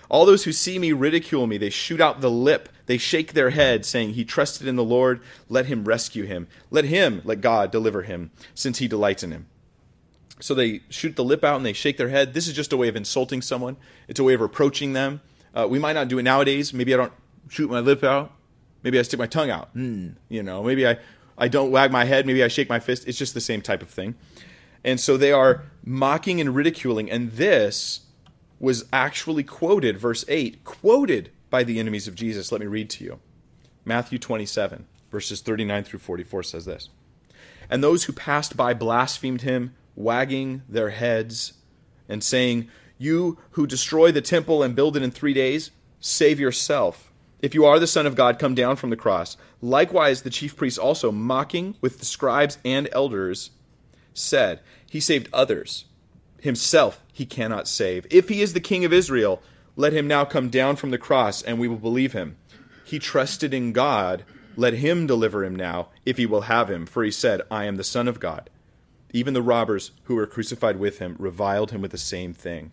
all 0.10 0.26
those 0.26 0.44
who 0.44 0.52
see 0.52 0.80
me 0.80 0.92
ridicule 0.92 1.48
me. 1.48 1.58
They 1.58 1.70
shoot 1.70 2.02
out 2.02 2.22
the 2.22 2.32
lip. 2.32 2.70
They 2.86 2.98
shake 2.98 3.34
their 3.34 3.52
head, 3.52 3.86
saying, 3.86 4.14
He 4.14 4.26
trusted 4.26 4.68
in 4.68 4.76
the 4.76 4.84
Lord. 4.84 5.22
Let 5.50 5.68
him 5.68 5.86
rescue 5.86 6.26
him. 6.26 6.48
Let 6.70 6.86
him, 6.86 7.22
let 7.24 7.42
God 7.42 7.72
deliver 7.72 8.04
him, 8.04 8.32
since 8.54 8.80
he 8.80 8.88
delights 8.88 9.24
in 9.24 9.32
him. 9.32 9.48
So 10.40 10.54
they 10.54 10.82
shoot 10.90 11.16
the 11.16 11.24
lip 11.24 11.44
out 11.44 11.58
and 11.58 11.66
they 11.66 11.74
shake 11.74 11.98
their 11.98 12.10
head. 12.10 12.34
This 12.34 12.48
is 12.48 12.54
just 12.54 12.74
a 12.74 12.78
way 12.78 12.90
of 12.90 12.96
insulting 12.96 13.42
someone, 13.42 13.78
it's 14.08 14.20
a 14.20 14.24
way 14.24 14.34
of 14.34 14.42
reproaching 14.42 14.94
them. 14.94 15.22
Uh, 15.56 15.68
we 15.70 15.80
might 15.80 15.94
not 15.94 16.08
do 16.08 16.18
it 16.18 16.24
nowadays. 16.24 16.74
Maybe 16.74 16.94
I 16.94 16.98
don't 16.98 17.14
shoot 17.48 17.70
my 17.70 17.80
lip 17.80 18.04
out. 18.04 18.34
Maybe 18.82 19.00
I 19.00 19.04
stick 19.04 19.20
my 19.20 19.28
tongue 19.28 19.50
out. 19.50 19.74
Mm, 19.76 20.16
you 20.30 20.44
know, 20.44 20.64
maybe 20.64 20.88
I, 20.88 20.98
I 21.38 21.48
don't 21.48 21.72
wag 21.72 21.92
my 21.92 22.06
head. 22.06 22.26
Maybe 22.26 22.44
I 22.44 22.48
shake 22.48 22.70
my 22.70 22.80
fist. 22.80 23.08
It's 23.08 23.18
just 23.18 23.34
the 23.34 23.42
same 23.42 23.62
type 23.62 23.82
of 23.82 23.90
thing. 23.90 24.16
And 24.84 25.00
so 25.00 25.16
they 25.16 25.32
are 25.32 25.64
mocking 25.86 26.42
and 26.42 26.54
ridiculing. 26.56 27.10
And 27.10 27.32
this 27.32 28.02
was 28.64 28.86
actually 28.94 29.44
quoted, 29.44 29.98
verse 29.98 30.24
8, 30.30 30.64
quoted 30.64 31.30
by 31.50 31.66
the 31.66 31.80
enemies 31.80 32.08
of 32.08 32.16
Jesus. 32.16 32.50
Let 32.50 32.62
me 32.62 32.68
read 32.68 32.90
to 32.92 33.04
you. 33.04 33.20
Matthew 33.84 34.18
27, 34.18 34.88
verses 35.12 35.42
39 35.42 35.84
through 35.84 36.00
44 36.00 36.44
says 36.44 36.64
this 36.64 36.88
And 37.70 37.84
those 37.84 38.06
who 38.06 38.14
passed 38.14 38.56
by 38.56 38.74
blasphemed 38.74 39.42
him, 39.42 39.76
wagging 39.98 40.62
their 40.70 40.92
heads 40.92 41.56
and 42.08 42.24
saying, 42.24 42.70
You 42.98 43.38
who 43.52 43.68
destroy 43.68 44.14
the 44.14 44.22
temple 44.22 44.64
and 44.64 44.78
build 44.78 44.96
it 44.96 45.04
in 45.04 45.12
three 45.12 45.34
days, 45.34 45.72
save 46.00 46.40
yourself. 46.40 47.12
If 47.42 47.54
you 47.54 47.66
are 47.66 47.80
the 47.80 47.86
Son 47.86 48.06
of 48.06 48.16
God, 48.16 48.40
come 48.40 48.56
down 48.56 48.78
from 48.78 48.92
the 48.92 48.96
cross. 48.96 49.36
Likewise, 49.60 50.22
the 50.22 50.30
chief 50.30 50.56
priests 50.56 50.80
also, 50.80 51.12
mocking 51.12 51.76
with 51.82 52.00
the 52.00 52.06
scribes 52.06 52.60
and 52.64 52.88
elders, 52.94 53.50
said, 54.14 54.62
He 54.90 55.02
saved 55.02 55.28
others 55.34 55.84
himself 56.40 57.03
he 57.14 57.26
cannot 57.26 57.68
save. 57.68 58.06
If 58.10 58.28
he 58.28 58.42
is 58.42 58.54
the 58.54 58.60
king 58.60 58.84
of 58.84 58.92
Israel, 58.92 59.42
let 59.76 59.94
him 59.94 60.08
now 60.08 60.26
come 60.26 60.50
down 60.50 60.76
from 60.76 60.90
the 60.90 60.98
cross, 60.98 61.42
and 61.42 61.60
we 61.60 61.68
will 61.68 61.78
believe 61.78 62.14
him. 62.14 62.36
He 62.84 63.00
trusted 63.00 63.54
in 63.54 63.72
God. 63.72 64.26
Let 64.56 64.74
him 64.74 65.08
deliver 65.08 65.46
him 65.46 65.56
now, 65.56 65.88
if 66.06 66.18
he 66.18 66.26
will 66.26 66.42
have 66.42 66.70
him. 66.70 66.86
For 66.86 67.04
he 67.04 67.12
said, 67.12 67.42
I 67.50 67.66
am 67.66 67.78
the 67.78 67.84
Son 67.84 68.08
of 68.08 68.20
God. 68.20 68.50
Even 69.14 69.34
the 69.34 69.42
robbers 69.42 69.92
who 70.04 70.16
were 70.16 70.28
crucified 70.28 70.78
with 70.78 71.00
him 71.00 71.16
reviled 71.20 71.72
him 71.72 71.82
with 71.82 71.92
the 71.92 71.98
same 71.98 72.34
thing. 72.34 72.72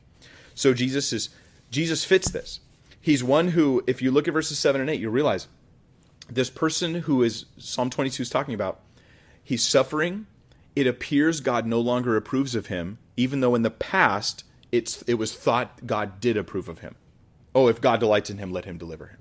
So 0.54 0.74
Jesus 0.74 1.12
is 1.12 1.28
Jesus 1.70 2.04
fits 2.04 2.30
this. 2.30 2.60
He's 3.00 3.22
one 3.24 3.48
who, 3.48 3.82
if 3.86 4.02
you 4.02 4.10
look 4.10 4.26
at 4.26 4.34
verses 4.34 4.58
7 4.58 4.80
and 4.80 4.90
8, 4.90 5.00
you 5.00 5.08
realize 5.08 5.48
this 6.28 6.50
person 6.50 6.96
who 6.96 7.22
is 7.22 7.46
Psalm 7.56 7.88
22 7.88 8.22
is 8.22 8.30
talking 8.30 8.54
about, 8.54 8.80
he's 9.42 9.62
suffering. 9.62 10.26
It 10.76 10.86
appears 10.86 11.40
God 11.40 11.66
no 11.66 11.80
longer 11.80 12.16
approves 12.16 12.54
of 12.54 12.66
him 12.66 12.98
even 13.20 13.40
though 13.40 13.54
in 13.54 13.60
the 13.60 13.70
past 13.70 14.44
it's 14.72 15.02
it 15.02 15.14
was 15.14 15.34
thought 15.34 15.86
God 15.86 16.20
did 16.20 16.38
approve 16.38 16.68
of 16.68 16.78
him. 16.78 16.94
Oh, 17.54 17.68
if 17.68 17.80
God 17.80 18.00
delights 18.00 18.30
in 18.30 18.38
him, 18.38 18.50
let 18.50 18.64
him 18.64 18.78
deliver 18.78 19.08
him. 19.08 19.18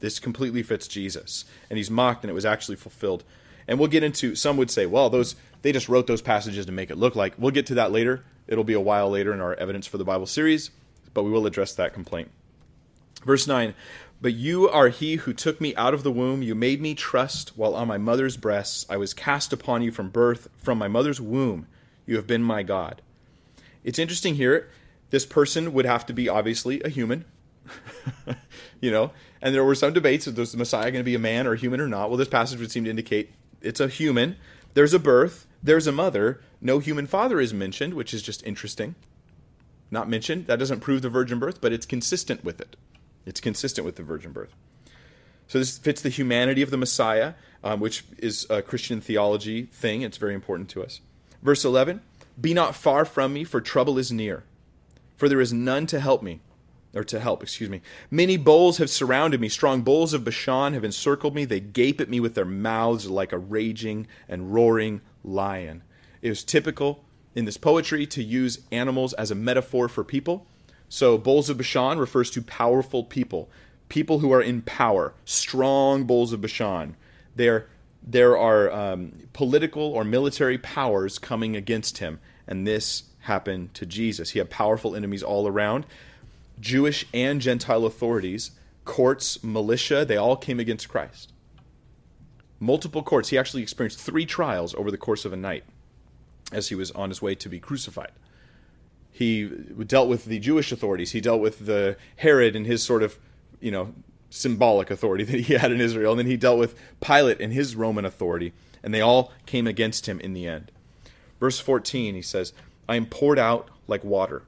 This 0.00 0.18
completely 0.18 0.64
fits 0.64 0.88
Jesus, 0.88 1.44
and 1.70 1.76
he's 1.76 1.90
mocked, 1.90 2.24
and 2.24 2.30
it 2.30 2.34
was 2.34 2.44
actually 2.44 2.76
fulfilled. 2.76 3.22
And 3.68 3.78
we'll 3.78 3.88
get 3.88 4.02
into. 4.02 4.34
Some 4.34 4.56
would 4.56 4.70
say, 4.70 4.84
well, 4.84 5.10
those 5.10 5.36
they 5.62 5.70
just 5.70 5.88
wrote 5.88 6.08
those 6.08 6.22
passages 6.22 6.66
to 6.66 6.72
make 6.72 6.90
it 6.90 6.98
look 6.98 7.14
like. 7.14 7.34
We'll 7.38 7.52
get 7.52 7.66
to 7.66 7.74
that 7.74 7.92
later. 7.92 8.24
It'll 8.48 8.64
be 8.64 8.72
a 8.72 8.80
while 8.80 9.10
later 9.10 9.32
in 9.32 9.40
our 9.40 9.54
evidence 9.54 9.86
for 9.86 9.98
the 9.98 10.04
Bible 10.04 10.26
series, 10.26 10.70
but 11.14 11.22
we 11.22 11.30
will 11.30 11.46
address 11.46 11.72
that 11.74 11.94
complaint. 11.94 12.30
Verse 13.24 13.46
nine. 13.46 13.74
But 14.20 14.34
you 14.34 14.68
are 14.68 14.88
he 14.88 15.16
who 15.16 15.32
took 15.32 15.60
me 15.60 15.74
out 15.76 15.94
of 15.94 16.02
the 16.02 16.10
womb. 16.10 16.42
You 16.42 16.54
made 16.54 16.80
me 16.80 16.94
trust 16.94 17.56
while 17.56 17.74
on 17.74 17.88
my 17.88 17.98
mother's 17.98 18.36
breasts. 18.36 18.86
I 18.88 18.96
was 18.96 19.12
cast 19.12 19.52
upon 19.52 19.82
you 19.82 19.90
from 19.90 20.08
birth, 20.08 20.48
from 20.56 20.78
my 20.78 20.88
mother's 20.88 21.20
womb. 21.20 21.66
You 22.06 22.16
have 22.16 22.26
been 22.26 22.42
my 22.42 22.62
God. 22.62 23.02
It's 23.84 23.98
interesting 23.98 24.36
here. 24.36 24.68
This 25.10 25.26
person 25.26 25.72
would 25.72 25.84
have 25.84 26.06
to 26.06 26.12
be 26.12 26.28
obviously 26.28 26.80
a 26.82 26.88
human. 26.88 27.24
you 28.80 28.90
know. 28.90 29.12
And 29.42 29.54
there 29.54 29.64
were 29.64 29.74
some 29.74 29.92
debates: 29.92 30.26
is 30.26 30.52
the 30.52 30.58
Messiah 30.58 30.90
going 30.90 30.94
to 30.94 31.04
be 31.04 31.14
a 31.14 31.20
man 31.20 31.46
or 31.46 31.52
a 31.52 31.58
human 31.58 31.80
or 31.80 31.88
not? 31.88 32.08
Well, 32.08 32.16
this 32.16 32.28
passage 32.28 32.58
would 32.58 32.72
seem 32.72 32.84
to 32.84 32.90
indicate 32.90 33.32
it's 33.60 33.80
a 33.80 33.88
human. 33.88 34.36
There's 34.74 34.94
a 34.94 34.98
birth. 34.98 35.46
There's 35.62 35.86
a 35.86 35.92
mother. 35.92 36.40
No 36.60 36.78
human 36.78 37.06
father 37.06 37.40
is 37.40 37.52
mentioned, 37.52 37.94
which 37.94 38.14
is 38.14 38.22
just 38.22 38.44
interesting. 38.46 38.94
Not 39.90 40.08
mentioned. 40.08 40.46
That 40.46 40.58
doesn't 40.58 40.80
prove 40.80 41.02
the 41.02 41.10
virgin 41.10 41.38
birth, 41.38 41.60
but 41.60 41.72
it's 41.72 41.86
consistent 41.86 42.44
with 42.44 42.60
it. 42.60 42.76
It's 43.26 43.40
consistent 43.40 43.84
with 43.84 43.96
the 43.96 44.02
virgin 44.02 44.32
birth. 44.32 44.54
So 45.48 45.58
this 45.58 45.76
fits 45.78 46.02
the 46.02 46.08
humanity 46.08 46.62
of 46.62 46.70
the 46.70 46.76
Messiah, 46.76 47.34
um, 47.62 47.80
which 47.80 48.04
is 48.18 48.46
a 48.48 48.62
Christian 48.62 49.00
theology 49.00 49.64
thing. 49.66 50.02
It's 50.02 50.16
very 50.16 50.34
important 50.34 50.68
to 50.70 50.82
us. 50.82 51.00
Verse 51.42 51.64
11 51.64 52.00
Be 52.40 52.54
not 52.54 52.74
far 52.74 53.04
from 53.04 53.32
me, 53.32 53.44
for 53.44 53.60
trouble 53.60 53.98
is 53.98 54.10
near, 54.10 54.44
for 55.16 55.28
there 55.28 55.40
is 55.40 55.52
none 55.52 55.86
to 55.86 56.00
help 56.00 56.22
me. 56.22 56.40
Or 56.94 57.04
to 57.04 57.20
help, 57.20 57.42
excuse 57.42 57.68
me. 57.68 57.82
Many 58.10 58.38
bulls 58.38 58.78
have 58.78 58.88
surrounded 58.88 59.38
me. 59.38 59.50
Strong 59.50 59.82
bulls 59.82 60.14
of 60.14 60.24
Bashan 60.24 60.72
have 60.72 60.84
encircled 60.84 61.34
me. 61.34 61.44
They 61.44 61.60
gape 61.60 62.00
at 62.00 62.08
me 62.08 62.20
with 62.20 62.34
their 62.34 62.46
mouths 62.46 63.10
like 63.10 63.34
a 63.34 63.38
raging 63.38 64.06
and 64.26 64.54
roaring 64.54 65.02
lion. 65.22 65.82
It 66.22 66.30
was 66.30 66.42
typical 66.42 67.04
in 67.34 67.44
this 67.44 67.58
poetry 67.58 68.06
to 68.06 68.22
use 68.22 68.60
animals 68.72 69.12
as 69.12 69.30
a 69.30 69.34
metaphor 69.34 69.88
for 69.88 70.04
people. 70.04 70.46
So, 70.88 71.18
bulls 71.18 71.50
of 71.50 71.58
Bashan 71.58 71.98
refers 71.98 72.30
to 72.32 72.42
powerful 72.42 73.04
people, 73.04 73.48
people 73.88 74.20
who 74.20 74.32
are 74.32 74.42
in 74.42 74.62
power, 74.62 75.14
strong 75.24 76.04
bulls 76.04 76.32
of 76.32 76.40
Bashan. 76.40 76.96
There, 77.34 77.66
there 78.02 78.36
are 78.36 78.70
um, 78.70 79.28
political 79.32 79.82
or 79.82 80.04
military 80.04 80.58
powers 80.58 81.18
coming 81.18 81.56
against 81.56 81.98
him, 81.98 82.20
and 82.46 82.66
this 82.66 83.04
happened 83.20 83.74
to 83.74 83.84
Jesus. 83.84 84.30
He 84.30 84.38
had 84.38 84.48
powerful 84.48 84.94
enemies 84.94 85.22
all 85.22 85.48
around. 85.48 85.86
Jewish 86.58 87.04
and 87.12 87.40
Gentile 87.40 87.84
authorities, 87.84 88.52
courts, 88.84 89.42
militia, 89.42 90.04
they 90.04 90.16
all 90.16 90.36
came 90.36 90.58
against 90.60 90.88
Christ. 90.88 91.32
Multiple 92.58 93.02
courts. 93.02 93.28
He 93.28 93.36
actually 93.36 93.62
experienced 93.62 94.00
three 94.00 94.24
trials 94.24 94.74
over 94.74 94.90
the 94.90 94.96
course 94.96 95.24
of 95.24 95.32
a 95.32 95.36
night 95.36 95.64
as 96.52 96.68
he 96.68 96.74
was 96.74 96.90
on 96.92 97.10
his 97.10 97.20
way 97.20 97.34
to 97.34 97.48
be 97.48 97.58
crucified. 97.58 98.12
He 99.16 99.46
dealt 99.86 100.10
with 100.10 100.26
the 100.26 100.38
Jewish 100.38 100.70
authorities. 100.72 101.12
He 101.12 101.22
dealt 101.22 101.40
with 101.40 101.64
the 101.64 101.96
Herod 102.16 102.54
and 102.54 102.66
his 102.66 102.82
sort 102.82 103.02
of, 103.02 103.18
you 103.60 103.70
know, 103.70 103.94
symbolic 104.28 104.90
authority 104.90 105.24
that 105.30 105.40
he 105.40 105.54
had 105.54 105.72
in 105.72 105.80
Israel. 105.80 106.12
And 106.12 106.18
then 106.18 106.26
he 106.26 106.36
dealt 106.36 106.58
with 106.58 106.78
Pilate 107.00 107.40
and 107.40 107.50
his 107.50 107.74
Roman 107.74 108.04
authority. 108.04 108.52
And 108.82 108.92
they 108.92 109.00
all 109.00 109.32
came 109.46 109.66
against 109.66 110.04
him 110.04 110.20
in 110.20 110.34
the 110.34 110.46
end. 110.46 110.70
Verse 111.40 111.58
14, 111.58 112.14
he 112.14 112.20
says, 112.20 112.52
I 112.90 112.96
am 112.96 113.06
poured 113.06 113.38
out 113.38 113.70
like 113.88 114.04
water. 114.04 114.42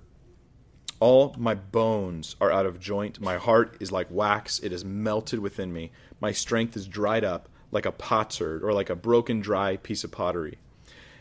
All 1.00 1.34
my 1.38 1.54
bones 1.54 2.36
are 2.38 2.52
out 2.52 2.66
of 2.66 2.78
joint. 2.78 3.22
My 3.22 3.38
heart 3.38 3.74
is 3.80 3.90
like 3.90 4.08
wax. 4.10 4.58
It 4.58 4.70
is 4.70 4.84
melted 4.84 5.38
within 5.38 5.72
me. 5.72 5.92
My 6.20 6.32
strength 6.32 6.76
is 6.76 6.86
dried 6.86 7.24
up 7.24 7.48
like 7.72 7.86
a 7.86 7.92
potsherd 7.92 8.62
or 8.62 8.74
like 8.74 8.90
a 8.90 8.94
broken, 8.94 9.40
dry 9.40 9.78
piece 9.78 10.04
of 10.04 10.12
pottery. 10.12 10.58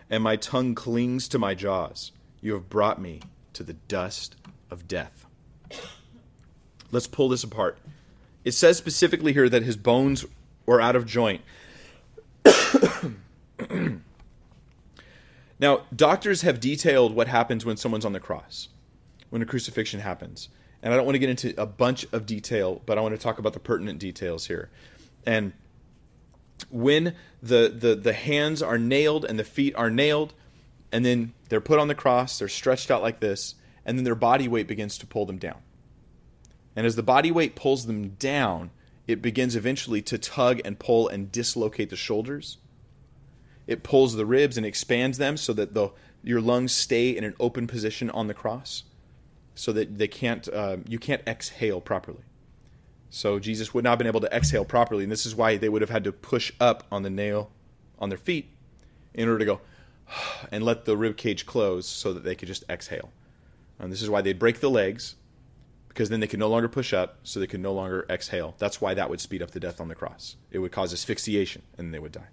And 0.10 0.22
my 0.22 0.36
tongue 0.36 0.76
clings 0.76 1.30
to 1.30 1.40
my 1.40 1.56
jaws. 1.56 2.12
You 2.42 2.54
have 2.54 2.68
brought 2.68 3.02
me 3.02 3.22
to 3.58 3.64
the 3.64 3.74
dust 3.74 4.36
of 4.72 4.88
death. 4.88 5.26
Let's 6.92 7.08
pull 7.08 7.28
this 7.30 7.44
apart. 7.44 7.80
It 8.46 8.52
says 8.54 8.78
specifically 8.78 9.34
here 9.34 9.50
that 9.50 9.64
his 9.64 9.76
bones 9.76 10.26
were 10.66 10.80
out 10.80 10.96
of 10.96 11.06
joint. 11.06 11.42
now, 15.60 15.82
doctors 15.94 16.44
have 16.44 16.60
detailed 16.60 17.16
what 17.16 17.28
happens 17.28 17.66
when 17.66 17.78
someone's 17.78 18.06
on 18.06 18.14
the 18.14 18.20
cross, 18.20 18.70
when 19.32 19.42
a 19.42 19.46
crucifixion 19.46 20.00
happens. 20.02 20.50
And 20.84 20.94
I 20.94 20.98
don't 20.98 21.06
want 21.06 21.16
to 21.16 21.20
get 21.20 21.30
into 21.30 21.60
a 21.60 21.66
bunch 21.66 22.06
of 22.12 22.28
detail, 22.28 22.82
but 22.86 23.00
I 23.00 23.02
want 23.02 23.16
to 23.16 23.22
talk 23.22 23.40
about 23.40 23.54
the 23.54 23.60
pertinent 23.60 23.98
details 24.00 24.46
here. 24.46 24.70
And 25.26 25.54
when 26.70 27.16
the, 27.42 27.74
the, 27.76 27.96
the 27.96 28.14
hands 28.14 28.62
are 28.62 28.78
nailed 28.78 29.26
and 29.26 29.40
the 29.40 29.44
feet 29.44 29.76
are 29.76 29.90
nailed, 29.90 30.34
and 30.92 31.06
then 31.06 31.34
they're 31.50 31.62
put 31.62 31.80
on 31.80 31.88
the 31.88 31.96
cross, 31.96 32.40
they're 32.40 32.48
stretched 32.48 32.92
out 32.92 33.02
like 33.02 33.20
this, 33.20 33.56
and 33.86 33.98
then 33.98 34.04
their 34.04 34.16
body 34.16 34.48
weight 34.48 34.68
begins 34.68 34.98
to 34.98 35.08
pull 35.08 35.26
them 35.26 35.38
down. 35.38 35.62
And 36.76 36.86
as 36.86 36.96
the 36.96 37.04
body 37.04 37.32
weight 37.32 37.56
pulls 37.56 37.86
them 37.86 38.10
down, 38.10 38.72
it 39.08 39.22
begins 39.22 39.56
eventually 39.56 40.02
to 40.04 40.18
tug 40.18 40.62
and 40.64 40.78
pull 40.78 41.08
and 41.08 41.32
dislocate 41.32 41.90
the 41.90 41.96
shoulders. 41.96 42.58
It 43.66 43.84
pulls 43.84 44.16
the 44.16 44.26
ribs 44.26 44.58
and 44.58 44.66
expands 44.66 45.18
them 45.18 45.38
so 45.38 45.54
that 45.54 45.74
the, 45.74 45.90
your 46.24 46.42
lungs 46.42 46.74
stay 46.74 47.10
in 47.10 47.24
an 47.24 47.36
open 47.40 47.68
position 47.68 48.10
on 48.12 48.28
the 48.28 48.34
cross, 48.34 48.84
so 49.56 49.72
that 49.74 49.98
they 49.98 50.08
can't 50.08 50.48
uh, 50.48 50.78
you 50.88 51.00
can't 51.00 51.22
exhale 51.28 51.82
properly. 51.82 52.24
So 53.10 53.40
Jesus 53.40 53.74
would 53.74 53.84
not 53.84 53.92
have 53.92 54.00
been 54.00 54.08
able 54.08 54.22
to 54.22 54.36
exhale 54.36 54.66
properly, 54.66 55.04
and 55.04 55.12
this 55.12 55.26
is 55.26 55.36
why 55.36 55.58
they 55.58 55.70
would 55.70 55.82
have 55.82 55.90
had 55.90 56.04
to 56.04 56.12
push 56.12 56.52
up 56.60 56.84
on 56.92 57.04
the 57.04 57.10
nail 57.10 57.50
on 57.98 58.10
their 58.10 58.18
feet 58.18 58.50
in 59.14 59.28
order 59.28 59.40
to 59.40 59.46
go 59.46 59.62
and 60.52 60.64
let 60.64 60.86
the 60.86 60.98
rib 60.98 61.18
cage 61.18 61.46
close 61.46 61.88
so 61.88 62.14
that 62.14 62.24
they 62.24 62.36
could 62.36 62.48
just 62.48 62.64
exhale. 62.70 63.12
And 63.80 63.92
this 63.92 64.02
is 64.02 64.10
why 64.10 64.22
they'd 64.22 64.40
break 64.40 64.60
the 64.60 64.70
legs 64.70 65.16
because 65.98 66.10
then 66.10 66.20
they 66.20 66.28
could 66.28 66.40
no 66.40 66.48
longer 66.48 66.68
push 66.68 66.94
up, 66.94 67.18
so 67.24 67.40
they 67.40 67.48
could 67.48 67.60
no 67.60 67.74
longer 67.74 68.06
exhale. 68.08 68.54
That's 68.60 68.80
why 68.80 68.94
that 68.94 69.10
would 69.10 69.20
speed 69.20 69.42
up 69.42 69.50
the 69.50 69.60
death 69.60 69.82
on 69.82 69.88
the 69.88 69.96
cross. 69.96 70.36
It 70.52 70.60
would 70.60 70.72
cause 70.72 70.94
asphyxiation, 70.94 71.64
and 71.76 71.92
they 71.92 71.98
would 71.98 72.12
die. 72.12 72.28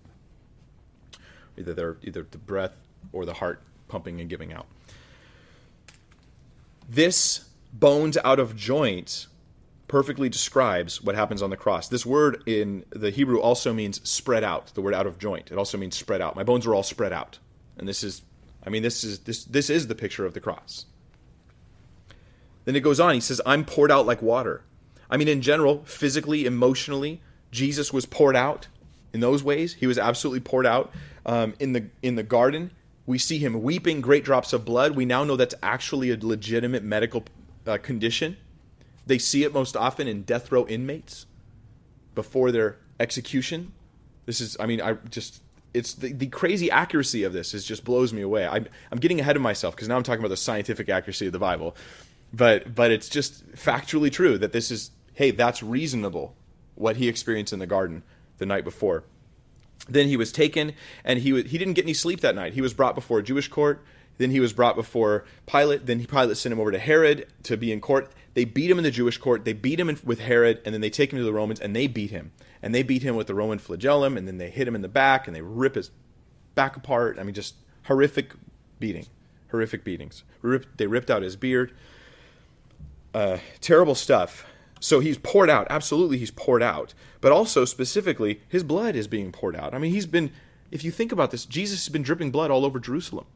Either 1.56 1.72
their 1.72 1.96
either 2.02 2.26
the 2.30 2.36
breath 2.36 2.82
or 3.10 3.24
the 3.24 3.32
heart 3.32 3.62
pumping 3.88 4.20
and 4.20 4.28
giving 4.28 4.52
out. 4.52 4.66
This 6.86 7.48
bones 7.72 8.18
out 8.22 8.38
of 8.38 8.54
joint 8.54 9.28
perfectly 9.88 10.28
describes 10.28 11.02
what 11.02 11.14
happens 11.14 11.40
on 11.40 11.48
the 11.48 11.56
cross. 11.56 11.88
This 11.88 12.04
word 12.04 12.42
in 12.44 12.84
the 12.90 13.08
Hebrew 13.08 13.40
also 13.40 13.72
means 13.72 14.06
spread 14.06 14.44
out, 14.44 14.74
the 14.74 14.82
word 14.82 14.92
out 14.92 15.06
of 15.06 15.18
joint. 15.18 15.50
It 15.50 15.56
also 15.56 15.78
means 15.78 15.96
spread 15.96 16.20
out. 16.20 16.36
My 16.36 16.44
bones 16.44 16.66
are 16.66 16.74
all 16.74 16.82
spread 16.82 17.14
out. 17.14 17.38
And 17.78 17.88
this 17.88 18.02
is 18.02 18.22
I 18.66 18.70
mean 18.70 18.82
this 18.82 19.04
is 19.04 19.20
this 19.20 19.44
this 19.44 19.70
is 19.70 19.86
the 19.86 19.94
picture 19.94 20.26
of 20.26 20.34
the 20.34 20.40
cross. 20.40 20.86
Then 22.64 22.76
it 22.76 22.80
goes 22.80 22.98
on, 22.98 23.14
he 23.14 23.20
says, 23.20 23.40
I'm 23.44 23.64
poured 23.64 23.90
out 23.90 24.06
like 24.06 24.22
water. 24.22 24.62
I 25.10 25.16
mean, 25.16 25.28
in 25.28 25.42
general, 25.42 25.82
physically, 25.84 26.46
emotionally, 26.46 27.20
Jesus 27.50 27.92
was 27.92 28.06
poured 28.06 28.36
out 28.36 28.68
in 29.12 29.20
those 29.20 29.44
ways. 29.44 29.74
He 29.74 29.86
was 29.86 29.98
absolutely 29.98 30.40
poured 30.40 30.66
out. 30.66 30.92
Um, 31.26 31.54
in 31.58 31.72
the 31.72 31.86
in 32.02 32.16
the 32.16 32.22
garden, 32.22 32.70
we 33.06 33.18
see 33.18 33.38
him 33.38 33.62
weeping 33.62 34.00
great 34.00 34.24
drops 34.24 34.52
of 34.52 34.64
blood. 34.64 34.96
We 34.96 35.04
now 35.04 35.24
know 35.24 35.36
that's 35.36 35.54
actually 35.62 36.10
a 36.10 36.16
legitimate 36.18 36.82
medical 36.82 37.24
uh, 37.66 37.78
condition. 37.78 38.36
They 39.06 39.18
see 39.18 39.44
it 39.44 39.52
most 39.52 39.76
often 39.76 40.08
in 40.08 40.22
death 40.22 40.50
row 40.50 40.66
inmates 40.66 41.26
before 42.14 42.50
their 42.50 42.78
execution. 42.98 43.72
This 44.24 44.40
is, 44.40 44.56
I 44.58 44.66
mean, 44.66 44.80
I 44.80 44.94
just, 45.10 45.42
it's 45.74 45.94
the, 45.94 46.12
the 46.12 46.28
crazy 46.28 46.70
accuracy 46.70 47.24
of 47.24 47.32
this 47.32 47.52
is 47.52 47.64
just 47.64 47.84
blows 47.84 48.12
me 48.12 48.22
away. 48.22 48.46
I'm, 48.46 48.66
I'm 48.90 48.98
getting 48.98 49.20
ahead 49.20 49.36
of 49.36 49.42
myself 49.42 49.74
because 49.74 49.88
now 49.88 49.96
I'm 49.96 50.04
talking 50.04 50.20
about 50.20 50.28
the 50.28 50.36
scientific 50.36 50.88
accuracy 50.88 51.26
of 51.26 51.32
the 51.32 51.38
Bible, 51.38 51.76
but 52.32 52.74
but 52.74 52.90
it's 52.90 53.08
just 53.08 53.50
factually 53.52 54.10
true 54.10 54.38
that 54.38 54.52
this 54.52 54.70
is, 54.70 54.92
hey, 55.14 55.32
that's 55.32 55.62
reasonable. 55.62 56.36
What 56.76 56.96
he 56.96 57.08
experienced 57.08 57.52
in 57.52 57.58
the 57.58 57.66
garden 57.66 58.02
the 58.38 58.46
night 58.46 58.64
before. 58.64 59.04
Then 59.88 60.08
he 60.08 60.16
was 60.16 60.32
taken, 60.32 60.72
and 61.04 61.20
he 61.20 61.42
he 61.42 61.58
didn't 61.58 61.74
get 61.74 61.84
any 61.84 61.94
sleep 61.94 62.20
that 62.20 62.34
night. 62.34 62.54
He 62.54 62.60
was 62.60 62.72
brought 62.72 62.94
before 62.94 63.18
a 63.18 63.22
Jewish 63.22 63.48
court. 63.48 63.84
Then 64.16 64.30
he 64.30 64.40
was 64.40 64.52
brought 64.52 64.76
before 64.76 65.24
Pilate. 65.46 65.86
Then 65.86 66.04
Pilate 66.06 66.36
sent 66.36 66.52
him 66.52 66.60
over 66.60 66.70
to 66.70 66.78
Herod 66.78 67.26
to 67.44 67.56
be 67.56 67.72
in 67.72 67.80
court. 67.80 68.10
They 68.34 68.44
beat 68.44 68.70
him 68.70 68.78
in 68.78 68.84
the 68.84 68.90
Jewish 68.90 69.18
court. 69.18 69.44
They 69.44 69.52
beat 69.52 69.78
him 69.78 69.88
in, 69.88 69.98
with 70.04 70.20
Herod, 70.20 70.60
and 70.64 70.74
then 70.74 70.80
they 70.80 70.90
take 70.90 71.12
him 71.12 71.18
to 71.18 71.24
the 71.24 71.32
Romans, 71.32 71.60
and 71.60 71.74
they 71.74 71.86
beat 71.86 72.10
him. 72.10 72.32
And 72.64 72.74
they 72.74 72.82
beat 72.82 73.02
him 73.02 73.14
with 73.14 73.26
the 73.26 73.34
Roman 73.34 73.58
flagellum, 73.58 74.16
and 74.16 74.26
then 74.26 74.38
they 74.38 74.48
hit 74.48 74.66
him 74.66 74.74
in 74.74 74.80
the 74.80 74.88
back, 74.88 75.26
and 75.26 75.36
they 75.36 75.42
rip 75.42 75.74
his 75.74 75.90
back 76.54 76.78
apart. 76.78 77.18
I 77.20 77.22
mean, 77.22 77.34
just 77.34 77.56
horrific 77.84 78.32
beating, 78.80 79.04
horrific 79.50 79.84
beatings. 79.84 80.24
they 80.78 80.86
ripped 80.86 81.10
out 81.10 81.20
his 81.20 81.36
beard. 81.36 81.74
Uh, 83.12 83.36
terrible 83.60 83.94
stuff. 83.94 84.46
So 84.80 85.00
he's 85.00 85.18
poured 85.18 85.50
out. 85.50 85.66
Absolutely, 85.68 86.16
he's 86.16 86.30
poured 86.30 86.62
out. 86.62 86.94
But 87.20 87.32
also, 87.32 87.66
specifically, 87.66 88.40
his 88.48 88.64
blood 88.64 88.96
is 88.96 89.08
being 89.08 89.30
poured 89.30 89.56
out. 89.56 89.74
I 89.74 89.78
mean, 89.78 89.92
he's 89.92 90.06
been, 90.06 90.32
if 90.70 90.82
you 90.82 90.90
think 90.90 91.12
about 91.12 91.32
this, 91.32 91.44
Jesus 91.44 91.84
has 91.84 91.92
been 91.92 92.02
dripping 92.02 92.30
blood 92.30 92.50
all 92.50 92.64
over 92.64 92.80
Jerusalem. 92.80 93.26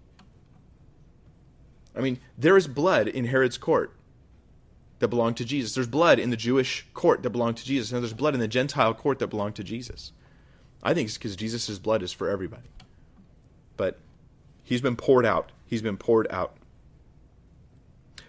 I 1.94 2.00
mean, 2.00 2.18
there 2.38 2.56
is 2.56 2.66
blood 2.66 3.08
in 3.08 3.26
Herod's 3.26 3.58
court 3.58 3.92
that 4.98 5.08
belonged 5.08 5.36
to 5.36 5.44
Jesus. 5.44 5.74
There's 5.74 5.86
blood 5.86 6.18
in 6.18 6.30
the 6.30 6.36
Jewish 6.36 6.86
court 6.94 7.22
that 7.22 7.30
belonged 7.30 7.56
to 7.58 7.64
Jesus. 7.64 7.92
And 7.92 8.02
there's 8.02 8.12
blood 8.12 8.34
in 8.34 8.40
the 8.40 8.48
Gentile 8.48 8.94
court 8.94 9.18
that 9.20 9.28
belonged 9.28 9.56
to 9.56 9.64
Jesus. 9.64 10.12
I 10.82 10.94
think 10.94 11.08
it's 11.08 11.18
because 11.18 11.36
Jesus' 11.36 11.78
blood 11.78 12.02
is 12.02 12.12
for 12.12 12.28
everybody. 12.28 12.68
But 13.76 13.98
he's 14.64 14.80
been 14.80 14.96
poured 14.96 15.26
out. 15.26 15.52
He's 15.66 15.82
been 15.82 15.96
poured 15.96 16.26
out. 16.30 16.56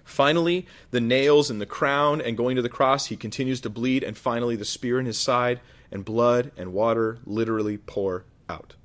Finally, 0.04 0.66
the 0.92 1.02
nails 1.02 1.50
and 1.50 1.62
the 1.62 1.66
crown 1.66 2.20
and 2.20 2.36
going 2.36 2.56
to 2.56 2.62
the 2.62 2.70
cross, 2.70 3.08
he 3.08 3.16
continues 3.16 3.62
to 3.62 3.70
bleed. 3.70 4.04
And 4.04 4.18
finally, 4.18 4.56
the 4.56 4.66
spear 4.66 5.00
in 5.00 5.06
his 5.06 5.18
side 5.18 5.60
and 5.92 6.04
blood 6.04 6.52
and 6.58 6.74
water 6.74 7.20
literally 7.26 7.78
pour 7.78 8.26
out. 8.50 8.76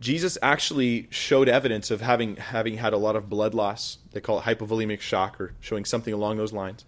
Jesus 0.00 0.38
actually 0.40 1.08
showed 1.10 1.48
evidence 1.48 1.90
of 1.90 2.00
having 2.00 2.36
having 2.36 2.78
had 2.78 2.92
a 2.94 2.96
lot 2.96 3.16
of 3.16 3.28
blood 3.28 3.54
loss. 3.54 3.98
They 4.12 4.20
call 4.20 4.38
it 4.38 4.44
hypovolemic 4.44 5.00
shock 5.00 5.38
or 5.40 5.52
showing 5.60 5.84
something 5.84 6.14
along 6.14 6.38
those 6.38 6.52
lines. 6.52 6.84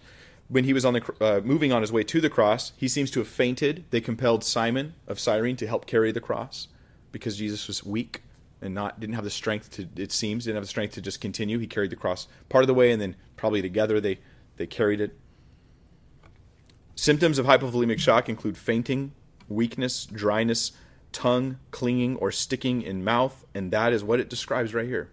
when 0.49 0.65
he 0.65 0.73
was 0.73 0.85
on 0.85 0.95
the 0.95 1.15
uh, 1.21 1.41
moving 1.43 1.73
on 1.73 1.81
his 1.81 1.91
way 1.91 2.05
to 2.05 2.21
the 2.21 2.29
cross, 2.29 2.73
he 2.77 2.89
seems 2.89 3.11
to 3.11 3.21
have 3.21 3.29
fainted. 3.29 3.85
They 3.91 4.01
compelled 4.01 4.45
Simon 4.45 4.95
of 5.07 5.19
Cyrene 5.19 5.57
to 5.57 5.67
help 5.67 5.87
carry 5.87 6.13
the 6.13 6.21
cross 6.21 6.69
because 7.11 7.37
Jesus 7.37 7.67
was 7.69 7.85
weak 7.85 8.23
and 8.61 8.75
not 8.75 9.01
didn't 9.01 9.15
have 9.15 9.25
the 9.25 9.31
strength 9.31 9.71
to. 9.73 9.89
It 9.97 10.13
seems 10.13 10.45
didn't 10.45 10.57
have 10.57 10.65
the 10.65 10.69
strength 10.69 10.95
to 10.95 11.01
just 11.01 11.21
continue. 11.21 11.59
He 11.59 11.67
carried 11.67 11.91
the 11.91 11.97
cross 11.97 12.29
part 12.49 12.63
of 12.63 12.69
the 12.69 12.75
way, 12.75 12.93
and 12.93 13.01
then 13.01 13.17
probably 13.37 13.63
together 13.63 14.01
they 14.01 14.19
they 14.57 14.67
carried 14.67 15.01
it. 15.01 15.19
Symptoms 16.95 17.39
of 17.39 17.47
hypovolemic 17.47 17.99
shock 17.99 18.29
include 18.29 18.59
fainting, 18.59 19.13
weakness, 19.49 20.05
dryness, 20.07 20.73
tongue 21.13 21.59
clinging 21.71 22.17
or 22.17 22.33
sticking 22.33 22.83
in 22.83 23.05
mouth, 23.05 23.45
and 23.55 23.71
that 23.71 23.93
is 23.93 24.03
what 24.03 24.21
it 24.21 24.31
describes 24.31 24.75
right 24.75 24.87
here. 24.87 25.11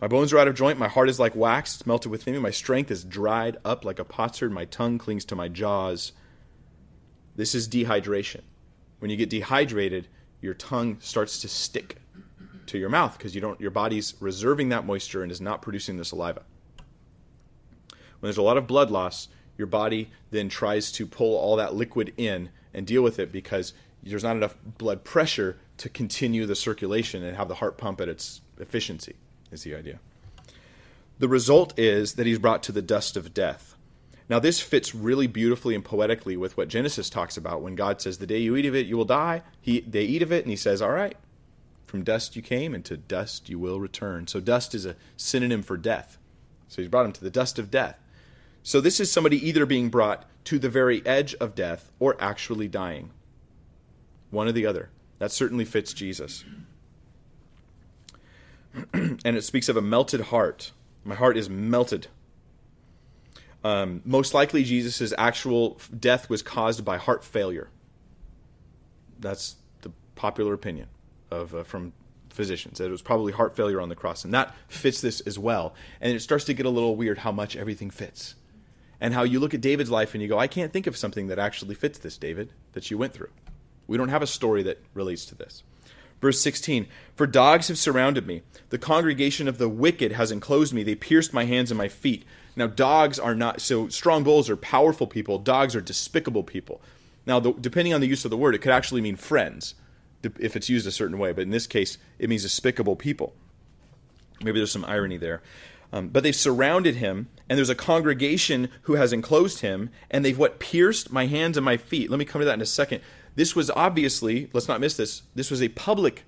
My 0.00 0.08
bones 0.08 0.32
are 0.32 0.38
out 0.38 0.48
of 0.48 0.54
joint, 0.54 0.78
my 0.78 0.88
heart 0.88 1.08
is 1.08 1.18
like 1.18 1.34
wax, 1.34 1.76
it's 1.76 1.86
melted 1.86 2.10
within 2.10 2.34
me, 2.34 2.40
my 2.40 2.50
strength 2.50 2.90
is 2.90 3.04
dried 3.04 3.56
up 3.64 3.84
like 3.84 3.98
a 3.98 4.04
potsherd, 4.04 4.52
my 4.52 4.66
tongue 4.66 4.98
clings 4.98 5.24
to 5.26 5.36
my 5.36 5.48
jaws. 5.48 6.12
This 7.36 7.54
is 7.54 7.68
dehydration. 7.68 8.42
When 8.98 9.10
you 9.10 9.16
get 9.16 9.30
dehydrated, 9.30 10.08
your 10.40 10.54
tongue 10.54 10.98
starts 11.00 11.40
to 11.40 11.48
stick 11.48 11.96
to 12.66 12.78
your 12.78 12.88
mouth 12.88 13.16
because 13.16 13.34
you 13.34 13.40
don't 13.40 13.60
your 13.60 13.70
body's 13.70 14.14
reserving 14.20 14.68
that 14.70 14.86
moisture 14.86 15.22
and 15.22 15.32
is 15.32 15.40
not 15.40 15.62
producing 15.62 15.96
the 15.96 16.04
saliva. 16.04 16.42
When 17.88 18.28
there's 18.28 18.36
a 18.36 18.42
lot 18.42 18.56
of 18.56 18.66
blood 18.66 18.90
loss, 18.90 19.28
your 19.56 19.66
body 19.66 20.10
then 20.30 20.48
tries 20.48 20.90
to 20.92 21.06
pull 21.06 21.36
all 21.36 21.56
that 21.56 21.74
liquid 21.74 22.12
in 22.16 22.50
and 22.72 22.86
deal 22.86 23.02
with 23.02 23.18
it 23.18 23.30
because 23.30 23.72
there's 24.10 24.24
not 24.24 24.36
enough 24.36 24.54
blood 24.78 25.04
pressure 25.04 25.58
to 25.78 25.88
continue 25.88 26.46
the 26.46 26.54
circulation 26.54 27.22
and 27.22 27.36
have 27.36 27.48
the 27.48 27.56
heart 27.56 27.78
pump 27.78 28.00
at 28.00 28.08
its 28.08 28.42
efficiency, 28.58 29.16
is 29.50 29.62
the 29.62 29.74
idea. 29.74 29.98
The 31.18 31.28
result 31.28 31.78
is 31.78 32.14
that 32.14 32.26
he's 32.26 32.38
brought 32.38 32.62
to 32.64 32.72
the 32.72 32.82
dust 32.82 33.16
of 33.16 33.32
death. 33.32 33.76
Now, 34.28 34.38
this 34.38 34.60
fits 34.60 34.94
really 34.94 35.26
beautifully 35.26 35.74
and 35.74 35.84
poetically 35.84 36.36
with 36.36 36.56
what 36.56 36.68
Genesis 36.68 37.10
talks 37.10 37.36
about 37.36 37.62
when 37.62 37.74
God 37.74 38.00
says, 38.00 38.18
The 38.18 38.26
day 38.26 38.38
you 38.38 38.56
eat 38.56 38.66
of 38.66 38.74
it, 38.74 38.86
you 38.86 38.96
will 38.96 39.04
die. 39.04 39.42
He, 39.60 39.80
they 39.80 40.04
eat 40.04 40.22
of 40.22 40.32
it, 40.32 40.44
and 40.44 40.50
he 40.50 40.56
says, 40.56 40.80
All 40.80 40.90
right, 40.90 41.16
from 41.86 42.04
dust 42.04 42.34
you 42.34 42.42
came, 42.42 42.74
and 42.74 42.84
to 42.86 42.96
dust 42.96 43.48
you 43.48 43.58
will 43.58 43.80
return. 43.80 44.26
So, 44.26 44.40
dust 44.40 44.74
is 44.74 44.86
a 44.86 44.96
synonym 45.16 45.62
for 45.62 45.76
death. 45.76 46.18
So, 46.68 46.80
he's 46.80 46.90
brought 46.90 47.06
him 47.06 47.12
to 47.12 47.24
the 47.24 47.30
dust 47.30 47.58
of 47.58 47.70
death. 47.70 47.98
So, 48.62 48.80
this 48.80 48.98
is 48.98 49.12
somebody 49.12 49.46
either 49.46 49.66
being 49.66 49.90
brought 49.90 50.24
to 50.46 50.58
the 50.58 50.70
very 50.70 51.04
edge 51.06 51.34
of 51.34 51.54
death 51.54 51.92
or 51.98 52.16
actually 52.18 52.68
dying 52.68 53.10
one 54.34 54.48
or 54.48 54.52
the 54.52 54.66
other. 54.66 54.90
That 55.18 55.32
certainly 55.32 55.64
fits 55.64 55.92
Jesus. 55.92 56.44
and 58.92 59.24
it 59.24 59.44
speaks 59.44 59.68
of 59.68 59.76
a 59.76 59.82
melted 59.82 60.22
heart. 60.22 60.72
My 61.04 61.14
heart 61.14 61.36
is 61.36 61.48
melted. 61.48 62.08
Um, 63.62 64.02
most 64.04 64.34
likely, 64.34 64.62
Jesus' 64.62 65.14
actual 65.16 65.78
death 65.98 66.28
was 66.28 66.42
caused 66.42 66.84
by 66.84 66.98
heart 66.98 67.24
failure. 67.24 67.68
That's 69.18 69.56
the 69.80 69.90
popular 70.14 70.52
opinion 70.52 70.88
of 71.30 71.54
uh, 71.54 71.64
from 71.64 71.94
physicians 72.28 72.78
that 72.78 72.86
it 72.86 72.90
was 72.90 73.00
probably 73.00 73.32
heart 73.32 73.56
failure 73.56 73.80
on 73.80 73.88
the 73.88 73.94
cross, 73.94 74.24
and 74.24 74.34
that 74.34 74.54
fits 74.68 75.00
this 75.00 75.20
as 75.20 75.38
well. 75.38 75.74
And 76.00 76.12
it 76.12 76.20
starts 76.20 76.44
to 76.46 76.54
get 76.54 76.66
a 76.66 76.70
little 76.70 76.96
weird 76.96 77.18
how 77.18 77.32
much 77.32 77.56
everything 77.56 77.90
fits, 77.90 78.34
and 79.00 79.14
how 79.14 79.22
you 79.22 79.40
look 79.40 79.54
at 79.54 79.62
David's 79.62 79.90
life 79.90 80.14
and 80.14 80.22
you 80.22 80.28
go, 80.28 80.38
"I 80.38 80.46
can't 80.46 80.72
think 80.72 80.86
of 80.86 80.96
something 80.96 81.28
that 81.28 81.38
actually 81.38 81.74
fits 81.74 81.98
this, 81.98 82.18
David, 82.18 82.52
that 82.72 82.90
you 82.90 82.98
went 82.98 83.14
through." 83.14 83.30
We 83.86 83.96
don't 83.96 84.08
have 84.08 84.22
a 84.22 84.26
story 84.26 84.62
that 84.64 84.82
relates 84.94 85.24
to 85.26 85.34
this. 85.34 85.62
Verse 86.20 86.40
16 86.40 86.86
For 87.16 87.26
dogs 87.26 87.68
have 87.68 87.78
surrounded 87.78 88.26
me. 88.26 88.42
The 88.70 88.78
congregation 88.78 89.46
of 89.46 89.58
the 89.58 89.68
wicked 89.68 90.12
has 90.12 90.30
enclosed 90.30 90.72
me. 90.72 90.82
They 90.82 90.94
pierced 90.94 91.34
my 91.34 91.44
hands 91.44 91.70
and 91.70 91.78
my 91.78 91.88
feet. 91.88 92.24
Now, 92.56 92.66
dogs 92.66 93.18
are 93.18 93.34
not, 93.34 93.60
so 93.60 93.88
strong 93.88 94.22
bulls 94.22 94.48
are 94.48 94.56
powerful 94.56 95.06
people. 95.06 95.38
Dogs 95.38 95.74
are 95.74 95.80
despicable 95.80 96.44
people. 96.44 96.80
Now, 97.26 97.40
the, 97.40 97.52
depending 97.52 97.94
on 97.94 98.00
the 98.00 98.06
use 98.06 98.24
of 98.24 98.30
the 98.30 98.36
word, 98.36 98.54
it 98.54 98.58
could 98.58 98.72
actually 98.72 99.00
mean 99.00 99.16
friends 99.16 99.74
if 100.22 100.56
it's 100.56 100.68
used 100.68 100.86
a 100.86 100.92
certain 100.92 101.18
way. 101.18 101.32
But 101.32 101.42
in 101.42 101.50
this 101.50 101.66
case, 101.66 101.98
it 102.18 102.28
means 102.28 102.42
despicable 102.42 102.96
people. 102.96 103.34
Maybe 104.42 104.58
there's 104.58 104.72
some 104.72 104.84
irony 104.84 105.16
there. 105.16 105.42
Um, 105.92 106.08
but 106.08 106.22
they've 106.22 106.34
surrounded 106.34 106.96
him, 106.96 107.28
and 107.48 107.56
there's 107.56 107.70
a 107.70 107.74
congregation 107.74 108.68
who 108.82 108.94
has 108.94 109.12
enclosed 109.12 109.60
him, 109.60 109.90
and 110.10 110.24
they've 110.24 110.38
what 110.38 110.58
pierced 110.58 111.12
my 111.12 111.26
hands 111.26 111.56
and 111.56 111.64
my 111.64 111.76
feet. 111.76 112.10
Let 112.10 112.18
me 112.18 112.24
come 112.24 112.40
to 112.40 112.44
that 112.46 112.54
in 112.54 112.60
a 112.60 112.66
second. 112.66 113.00
This 113.34 113.56
was 113.56 113.70
obviously, 113.70 114.48
let's 114.52 114.68
not 114.68 114.80
miss 114.80 114.96
this, 114.96 115.22
this 115.34 115.50
was 115.50 115.62
a 115.62 115.68
public 115.68 116.24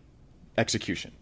execution. 0.58 1.12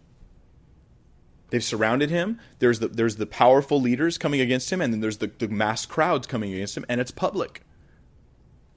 They've 1.49 1.63
surrounded 1.63 2.09
him. 2.09 2.39
There's 2.59 2.79
the, 2.79 2.87
there's 2.87 3.17
the 3.17 3.27
powerful 3.27 3.79
leaders 3.79 4.17
coming 4.17 4.41
against 4.41 4.71
him, 4.71 4.81
and 4.81 4.91
then 4.91 5.01
there's 5.01 5.19
the, 5.19 5.27
the 5.27 5.47
mass 5.47 5.85
crowds 5.85 6.27
coming 6.27 6.53
against 6.53 6.75
him, 6.75 6.85
and 6.89 6.99
it's 6.99 7.11
public. 7.11 7.61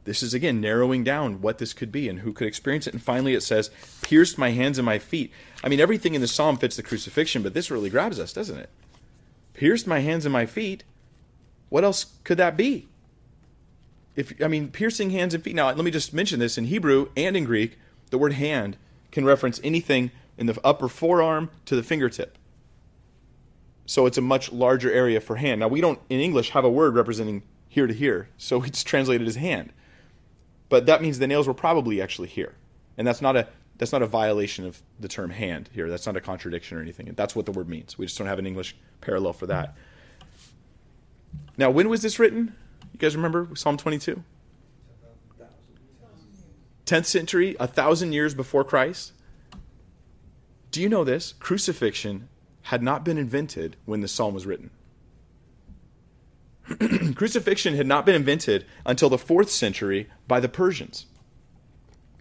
This 0.05 0.23
is 0.23 0.33
again 0.33 0.61
narrowing 0.61 1.05
down 1.05 1.41
what 1.41 1.59
this 1.59 1.73
could 1.73 1.93
be 1.93 2.09
and 2.09 2.21
who 2.21 2.33
could 2.33 2.47
experience 2.47 2.87
it. 2.87 2.95
And 2.95 3.03
finally, 3.03 3.35
it 3.35 3.43
says, 3.43 3.71
pierced 4.01 4.39
my 4.39 4.51
hands 4.51 4.79
and 4.79 4.87
my 4.87 4.99
feet. 4.99 5.33
I 5.63 5.69
mean, 5.69 5.81
everything 5.81 6.15
in 6.15 6.21
the 6.21 6.29
psalm 6.29 6.57
fits 6.57 6.77
the 6.77 6.83
crucifixion, 6.83 7.43
but 7.43 7.53
this 7.53 7.71
really 7.71 7.91
grabs 7.91 8.19
us, 8.19 8.33
doesn't 8.33 8.59
it? 8.59 8.71
Pierced 9.55 9.87
my 9.87 9.99
hands 10.01 10.25
and 10.25 10.33
my 10.33 10.47
feet. 10.47 10.85
What 11.69 11.85
else 11.85 12.07
could 12.25 12.39
that 12.39 12.57
be? 12.57 12.89
If 14.19 14.35
I 14.43 14.49
mean 14.49 14.69
piercing 14.69 15.11
hands 15.11 15.33
and 15.33 15.45
feet. 15.45 15.55
Now, 15.55 15.67
let 15.67 15.85
me 15.85 15.93
just 15.93 16.13
mention 16.13 16.41
this 16.41 16.59
in 16.59 16.65
Hebrew 16.65 17.09
and 17.17 17.37
in 17.37 17.45
Greek, 17.45 17.79
the 18.11 18.19
word 18.19 18.33
hand 18.33 18.77
can 19.13 19.25
reference 19.25 19.61
anything 19.63 20.11
in 20.37 20.47
the 20.47 20.59
upper 20.65 20.89
forearm 20.89 21.51
to 21.67 21.77
the 21.77 21.85
fingertip. 21.85 22.37
So 23.87 24.07
it's 24.07 24.19
a 24.19 24.21
much 24.21 24.51
larger 24.51 24.93
area 24.93 25.21
for 25.21 25.37
hand. 25.37 25.61
Now, 25.61 25.69
we 25.69 25.81
don't 25.81 26.01
in 26.11 26.19
English 26.19 26.51
have 26.51 26.65
a 26.65 26.71
word 26.71 26.97
representing 26.97 27.45
here 27.69 27.87
to 27.87 27.95
here, 27.95 28.29
so 28.37 28.63
it's 28.65 28.83
translated 28.83 29.29
as 29.29 29.37
hand. 29.37 29.73
But 30.69 30.87
that 30.87 31.01
means 31.01 31.21
the 31.21 31.29
nails 31.29 31.47
were 31.47 31.55
probably 31.55 32.03
actually 32.03 32.29
here. 32.29 32.55
And 32.99 33.07
that's 33.07 33.23
not 33.23 33.37
a 33.37 33.47
that's 33.79 33.93
not 33.93 34.03
a 34.03 34.07
violation 34.07 34.67
of 34.67 34.83
the 34.99 35.07
term 35.07 35.31
hand 35.31 35.71
here. 35.73 35.89
That's 35.89 36.07
not 36.07 36.17
a 36.17 36.21
contradiction 36.21 36.77
or 36.77 36.81
anything. 36.81 37.13
That's 37.15 37.37
what 37.37 37.47
the 37.47 37.53
word 37.53 37.69
means. 37.69 37.97
We 37.97 38.07
just 38.07 38.19
don't 38.19 38.27
have 38.27 38.41
an 38.41 38.47
English 38.47 38.75
parallel 39.01 39.35
for 39.35 39.47
that. 39.47 39.77
Now, 41.57 41.71
when 41.71 41.89
was 41.89 42.03
this 42.03 42.19
written? 42.19 42.57
You 42.93 42.99
guys 42.99 43.17
remember 43.17 43.49
Psalm 43.55 43.77
22? 43.77 44.23
10th 46.87 47.05
century, 47.05 47.55
a 47.61 47.67
thousand 47.67 48.13
years 48.13 48.35
before 48.35 48.65
Christ. 48.65 49.13
Do 50.71 50.81
you 50.81 50.89
know 50.89 51.05
this? 51.05 51.35
Crucifixion 51.35 52.29
had 52.63 52.83
not 52.83 53.05
been 53.05 53.19
invented 53.19 53.77
when 53.85 54.01
the 54.01 54.09
psalm 54.09 54.33
was 54.33 54.47
written. 54.47 54.71
Crucifixion 57.15 57.75
had 57.75 57.87
not 57.87 58.07
been 58.07 58.15
invented 58.15 58.65
until 58.85 59.09
the 59.09 59.19
fourth 59.19 59.51
century 59.51 60.09
by 60.27 60.41
the 60.41 60.49
Persians. 60.49 61.07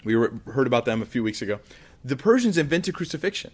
We 0.03 0.15
were, 0.15 0.39
heard 0.47 0.67
about 0.67 0.85
them 0.85 1.01
a 1.01 1.05
few 1.05 1.23
weeks 1.23 1.41
ago. 1.41 1.59
The 2.03 2.15
Persians 2.15 2.57
invented 2.57 2.93
crucifixion, 2.93 3.51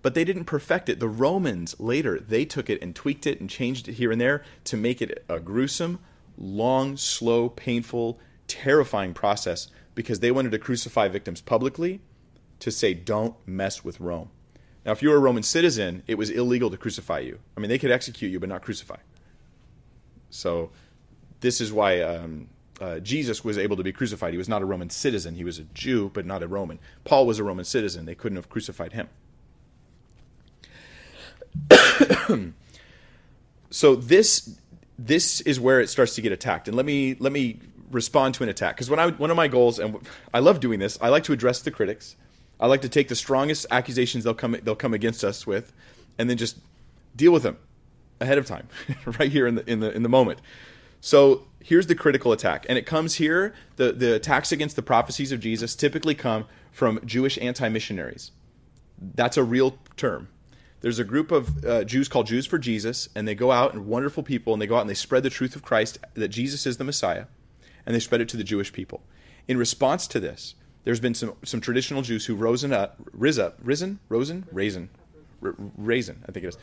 but 0.00 0.14
they 0.14 0.24
didn't 0.24 0.44
perfect 0.44 0.88
it. 0.88 1.00
The 1.00 1.08
Romans 1.08 1.78
later, 1.78 2.18
they 2.18 2.44
took 2.44 2.70
it 2.70 2.80
and 2.82 2.94
tweaked 2.94 3.26
it 3.26 3.40
and 3.40 3.50
changed 3.50 3.88
it 3.88 3.94
here 3.94 4.10
and 4.10 4.20
there 4.20 4.42
to 4.64 4.76
make 4.76 5.02
it 5.02 5.24
a 5.28 5.40
gruesome, 5.40 5.98
long, 6.42 6.96
slow, 6.98 7.48
painful, 7.48 8.18
terrifying 8.48 9.14
process 9.14 9.68
because 9.94 10.20
they 10.20 10.30
wanted 10.30 10.52
to 10.52 10.58
crucify 10.58 11.08
victims 11.08 11.40
publicly 11.40 12.00
to 12.58 12.70
say, 12.70 12.92
don't 12.92 13.34
mess 13.46 13.82
with 13.84 14.00
Rome. 14.00 14.30
Now, 14.84 14.92
if 14.92 15.02
you 15.02 15.10
were 15.10 15.16
a 15.16 15.20
Roman 15.20 15.42
citizen, 15.42 16.02
it 16.06 16.16
was 16.16 16.28
illegal 16.28 16.70
to 16.70 16.76
crucify 16.76 17.20
you. 17.20 17.38
I 17.56 17.60
mean, 17.60 17.68
they 17.68 17.78
could 17.78 17.90
execute 17.90 18.32
you, 18.32 18.40
but 18.40 18.48
not 18.48 18.62
crucify. 18.62 18.96
So, 20.30 20.70
this 21.40 21.60
is 21.60 21.72
why 21.72 22.00
um, 22.00 22.48
uh, 22.80 22.98
Jesus 22.98 23.44
was 23.44 23.58
able 23.58 23.76
to 23.76 23.84
be 23.84 23.92
crucified. 23.92 24.32
He 24.32 24.38
was 24.38 24.48
not 24.48 24.62
a 24.62 24.64
Roman 24.64 24.90
citizen. 24.90 25.36
He 25.36 25.44
was 25.44 25.58
a 25.58 25.64
Jew, 25.64 26.10
but 26.12 26.26
not 26.26 26.42
a 26.42 26.48
Roman. 26.48 26.80
Paul 27.04 27.26
was 27.26 27.38
a 27.38 27.44
Roman 27.44 27.64
citizen. 27.64 28.06
They 28.06 28.14
couldn't 28.14 28.36
have 28.36 28.48
crucified 28.48 28.92
him. 28.92 29.08
so, 33.70 33.94
this 33.94 34.58
this 35.06 35.40
is 35.40 35.58
where 35.58 35.80
it 35.80 35.88
starts 35.88 36.14
to 36.14 36.22
get 36.22 36.32
attacked. 36.32 36.68
And 36.68 36.76
let 36.76 36.86
me 36.86 37.16
let 37.18 37.32
me 37.32 37.58
respond 37.90 38.34
to 38.34 38.42
an 38.42 38.48
attack 38.48 38.76
because 38.76 38.88
when 38.88 38.98
I 38.98 39.08
one 39.10 39.30
of 39.30 39.36
my 39.36 39.48
goals, 39.48 39.78
and 39.78 39.98
I 40.32 40.38
love 40.38 40.60
doing 40.60 40.78
this, 40.78 40.98
I 41.00 41.08
like 41.08 41.24
to 41.24 41.32
address 41.32 41.62
the 41.62 41.70
critics. 41.70 42.16
I 42.60 42.66
like 42.66 42.82
to 42.82 42.88
take 42.88 43.08
the 43.08 43.16
strongest 43.16 43.66
accusations 43.70 44.24
they'll 44.24 44.34
come 44.34 44.56
they'll 44.62 44.76
come 44.76 44.94
against 44.94 45.24
us 45.24 45.46
with, 45.46 45.72
and 46.18 46.30
then 46.30 46.36
just 46.36 46.58
deal 47.16 47.32
with 47.32 47.42
them 47.42 47.58
ahead 48.20 48.38
of 48.38 48.46
time, 48.46 48.68
right 49.18 49.30
here 49.30 49.46
in 49.46 49.56
the 49.56 49.70
in 49.70 49.80
the 49.80 49.92
in 49.92 50.02
the 50.02 50.08
moment. 50.08 50.40
So 51.00 51.48
here's 51.60 51.88
the 51.88 51.96
critical 51.96 52.30
attack, 52.30 52.64
and 52.68 52.78
it 52.78 52.86
comes 52.86 53.16
here. 53.16 53.54
The 53.76 53.92
the 53.92 54.14
attacks 54.14 54.52
against 54.52 54.76
the 54.76 54.82
prophecies 54.82 55.32
of 55.32 55.40
Jesus 55.40 55.74
typically 55.74 56.14
come 56.14 56.46
from 56.70 57.00
Jewish 57.04 57.38
anti-missionaries. 57.38 58.30
That's 58.98 59.36
a 59.36 59.42
real 59.42 59.78
term 59.96 60.28
there's 60.82 60.98
a 60.98 61.04
group 61.04 61.30
of 61.30 61.64
uh, 61.64 61.84
Jews 61.84 62.08
called 62.08 62.26
Jews 62.26 62.44
for 62.44 62.58
Jesus, 62.58 63.08
and 63.14 63.26
they 63.26 63.34
go 63.34 63.52
out 63.52 63.72
and 63.72 63.86
wonderful 63.86 64.22
people, 64.22 64.52
and 64.52 64.60
they 64.60 64.66
go 64.66 64.76
out 64.76 64.82
and 64.82 64.90
they 64.90 64.94
spread 64.94 65.22
the 65.22 65.30
truth 65.30 65.56
of 65.56 65.62
Christ 65.62 65.98
that 66.14 66.28
Jesus 66.28 66.66
is 66.66 66.76
the 66.76 66.84
Messiah, 66.84 67.26
and 67.86 67.94
they 67.94 68.00
spread 68.00 68.20
it 68.20 68.28
to 68.30 68.36
the 68.36 68.44
Jewish 68.44 68.72
people. 68.72 69.02
In 69.48 69.56
response 69.56 70.06
to 70.08 70.20
this, 70.20 70.54
there's 70.84 71.00
been 71.00 71.14
some, 71.14 71.34
some 71.44 71.60
traditional 71.60 72.02
Jews 72.02 72.26
who 72.26 72.34
risen 72.34 72.72
up, 72.72 72.96
up, 73.00 73.58
risen, 73.62 74.00
rosen, 74.08 74.46
raisin, 74.50 74.90
r- 75.42 75.54
raisin, 75.76 76.24
I 76.28 76.32
think 76.32 76.44
it 76.44 76.48
is. 76.48 76.58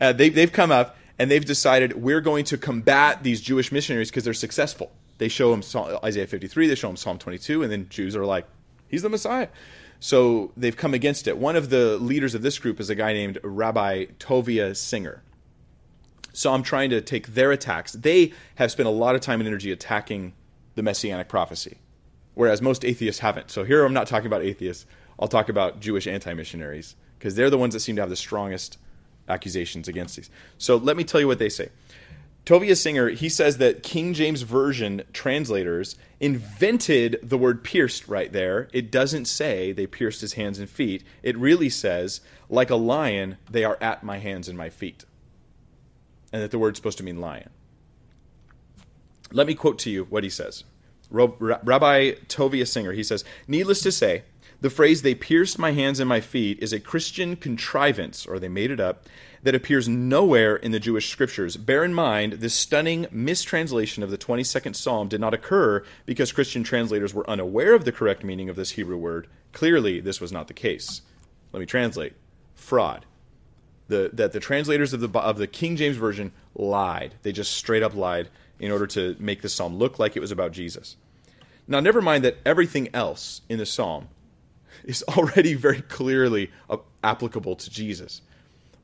Uh, 0.00 0.12
they, 0.12 0.30
they've 0.30 0.52
come 0.52 0.70
up 0.70 0.96
and 1.18 1.30
they've 1.30 1.44
decided 1.44 2.02
we're 2.02 2.20
going 2.20 2.44
to 2.46 2.56
combat 2.56 3.22
these 3.22 3.40
Jewish 3.40 3.70
missionaries 3.70 4.10
because 4.10 4.24
they're 4.24 4.34
successful. 4.34 4.92
They 5.18 5.28
show 5.28 5.50
them 5.50 5.62
Isaiah 6.02 6.26
53, 6.26 6.68
they 6.68 6.74
show 6.74 6.86
them 6.86 6.96
Psalm 6.96 7.18
22, 7.18 7.62
and 7.62 7.70
then 7.70 7.88
Jews 7.90 8.16
are 8.16 8.24
like, 8.24 8.46
he's 8.88 9.02
the 9.02 9.08
Messiah. 9.08 9.48
So 10.00 10.52
they've 10.56 10.76
come 10.76 10.94
against 10.94 11.26
it. 11.26 11.38
One 11.38 11.56
of 11.56 11.70
the 11.70 11.96
leaders 11.98 12.34
of 12.34 12.42
this 12.42 12.58
group 12.58 12.78
is 12.80 12.88
a 12.90 12.94
guy 12.94 13.12
named 13.12 13.38
Rabbi 13.42 14.06
Tovia 14.18 14.76
Singer. 14.76 15.22
So 16.32 16.52
I'm 16.52 16.62
trying 16.62 16.90
to 16.90 17.00
take 17.00 17.28
their 17.28 17.50
attacks. 17.50 17.94
They 17.94 18.32
have 18.56 18.70
spent 18.70 18.86
a 18.86 18.92
lot 18.92 19.16
of 19.16 19.20
time 19.20 19.40
and 19.40 19.48
energy 19.48 19.72
attacking 19.72 20.34
the 20.76 20.82
messianic 20.82 21.28
prophecy, 21.28 21.78
whereas 22.34 22.62
most 22.62 22.84
atheists 22.84 23.20
haven't. 23.20 23.50
So 23.50 23.64
here 23.64 23.84
I'm 23.84 23.92
not 23.92 24.06
talking 24.06 24.28
about 24.28 24.42
atheists. 24.42 24.86
I'll 25.18 25.26
talk 25.26 25.48
about 25.48 25.80
Jewish 25.80 26.06
anti 26.06 26.32
missionaries 26.34 26.94
because 27.18 27.34
they're 27.34 27.50
the 27.50 27.58
ones 27.58 27.74
that 27.74 27.80
seem 27.80 27.96
to 27.96 28.02
have 28.02 28.10
the 28.10 28.16
strongest 28.16 28.78
accusations 29.28 29.88
against 29.88 30.16
these. 30.16 30.30
So 30.58 30.76
let 30.76 30.96
me 30.96 31.02
tell 31.02 31.20
you 31.20 31.26
what 31.26 31.40
they 31.40 31.48
say. 31.48 31.70
Tovia 32.48 32.74
Singer, 32.74 33.10
he 33.10 33.28
says 33.28 33.58
that 33.58 33.82
King 33.82 34.14
James 34.14 34.40
Version 34.40 35.02
translators 35.12 35.96
invented 36.18 37.18
the 37.22 37.36
word 37.36 37.62
pierced 37.62 38.08
right 38.08 38.32
there. 38.32 38.70
It 38.72 38.90
doesn't 38.90 39.26
say 39.26 39.70
they 39.70 39.86
pierced 39.86 40.22
his 40.22 40.32
hands 40.32 40.58
and 40.58 40.70
feet. 40.70 41.04
It 41.22 41.36
really 41.36 41.68
says, 41.68 42.22
like 42.48 42.70
a 42.70 42.76
lion, 42.76 43.36
they 43.50 43.64
are 43.64 43.76
at 43.82 44.02
my 44.02 44.16
hands 44.16 44.48
and 44.48 44.56
my 44.56 44.70
feet. 44.70 45.04
And 46.32 46.42
that 46.42 46.50
the 46.50 46.58
word's 46.58 46.78
supposed 46.78 46.96
to 46.96 47.04
mean 47.04 47.20
lion. 47.20 47.50
Let 49.30 49.46
me 49.46 49.54
quote 49.54 49.78
to 49.80 49.90
you 49.90 50.04
what 50.04 50.24
he 50.24 50.30
says. 50.30 50.64
Rabbi 51.10 52.12
Tovia 52.28 52.66
Singer, 52.66 52.92
he 52.92 53.02
says, 53.02 53.24
Needless 53.46 53.82
to 53.82 53.92
say, 53.92 54.22
the 54.62 54.70
phrase, 54.70 55.02
they 55.02 55.14
pierced 55.14 55.58
my 55.58 55.72
hands 55.72 56.00
and 56.00 56.08
my 56.08 56.20
feet, 56.22 56.58
is 56.60 56.72
a 56.72 56.80
Christian 56.80 57.36
contrivance, 57.36 58.26
or 58.26 58.38
they 58.38 58.48
made 58.48 58.70
it 58.70 58.80
up, 58.80 59.04
that 59.42 59.54
appears 59.54 59.88
nowhere 59.88 60.56
in 60.56 60.72
the 60.72 60.80
Jewish 60.80 61.10
scriptures. 61.10 61.56
Bear 61.56 61.84
in 61.84 61.94
mind, 61.94 62.34
this 62.34 62.54
stunning 62.54 63.06
mistranslation 63.10 64.02
of 64.02 64.10
the 64.10 64.18
22nd 64.18 64.74
Psalm 64.74 65.08
did 65.08 65.20
not 65.20 65.34
occur 65.34 65.84
because 66.06 66.32
Christian 66.32 66.64
translators 66.64 67.14
were 67.14 67.28
unaware 67.28 67.74
of 67.74 67.84
the 67.84 67.92
correct 67.92 68.24
meaning 68.24 68.48
of 68.48 68.56
this 68.56 68.72
Hebrew 68.72 68.96
word. 68.96 69.28
Clearly, 69.52 70.00
this 70.00 70.20
was 70.20 70.32
not 70.32 70.48
the 70.48 70.54
case. 70.54 71.02
Let 71.52 71.60
me 71.60 71.66
translate 71.66 72.14
fraud. 72.54 73.06
The, 73.88 74.10
that 74.12 74.32
the 74.32 74.40
translators 74.40 74.92
of 74.92 75.00
the, 75.00 75.18
of 75.18 75.38
the 75.38 75.46
King 75.46 75.76
James 75.76 75.96
Version 75.96 76.32
lied. 76.54 77.14
They 77.22 77.32
just 77.32 77.52
straight 77.52 77.82
up 77.82 77.94
lied 77.94 78.28
in 78.60 78.70
order 78.70 78.86
to 78.88 79.16
make 79.18 79.40
the 79.40 79.48
psalm 79.48 79.76
look 79.76 79.98
like 79.98 80.16
it 80.16 80.20
was 80.20 80.32
about 80.32 80.52
Jesus. 80.52 80.96
Now, 81.66 81.80
never 81.80 82.02
mind 82.02 82.24
that 82.24 82.38
everything 82.44 82.88
else 82.92 83.42
in 83.48 83.58
the 83.58 83.66
psalm 83.66 84.08
is 84.84 85.02
already 85.16 85.54
very 85.54 85.82
clearly 85.82 86.50
applicable 87.02 87.56
to 87.56 87.70
Jesus. 87.70 88.22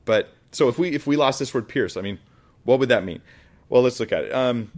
But 0.05 0.33
so 0.53 0.69
if 0.69 0.79
we 0.79 0.95
if 0.95 1.07
we 1.07 1.17
lost 1.17 1.39
this 1.39 1.53
word 1.53 1.69
pierce, 1.69 1.97
I 1.97 2.01
mean, 2.01 2.19
what 2.65 2.79
would 2.79 2.89
that 2.89 3.05
mean? 3.05 3.21
Well, 3.69 3.83
let's 3.83 3.99
look 4.01 4.13
at 4.13 4.25
it. 4.25 4.35
Um, 4.35 4.71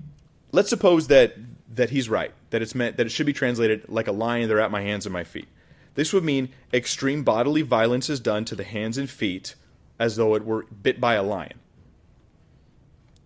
let's 0.52 0.68
suppose 0.70 1.08
that 1.08 1.34
that 1.74 1.90
he's 1.90 2.08
right 2.08 2.32
that 2.50 2.62
it's 2.62 2.74
meant 2.74 2.96
that 2.96 3.06
it 3.06 3.10
should 3.10 3.26
be 3.26 3.32
translated 3.32 3.84
like 3.88 4.06
a 4.06 4.12
lion. 4.12 4.48
They're 4.48 4.60
at 4.60 4.70
my 4.70 4.82
hands 4.82 5.06
and 5.06 5.12
my 5.12 5.24
feet. 5.24 5.48
This 5.94 6.12
would 6.12 6.24
mean 6.24 6.50
extreme 6.72 7.24
bodily 7.24 7.62
violence 7.62 8.10
is 8.10 8.20
done 8.20 8.44
to 8.46 8.54
the 8.54 8.64
hands 8.64 8.98
and 8.98 9.08
feet 9.08 9.54
as 9.98 10.16
though 10.16 10.34
it 10.34 10.44
were 10.44 10.64
bit 10.82 11.00
by 11.00 11.14
a 11.14 11.22
lion. 11.22 11.54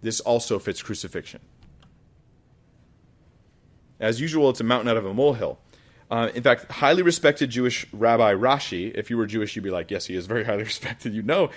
This 0.03 0.21
also 0.21 0.59
fits 0.59 0.83
crucifixion. 0.83 1.41
As 3.99 4.21
usual, 4.21 4.49
it's 4.51 4.61
a 4.61 4.65
mountain 4.65 4.89
out 4.89 4.97
of 4.97 5.05
a 5.05 5.13
molehill. 5.13 5.59
Uh, 6.11 6.31
in 6.35 6.43
fact, 6.43 6.71
highly 6.73 7.03
respected 7.03 7.51
Jewish 7.51 7.87
Rabbi 7.93 8.35
Rashi, 8.35 8.93
if 8.95 9.11
you 9.11 9.17
were 9.17 9.27
Jewish, 9.27 9.55
you'd 9.55 9.63
be 9.63 9.71
like, 9.71 9.91
yes, 9.91 10.07
he 10.07 10.17
is 10.17 10.27
very 10.27 10.45
highly 10.45 10.63
respected. 10.65 11.15
You 11.15 11.23
know, 11.23 11.51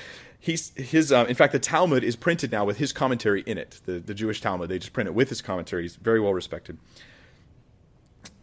he's 0.43 0.71
his. 0.75 1.11
Uh, 1.11 1.25
in 1.29 1.35
fact, 1.35 1.53
the 1.53 1.59
Talmud 1.59 2.03
is 2.03 2.15
printed 2.15 2.51
now 2.51 2.65
with 2.65 2.77
his 2.77 2.91
commentary 2.91 3.41
in 3.45 3.57
it. 3.57 3.79
The 3.85 3.93
the 3.99 4.13
Jewish 4.13 4.41
Talmud, 4.41 4.69
they 4.69 4.77
just 4.77 4.93
print 4.93 5.07
it 5.07 5.13
with 5.13 5.29
his 5.29 5.41
commentary. 5.41 5.83
He's 5.83 5.95
very 5.95 6.19
well 6.19 6.33
respected. 6.33 6.77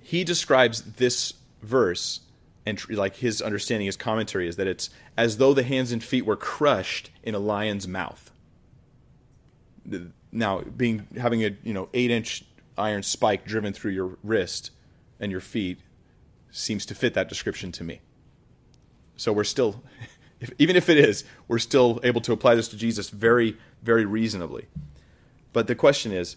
He 0.01 0.24
describes 0.24 0.82
this 0.82 1.34
verse 1.62 2.20
and 2.66 2.88
like 2.90 3.16
his 3.16 3.42
understanding, 3.42 3.86
his 3.86 3.96
commentary 3.96 4.48
is 4.48 4.57
that 4.57 4.66
it's 4.66 4.90
as 5.16 5.36
though 5.36 5.55
the 5.55 5.62
hands 5.62 5.92
and 5.92 6.03
feet 6.03 6.24
were 6.24 6.36
crushed 6.36 7.11
in 7.22 7.34
a 7.34 7.38
lion's 7.38 7.86
mouth. 7.86 8.30
Now, 10.32 10.61
being 10.61 11.07
having 11.18 11.44
a 11.44 11.57
you 11.62 11.74
know 11.74 11.88
eight 11.94 12.11
inch 12.11 12.44
iron 12.78 13.03
spike 13.03 13.44
driven 13.44 13.72
through 13.72 13.92
your 13.92 14.16
wrist 14.22 14.70
and 15.18 15.30
your 15.30 15.40
feet 15.40 15.80
seems 16.51 16.86
to 16.86 16.94
fit 16.94 17.14
that 17.14 17.28
description 17.28 17.72
to 17.72 17.84
me. 17.84 18.01
So 19.16 19.32
we're 19.32 19.44
still, 19.44 19.82
if, 20.41 20.51
even 20.59 20.76
if 20.76 20.88
it 20.88 20.99
is, 20.99 21.24
we're 21.49 21.59
still 21.59 22.01
able 22.03 22.20
to 22.22 22.32
apply 22.32 22.55
this 22.55 22.68
to 22.68 22.76
Jesus 22.76 23.11
very, 23.11 23.57
very 23.82 24.05
reasonably. 24.05 24.66
But 25.53 25.66
the 25.66 25.74
question 25.74 26.12
is, 26.12 26.36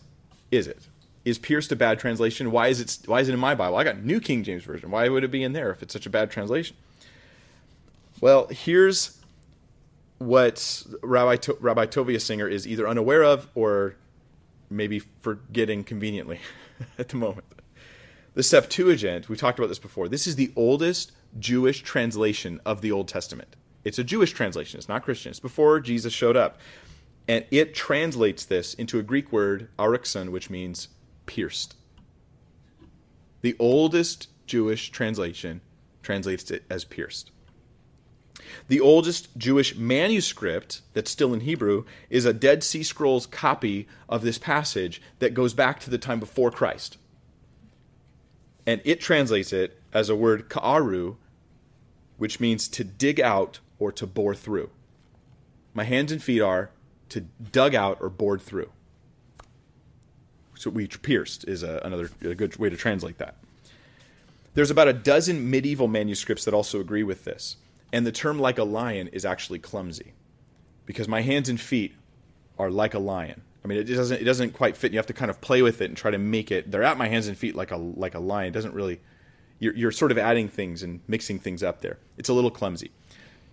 is 0.51 0.67
it? 0.67 0.87
Is 1.25 1.37
pierced 1.37 1.71
a 1.71 1.75
bad 1.75 1.99
translation? 1.99 2.51
Why 2.51 2.67
is 2.67 2.81
it? 2.81 2.99
Why 3.05 3.21
is 3.21 3.29
it 3.29 3.33
in 3.33 3.39
my 3.39 3.55
Bible? 3.55 3.77
I 3.77 3.85
got 3.85 4.03
New 4.03 4.19
King 4.19 4.43
James 4.43 4.63
Version. 4.63 4.91
Why 4.91 5.07
would 5.07 5.23
it 5.23 5.31
be 5.31 5.41
in 5.41 5.53
there 5.53 5.71
if 5.71 5.81
it's 5.81 5.93
such 5.93 6.05
a 6.05 6.09
bad 6.09 6.29
translation? 6.29 6.75
Well, 8.19 8.47
here's 8.47 9.19
what 10.17 10.83
Rabbi 11.01 11.37
to- 11.37 11.57
Rabbi 11.59 11.85
Tovia 11.85 12.19
Singer 12.19 12.47
is 12.47 12.67
either 12.67 12.87
unaware 12.87 13.23
of 13.23 13.47
or 13.55 13.95
maybe 14.69 14.99
forgetting 14.99 15.83
conveniently 15.83 16.39
at 16.97 17.09
the 17.09 17.15
moment. 17.15 17.45
The 18.33 18.43
Septuagint, 18.43 19.29
we 19.29 19.37
talked 19.37 19.59
about 19.59 19.67
this 19.67 19.79
before, 19.79 20.07
this 20.07 20.25
is 20.25 20.35
the 20.35 20.51
oldest 20.55 21.11
Jewish 21.39 21.83
translation 21.83 22.59
of 22.65 22.81
the 22.81 22.91
Old 22.91 23.07
Testament. 23.07 23.55
It's 23.83 23.99
a 23.99 24.03
Jewish 24.03 24.31
translation, 24.31 24.77
it's 24.77 24.89
not 24.89 25.03
Christian. 25.03 25.31
It's 25.31 25.39
before 25.39 25.79
Jesus 25.79 26.13
showed 26.13 26.37
up. 26.37 26.59
And 27.27 27.45
it 27.51 27.73
translates 27.73 28.45
this 28.45 28.73
into 28.73 28.99
a 28.99 29.03
Greek 29.03 29.31
word, 29.31 29.69
arixon, 29.79 30.29
which 30.29 30.49
means 30.49 30.89
pierced. 31.25 31.75
The 33.41 33.55
oldest 33.59 34.27
Jewish 34.45 34.89
translation 34.89 35.61
translates 36.01 36.51
it 36.51 36.63
as 36.69 36.83
pierced. 36.83 37.31
The 38.67 38.81
oldest 38.81 39.37
Jewish 39.37 39.75
manuscript 39.75 40.81
that's 40.93 41.11
still 41.11 41.33
in 41.33 41.41
Hebrew 41.41 41.85
is 42.09 42.25
a 42.25 42.33
Dead 42.33 42.61
Sea 42.61 42.83
Scrolls 42.83 43.25
copy 43.25 43.87
of 44.09 44.21
this 44.21 44.37
passage 44.37 45.01
that 45.19 45.33
goes 45.33 45.53
back 45.53 45.79
to 45.81 45.89
the 45.89 45.97
time 45.97 46.19
before 46.19 46.51
Christ 46.51 46.97
and 48.65 48.81
it 48.83 49.01
translates 49.01 49.51
it 49.51 49.81
as 49.91 50.09
a 50.09 50.15
word 50.15 50.49
ka'aru, 50.49 51.15
which 52.17 52.39
means 52.39 52.67
to 52.69 52.83
dig 52.83 53.19
out 53.19 53.59
or 53.79 53.91
to 53.91 54.07
bore 54.07 54.35
through. 54.35 54.69
My 55.73 55.83
hands 55.83 56.11
and 56.11 56.21
feet 56.21 56.41
are 56.41 56.69
to 57.09 57.21
dug 57.21 57.75
out 57.75 57.97
or 58.01 58.09
bored 58.09 58.41
through. 58.41 58.71
So 60.55 60.69
we 60.69 60.87
pierced 60.87 61.47
is 61.47 61.63
a, 61.63 61.81
another 61.83 62.09
a 62.21 62.35
good 62.35 62.55
way 62.57 62.69
to 62.69 62.77
translate 62.77 63.17
that. 63.17 63.35
There's 64.53 64.71
about 64.71 64.87
a 64.87 64.93
dozen 64.93 65.49
medieval 65.49 65.87
manuscripts 65.87 66.45
that 66.45 66.53
also 66.53 66.79
agree 66.79 67.03
with 67.03 67.25
this, 67.25 67.57
and 67.91 68.05
the 68.05 68.11
term 68.11 68.39
"like 68.39 68.59
a 68.59 68.63
lion" 68.63 69.07
is 69.07 69.25
actually 69.25 69.59
clumsy, 69.59 70.13
because 70.85 71.07
my 71.07 71.21
hands 71.21 71.49
and 71.49 71.59
feet 71.59 71.95
are 72.59 72.69
like 72.69 72.93
a 72.93 72.99
lion. 72.99 73.41
I 73.63 73.67
mean, 73.67 73.79
it 73.79 73.85
doesn't 73.85 74.21
it 74.21 74.25
doesn't 74.25 74.53
quite 74.53 74.77
fit. 74.77 74.91
You 74.91 74.99
have 74.99 75.07
to 75.07 75.13
kind 75.13 75.31
of 75.31 75.41
play 75.41 75.61
with 75.61 75.81
it 75.81 75.85
and 75.85 75.97
try 75.97 76.11
to 76.11 76.17
make 76.17 76.51
it. 76.51 76.69
They're 76.69 76.83
at 76.83 76.97
my 76.97 77.07
hands 77.07 77.27
and 77.27 77.37
feet 77.37 77.55
like 77.55 77.71
a 77.71 77.77
like 77.77 78.13
a 78.13 78.19
lion. 78.19 78.49
It 78.49 78.53
doesn't 78.53 78.73
really. 78.73 79.01
You're, 79.59 79.75
you're 79.75 79.91
sort 79.91 80.11
of 80.11 80.17
adding 80.17 80.49
things 80.49 80.83
and 80.83 80.99
mixing 81.07 81.39
things 81.39 81.63
up 81.63 81.79
there. 81.81 81.97
It's 82.17 82.27
a 82.27 82.33
little 82.33 82.51
clumsy. 82.51 82.91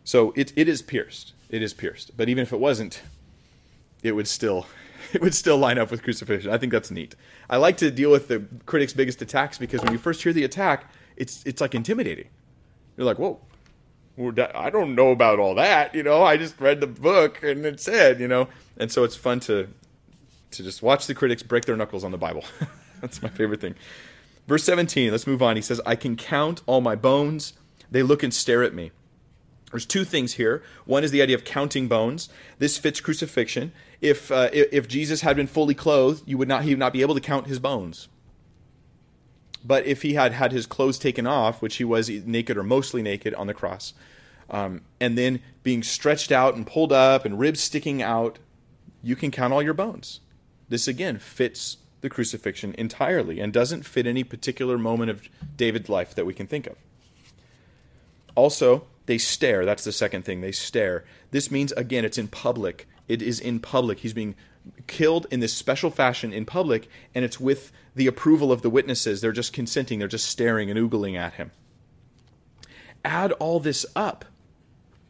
So 0.04 0.32
it 0.36 0.52
it 0.56 0.68
is 0.68 0.82
pierced. 0.82 1.32
It 1.48 1.62
is 1.62 1.74
pierced. 1.74 2.16
But 2.16 2.28
even 2.28 2.42
if 2.42 2.52
it 2.52 2.60
wasn't, 2.60 3.02
it 4.02 4.12
would 4.12 4.28
still 4.28 4.66
it 5.12 5.20
would 5.20 5.34
still 5.34 5.58
line 5.58 5.78
up 5.78 5.90
with 5.90 6.02
crucifixion. 6.02 6.50
I 6.50 6.58
think 6.58 6.72
that's 6.72 6.90
neat. 6.90 7.14
I 7.48 7.56
like 7.56 7.76
to 7.78 7.90
deal 7.90 8.10
with 8.10 8.28
the 8.28 8.44
critics' 8.66 8.92
biggest 8.92 9.20
attacks 9.22 9.58
because 9.58 9.82
when 9.82 9.92
you 9.92 9.98
first 9.98 10.22
hear 10.22 10.32
the 10.32 10.44
attack, 10.44 10.92
it's 11.16 11.42
it's 11.44 11.60
like 11.60 11.74
intimidating. 11.74 12.28
You're 12.96 13.06
like, 13.06 13.18
whoa, 13.18 13.40
I 14.54 14.70
don't 14.70 14.94
know 14.94 15.10
about 15.10 15.38
all 15.38 15.54
that, 15.54 15.94
you 15.94 16.02
know. 16.02 16.22
I 16.22 16.36
just 16.36 16.60
read 16.60 16.80
the 16.80 16.86
book 16.86 17.42
and 17.42 17.64
it 17.64 17.80
said, 17.80 18.20
you 18.20 18.28
know, 18.28 18.48
and 18.76 18.92
so 18.92 19.04
it's 19.04 19.16
fun 19.16 19.40
to 19.40 19.68
to 20.52 20.62
just 20.62 20.82
watch 20.82 21.06
the 21.06 21.14
critics 21.14 21.42
break 21.42 21.64
their 21.64 21.76
knuckles 21.76 22.04
on 22.04 22.10
the 22.10 22.18
Bible. 22.18 22.44
That's 23.00 23.22
my 23.22 23.28
favorite 23.28 23.60
thing. 23.60 23.76
Verse 24.46 24.64
17, 24.64 25.10
let's 25.10 25.26
move 25.26 25.42
on. 25.42 25.56
He 25.56 25.62
says, 25.62 25.80
I 25.86 25.94
can 25.94 26.16
count 26.16 26.62
all 26.66 26.80
my 26.80 26.96
bones. 26.96 27.52
They 27.90 28.02
look 28.02 28.22
and 28.22 28.34
stare 28.34 28.62
at 28.62 28.74
me. 28.74 28.90
There's 29.70 29.86
two 29.86 30.04
things 30.04 30.34
here. 30.34 30.62
One 30.84 31.04
is 31.04 31.10
the 31.10 31.22
idea 31.22 31.36
of 31.36 31.44
counting 31.44 31.86
bones. 31.86 32.28
This 32.58 32.76
fits 32.76 33.00
crucifixion. 33.00 33.72
If, 34.00 34.32
uh, 34.32 34.48
if 34.52 34.88
Jesus 34.88 35.20
had 35.20 35.36
been 35.36 35.46
fully 35.46 35.74
clothed, 35.74 36.24
you 36.26 36.36
would 36.38 36.48
not, 36.48 36.64
he 36.64 36.70
would 36.70 36.78
not 36.78 36.92
be 36.92 37.02
able 37.02 37.14
to 37.14 37.20
count 37.20 37.46
his 37.46 37.58
bones. 37.58 38.08
But 39.64 39.86
if 39.86 40.02
he 40.02 40.14
had 40.14 40.32
had 40.32 40.52
his 40.52 40.66
clothes 40.66 40.98
taken 40.98 41.26
off, 41.26 41.62
which 41.62 41.76
he 41.76 41.84
was 41.84 42.08
naked 42.08 42.56
or 42.56 42.62
mostly 42.62 43.02
naked 43.02 43.34
on 43.34 43.46
the 43.46 43.54
cross, 43.54 43.92
um, 44.48 44.80
and 45.00 45.16
then 45.16 45.40
being 45.62 45.82
stretched 45.82 46.32
out 46.32 46.54
and 46.54 46.66
pulled 46.66 46.92
up 46.92 47.24
and 47.24 47.38
ribs 47.38 47.60
sticking 47.60 48.02
out, 48.02 48.38
you 49.02 49.14
can 49.14 49.30
count 49.30 49.52
all 49.52 49.62
your 49.62 49.74
bones. 49.74 50.20
This 50.68 50.88
again 50.88 51.18
fits 51.18 51.76
the 52.00 52.08
crucifixion 52.08 52.74
entirely 52.78 53.40
and 53.40 53.52
doesn't 53.52 53.84
fit 53.84 54.06
any 54.06 54.24
particular 54.24 54.78
moment 54.78 55.10
of 55.10 55.28
David's 55.56 55.88
life 55.88 56.14
that 56.14 56.26
we 56.26 56.34
can 56.34 56.46
think 56.46 56.66
of. 56.66 56.76
Also, 58.34 58.86
they 59.06 59.18
stare. 59.18 59.64
That's 59.64 59.84
the 59.84 59.92
second 59.92 60.24
thing. 60.24 60.40
They 60.40 60.52
stare. 60.52 61.04
This 61.30 61.50
means, 61.50 61.72
again, 61.72 62.04
it's 62.04 62.18
in 62.18 62.28
public. 62.28 62.88
It 63.08 63.22
is 63.22 63.40
in 63.40 63.60
public. 63.60 64.00
He's 64.00 64.12
being 64.12 64.34
killed 64.86 65.26
in 65.30 65.40
this 65.40 65.52
special 65.52 65.90
fashion 65.90 66.32
in 66.32 66.44
public, 66.44 66.88
and 67.14 67.24
it's 67.24 67.40
with 67.40 67.72
the 67.94 68.06
approval 68.06 68.52
of 68.52 68.62
the 68.62 68.70
witnesses. 68.70 69.20
They're 69.20 69.32
just 69.32 69.52
consenting, 69.52 69.98
they're 69.98 70.08
just 70.08 70.28
staring 70.28 70.70
and 70.70 70.78
oogling 70.78 71.16
at 71.16 71.34
him. 71.34 71.50
Add 73.04 73.32
all 73.32 73.60
this 73.60 73.86
up, 73.96 74.24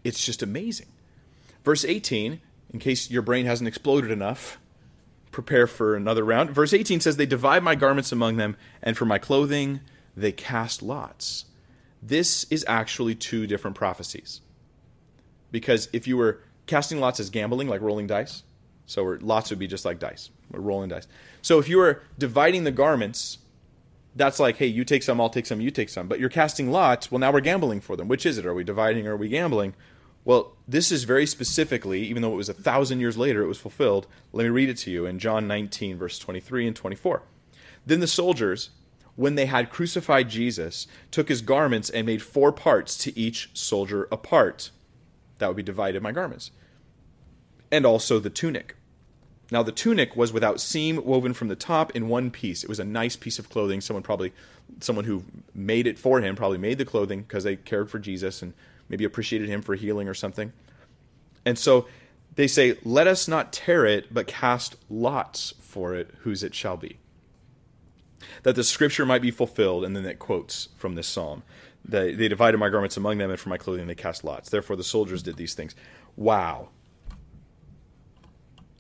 it's 0.05 0.25
just 0.25 0.43
amazing. 0.43 0.87
Verse 1.65 1.85
18, 1.85 2.41
in 2.73 2.79
case 2.79 3.11
your 3.11 3.23
brain 3.23 3.47
hasn't 3.47 3.69
exploded 3.69 4.11
enough, 4.11 4.59
prepare 5.33 5.67
for 5.67 5.95
another 5.97 6.25
round. 6.25 6.51
Verse 6.51 6.73
18 6.73 7.01
says, 7.01 7.17
They 7.17 7.27
divide 7.27 7.63
my 7.63 7.75
garments 7.75 8.13
among 8.13 8.37
them, 8.37 8.57
and 8.83 8.97
for 8.97 9.05
my 9.05 9.19
clothing 9.19 9.81
they 10.17 10.33
cast 10.33 10.83
lots. 10.83 11.47
This 12.03 12.45
is 12.45 12.65
actually 12.69 13.15
two 13.15 13.47
different 13.47 13.77
prophecies. 13.77 14.41
Because 15.51 15.89
if 15.93 16.07
you 16.07 16.17
were 16.17 16.41
casting 16.67 17.01
lots 17.01 17.21
as 17.21 17.31
gambling, 17.31 17.69
like 17.69 17.81
rolling 17.81 18.07
dice, 18.07 18.43
so 18.87 19.19
lots 19.21 19.51
would 19.51 19.59
be 19.59 19.67
just 19.67 19.85
like 19.85 19.99
dice, 19.99 20.31
or 20.53 20.61
rolling 20.61 20.89
dice. 20.89 21.07
So 21.43 21.59
if 21.59 21.69
you 21.69 21.79
were 21.79 22.03
dividing 22.19 22.65
the 22.65 22.71
garments, 22.71 23.39
that's 24.17 24.41
like, 24.41 24.57
hey, 24.57 24.67
you 24.67 24.85
take 24.85 25.03
some, 25.03 25.21
I'll 25.21 25.31
take 25.31 25.47
some, 25.47 25.61
you 25.61 25.71
take 25.71 25.89
some. 25.89 26.09
But 26.09 26.21
you're 26.21 26.29
casting 26.29 26.71
lots, 26.71 27.11
well, 27.11 27.19
now 27.19 27.33
we're 27.33 27.41
gambling 27.41 27.81
for 27.81 27.97
them. 27.97 28.09
Which 28.09 28.27
is 28.27 28.39
it? 28.39 28.47
Are 28.47 28.55
we 28.55 28.65
dividing 28.65 29.07
or 29.07 29.13
are 29.13 29.17
we 29.17 29.29
gambling? 29.29 29.75
Well, 30.25 30.57
this 30.69 30.93
is 30.93 31.05
very 31.05 31.27
specifically, 31.27 32.03
even 32.03 32.23
though 32.23 32.33
it 32.33 32.37
was 32.37 32.49
a 32.49 32.55
thousand 32.55 33.01
years 33.01 33.17
later, 33.17 33.43
it 33.43 33.49
was 33.49 33.59
fulfilled. 33.59 34.07
Let 34.33 34.45
me 34.45 34.51
read 34.51 34.69
it 34.69 34.77
to 34.79 34.91
you 34.91 35.07
in 35.07 35.19
John 35.19 35.47
19, 35.47 35.97
verse 35.97 36.19
23 36.19 36.67
and 36.67 36.77
24. 36.77 37.23
Then 37.87 38.01
the 38.01 38.07
soldiers, 38.07 38.71
when 39.17 39.35
they 39.35 39.47
had 39.47 39.71
crucified 39.71 40.29
Jesus, 40.29 40.87
took 41.11 41.29
his 41.29 41.43
garments 41.43 41.91
and 41.91 42.07
made 42.07 42.23
four 42.23 42.53
parts 42.53 42.97
to 42.99 43.19
each 43.19 43.51
soldier 43.55 44.09
a 44.11 44.17
part. 44.17 44.71
That 45.39 45.49
would 45.49 45.57
be 45.57 45.63
divided 45.63 46.03
my 46.03 46.13
garments. 46.13 46.51
And 47.71 47.85
also 47.85 48.19
the 48.19 48.31
tunic. 48.31 48.77
Now 49.51 49.63
the 49.63 49.73
tunic 49.73 50.17
was 50.17 50.33
without 50.33 50.61
seam, 50.61 51.05
woven 51.05 51.35
from 51.35 51.49
the 51.49 51.57
top 51.57 51.95
in 51.97 52.09
one 52.09 52.31
piece. 52.31 52.63
It 52.63 52.69
was 52.69 52.81
a 52.81 52.85
nice 52.85 53.17
piece 53.17 53.39
of 53.39 53.51
clothing. 53.51 53.81
Someone 53.81 54.03
probably, 54.03 54.33
someone 54.81 55.05
who 55.05 55.25
made 55.55 55.87
it 55.87 55.99
for 55.99 56.21
him, 56.21 56.37
probably 56.37 56.59
made 56.59 56.79
the 56.79 56.85
clothing 56.85 57.23
because 57.23 57.45
they 57.45 57.57
cared 57.57 57.91
for 57.91 57.99
Jesus 57.99 58.43
and 58.43 58.55
maybe 58.89 59.05
appreciated 59.05 59.49
him 59.49 59.61
for 59.61 59.75
healing 59.75 60.09
or 60.09 60.15
something. 60.15 60.53
And 61.45 61.59
so 61.59 61.87
they 62.37 62.47
say, 62.47 62.79
Let 62.85 63.07
us 63.07 63.27
not 63.27 63.53
tear 63.53 63.85
it, 63.87 64.15
but 64.15 64.27
cast 64.29 64.77
lots 64.89 65.55
for 65.61 65.95
it, 65.95 66.15
whose 66.21 66.45
it 66.45 66.55
shall 66.55 66.77
be. 66.77 67.00
That 68.43 68.57
the 68.57 68.65
scripture 68.65 69.07
might 69.07 69.23
be 69.23 69.31
fulfilled, 69.31 69.85
and 69.85 69.97
then 69.97 70.05
it 70.05 70.19
quotes 70.19 70.69
from 70.77 70.95
this 70.95 71.07
psalm. 71.07 71.43
They, 71.85 72.15
they 72.15 72.29
divided 72.29 72.59
my 72.59 72.69
garments 72.69 72.97
among 72.97 73.19
them, 73.19 73.31
and 73.31 73.41
for 73.41 73.49
my 73.49 73.57
clothing 73.57 73.87
they 73.87 73.95
cast 73.95 74.25
lots. 74.25 74.51
Therefore 74.51 74.77
the 74.77 74.85
soldiers 74.85 75.23
did 75.23 75.37
these 75.37 75.55
things. 75.55 75.75
Wow. 76.17 76.69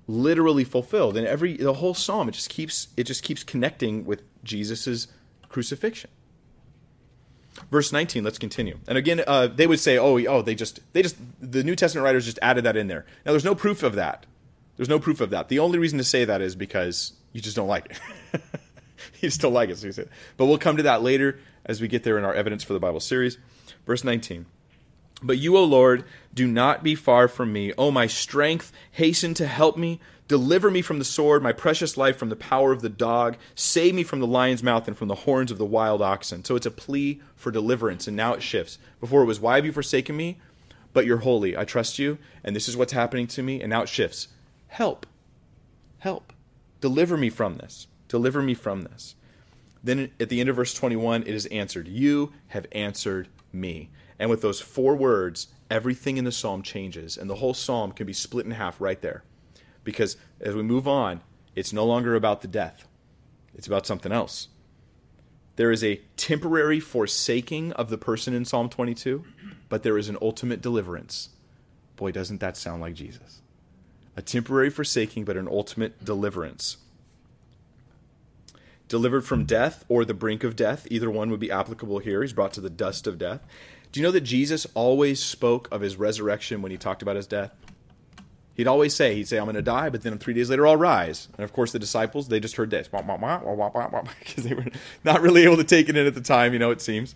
Literally 0.06 0.64
fulfilled. 0.64 1.16
And 1.16 1.26
every 1.26 1.56
the 1.56 1.74
whole 1.74 1.94
psalm, 1.94 2.28
it 2.28 2.32
just 2.32 2.50
keeps 2.50 2.88
it 2.96 3.04
just 3.04 3.22
keeps 3.22 3.42
connecting 3.42 4.04
with 4.04 4.22
Jesus' 4.44 5.06
crucifixion. 5.48 6.10
Verse 7.70 7.92
19, 7.92 8.24
let's 8.24 8.38
continue. 8.38 8.78
And 8.88 8.96
again, 8.96 9.22
uh, 9.26 9.46
they 9.48 9.66
would 9.66 9.80
say, 9.80 9.98
oh, 9.98 10.18
oh, 10.26 10.42
they 10.42 10.54
just, 10.54 10.80
they 10.92 11.02
just, 11.02 11.16
the 11.40 11.62
New 11.64 11.76
Testament 11.76 12.04
writers 12.04 12.24
just 12.24 12.38
added 12.40 12.64
that 12.64 12.76
in 12.76 12.86
there. 12.86 13.04
Now, 13.26 13.32
there's 13.32 13.44
no 13.44 13.54
proof 13.54 13.82
of 13.82 13.94
that. 13.96 14.24
There's 14.76 14.88
no 14.88 14.98
proof 14.98 15.20
of 15.20 15.30
that. 15.30 15.48
The 15.48 15.58
only 15.58 15.78
reason 15.78 15.98
to 15.98 16.04
say 16.04 16.24
that 16.24 16.40
is 16.40 16.54
because 16.56 17.12
you 17.32 17.40
just 17.40 17.56
don't 17.56 17.68
like 17.68 17.98
it. 18.32 18.40
just 19.20 19.40
don't 19.40 19.52
like 19.52 19.70
it, 19.70 19.78
so 19.78 19.90
say 19.90 20.02
it. 20.02 20.10
But 20.36 20.46
we'll 20.46 20.58
come 20.58 20.76
to 20.76 20.82
that 20.84 21.02
later 21.02 21.38
as 21.64 21.80
we 21.80 21.88
get 21.88 22.04
there 22.04 22.18
in 22.18 22.24
our 22.24 22.34
Evidence 22.34 22.64
for 22.64 22.72
the 22.72 22.80
Bible 22.80 23.00
series. 23.00 23.38
Verse 23.86 24.04
19. 24.04 24.46
But 25.22 25.38
you, 25.38 25.56
O 25.56 25.64
Lord, 25.64 26.04
do 26.32 26.46
not 26.46 26.82
be 26.82 26.94
far 26.94 27.28
from 27.28 27.52
me. 27.52 27.72
O 27.76 27.90
my 27.90 28.06
strength, 28.06 28.72
hasten 28.90 29.34
to 29.34 29.46
help 29.46 29.76
me. 29.76 30.00
Deliver 30.28 30.70
me 30.70 30.80
from 30.80 30.98
the 30.98 31.04
sword, 31.04 31.42
my 31.42 31.52
precious 31.52 31.96
life 31.96 32.16
from 32.16 32.28
the 32.28 32.36
power 32.36 32.72
of 32.72 32.82
the 32.82 32.88
dog. 32.88 33.36
Save 33.54 33.94
me 33.94 34.04
from 34.04 34.20
the 34.20 34.26
lion's 34.26 34.62
mouth 34.62 34.86
and 34.86 34.96
from 34.96 35.08
the 35.08 35.14
horns 35.16 35.50
of 35.50 35.58
the 35.58 35.66
wild 35.66 36.00
oxen. 36.00 36.44
So 36.44 36.56
it's 36.56 36.66
a 36.66 36.70
plea 36.70 37.20
for 37.34 37.50
deliverance, 37.50 38.06
and 38.06 38.16
now 38.16 38.34
it 38.34 38.42
shifts. 38.42 38.78
Before 39.00 39.22
it 39.22 39.26
was, 39.26 39.40
Why 39.40 39.56
have 39.56 39.66
you 39.66 39.72
forsaken 39.72 40.16
me? 40.16 40.38
But 40.92 41.04
you're 41.04 41.18
holy. 41.18 41.56
I 41.56 41.64
trust 41.64 41.98
you, 41.98 42.18
and 42.44 42.54
this 42.54 42.68
is 42.68 42.76
what's 42.76 42.92
happening 42.92 43.26
to 43.28 43.42
me. 43.42 43.60
And 43.60 43.70
now 43.70 43.82
it 43.82 43.88
shifts. 43.88 44.28
Help. 44.68 45.06
Help. 45.98 46.32
Deliver 46.80 47.16
me 47.16 47.28
from 47.28 47.56
this. 47.56 47.88
Deliver 48.10 48.42
me 48.42 48.52
from 48.52 48.82
this. 48.82 49.14
Then 49.82 50.10
at 50.20 50.28
the 50.28 50.40
end 50.40 50.50
of 50.50 50.56
verse 50.56 50.74
21, 50.74 51.22
it 51.22 51.28
is 51.28 51.46
answered. 51.46 51.88
You 51.88 52.34
have 52.48 52.66
answered 52.72 53.28
me. 53.50 53.88
And 54.18 54.28
with 54.28 54.42
those 54.42 54.60
four 54.60 54.94
words, 54.94 55.46
everything 55.70 56.18
in 56.18 56.24
the 56.24 56.32
psalm 56.32 56.62
changes, 56.62 57.16
and 57.16 57.30
the 57.30 57.36
whole 57.36 57.54
psalm 57.54 57.92
can 57.92 58.06
be 58.06 58.12
split 58.12 58.44
in 58.44 58.52
half 58.52 58.78
right 58.78 59.00
there 59.00 59.24
because 59.84 60.16
as 60.40 60.54
we 60.54 60.62
move 60.62 60.86
on, 60.86 61.20
it's 61.54 61.72
no 61.72 61.84
longer 61.84 62.14
about 62.14 62.42
the 62.42 62.48
death, 62.48 62.86
it's 63.54 63.66
about 63.66 63.86
something 63.86 64.12
else. 64.12 64.48
There 65.56 65.70
is 65.70 65.84
a 65.84 66.00
temporary 66.16 66.80
forsaking 66.80 67.72
of 67.72 67.90
the 67.90 67.98
person 67.98 68.32
in 68.32 68.44
Psalm 68.44 68.70
22, 68.70 69.24
but 69.68 69.82
there 69.82 69.98
is 69.98 70.08
an 70.08 70.16
ultimate 70.22 70.62
deliverance. 70.62 71.30
Boy, 71.96 72.12
doesn't 72.12 72.40
that 72.40 72.56
sound 72.56 72.80
like 72.80 72.94
Jesus? 72.94 73.42
A 74.16 74.22
temporary 74.22 74.70
forsaking, 74.70 75.24
but 75.24 75.36
an 75.36 75.48
ultimate 75.48 76.02
deliverance. 76.02 76.78
Delivered 78.90 79.24
from 79.24 79.44
death 79.44 79.84
or 79.88 80.04
the 80.04 80.14
brink 80.14 80.42
of 80.42 80.56
death, 80.56 80.84
either 80.90 81.08
one 81.08 81.30
would 81.30 81.38
be 81.38 81.52
applicable 81.52 82.00
here. 82.00 82.22
He's 82.22 82.32
brought 82.32 82.52
to 82.54 82.60
the 82.60 82.68
dust 82.68 83.06
of 83.06 83.18
death. 83.18 83.40
Do 83.92 84.00
you 84.00 84.04
know 84.04 84.10
that 84.10 84.22
Jesus 84.22 84.66
always 84.74 85.22
spoke 85.22 85.68
of 85.70 85.80
his 85.80 85.94
resurrection 85.94 86.60
when 86.60 86.72
he 86.72 86.76
talked 86.76 87.00
about 87.00 87.14
his 87.14 87.28
death? 87.28 87.54
He'd 88.54 88.66
always 88.66 88.92
say, 88.92 89.14
he'd 89.14 89.28
say, 89.28 89.38
I'm 89.38 89.44
going 89.44 89.54
to 89.54 89.62
die, 89.62 89.90
but 89.90 90.02
then 90.02 90.18
three 90.18 90.34
days 90.34 90.50
later 90.50 90.66
I'll 90.66 90.76
rise. 90.76 91.28
And 91.36 91.44
of 91.44 91.52
course, 91.52 91.70
the 91.70 91.78
disciples, 91.78 92.26
they 92.26 92.40
just 92.40 92.56
heard 92.56 92.70
this, 92.70 92.88
because 92.88 93.04
they 94.36 94.54
were 94.54 94.66
not 95.04 95.22
really 95.22 95.44
able 95.44 95.56
to 95.58 95.64
take 95.64 95.88
it 95.88 95.96
in 95.96 96.04
at 96.04 96.16
the 96.16 96.20
time, 96.20 96.52
you 96.52 96.58
know, 96.58 96.72
it 96.72 96.80
seems. 96.80 97.14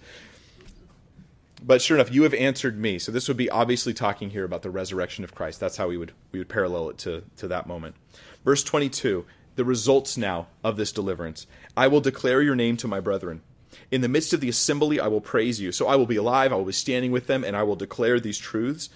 But 1.61 1.83
sure 1.83 1.97
enough, 1.97 2.13
you 2.13 2.23
have 2.23 2.35
answered 2.35 2.79
me. 2.79 3.01
So 3.01 3.11
this 3.11 3.27
would 3.27 3.37
be 3.37 3.51
obviously 3.51 3.93
talking 3.95 4.31
here 4.31 4.45
about 4.45 4.63
the 4.63 4.71
resurrection 4.71 5.25
of 5.25 5.35
Christ. 5.35 5.59
That's 5.59 5.77
how 5.77 5.89
we 5.89 5.97
would 5.97 6.13
we 6.31 6.39
would 6.39 6.49
parallel 6.49 6.91
it 6.91 6.99
to, 6.99 7.25
to 7.39 7.49
that 7.49 7.67
moment. 7.67 7.97
Verse 8.45 8.63
22, 8.63 9.25
the 9.57 9.65
results 9.65 10.17
now 10.17 10.49
of 10.63 10.77
this 10.77 10.93
deliverance. 10.93 11.47
I 11.77 11.89
will 11.89 12.01
declare 12.01 12.43
your 12.43 12.57
name 12.57 12.77
to 12.79 12.89
my 12.89 13.01
brethren. 13.01 13.43
In 13.91 14.01
the 14.01 14.09
midst 14.09 14.33
of 14.33 14.41
the 14.41 14.49
assembly, 14.49 15.01
I 15.01 15.09
will 15.09 15.21
praise 15.21 15.61
you. 15.61 15.73
So 15.73 15.87
I 15.87 15.97
will 15.97 16.07
be 16.07 16.17
alive, 16.17 16.53
I 16.53 16.57
will 16.57 16.65
be 16.65 16.73
standing 16.73 17.13
with 17.13 17.27
them, 17.27 17.45
and 17.45 17.57
I 17.57 17.63
will 17.63 17.77
declare 17.77 18.21
these 18.21 18.39
truths. 18.39 18.89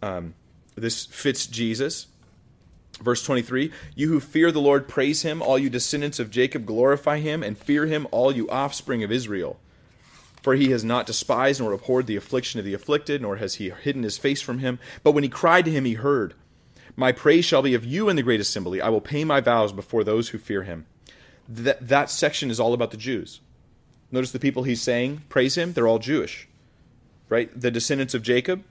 Um, 0.00 0.34
this 0.74 1.06
fits 1.06 1.46
Jesus. 1.46 2.06
Verse 3.00 3.24
23 3.24 3.72
You 3.94 4.08
who 4.08 4.20
fear 4.20 4.52
the 4.52 4.60
Lord, 4.60 4.88
praise 4.88 5.22
him. 5.22 5.42
All 5.42 5.58
you 5.58 5.70
descendants 5.70 6.18
of 6.18 6.30
Jacob, 6.30 6.66
glorify 6.66 7.18
him, 7.18 7.42
and 7.42 7.58
fear 7.58 7.86
him, 7.86 8.06
all 8.10 8.32
you 8.32 8.48
offspring 8.48 9.02
of 9.02 9.12
Israel. 9.12 9.58
For 10.42 10.54
he 10.54 10.70
has 10.70 10.84
not 10.84 11.06
despised 11.06 11.60
nor 11.60 11.72
abhorred 11.72 12.08
the 12.08 12.16
affliction 12.16 12.58
of 12.58 12.66
the 12.66 12.74
afflicted, 12.74 13.22
nor 13.22 13.36
has 13.36 13.54
he 13.54 13.70
hidden 13.70 14.02
his 14.02 14.18
face 14.18 14.42
from 14.42 14.58
him. 14.58 14.80
But 15.04 15.12
when 15.12 15.22
he 15.22 15.28
cried 15.28 15.64
to 15.66 15.70
him, 15.70 15.84
he 15.84 15.94
heard. 15.94 16.34
My 16.96 17.12
praise 17.12 17.44
shall 17.44 17.62
be 17.62 17.74
of 17.74 17.84
you 17.84 18.08
in 18.08 18.16
the 18.16 18.22
great 18.22 18.40
assembly. 18.40 18.80
I 18.80 18.88
will 18.88 19.00
pay 19.00 19.24
my 19.24 19.40
vows 19.40 19.72
before 19.72 20.04
those 20.04 20.30
who 20.30 20.38
fear 20.38 20.62
him. 20.62 20.86
That, 21.48 21.86
that 21.86 22.10
section 22.10 22.50
is 22.50 22.60
all 22.60 22.74
about 22.74 22.90
the 22.90 22.96
Jews. 22.96 23.40
Notice 24.10 24.32
the 24.32 24.38
people 24.38 24.62
he's 24.64 24.82
saying 24.82 25.22
praise 25.28 25.56
him, 25.56 25.72
they're 25.72 25.88
all 25.88 25.98
Jewish. 25.98 26.48
Right? 27.28 27.50
The 27.58 27.70
descendants 27.70 28.14
of 28.14 28.22
Jacob, 28.22 28.62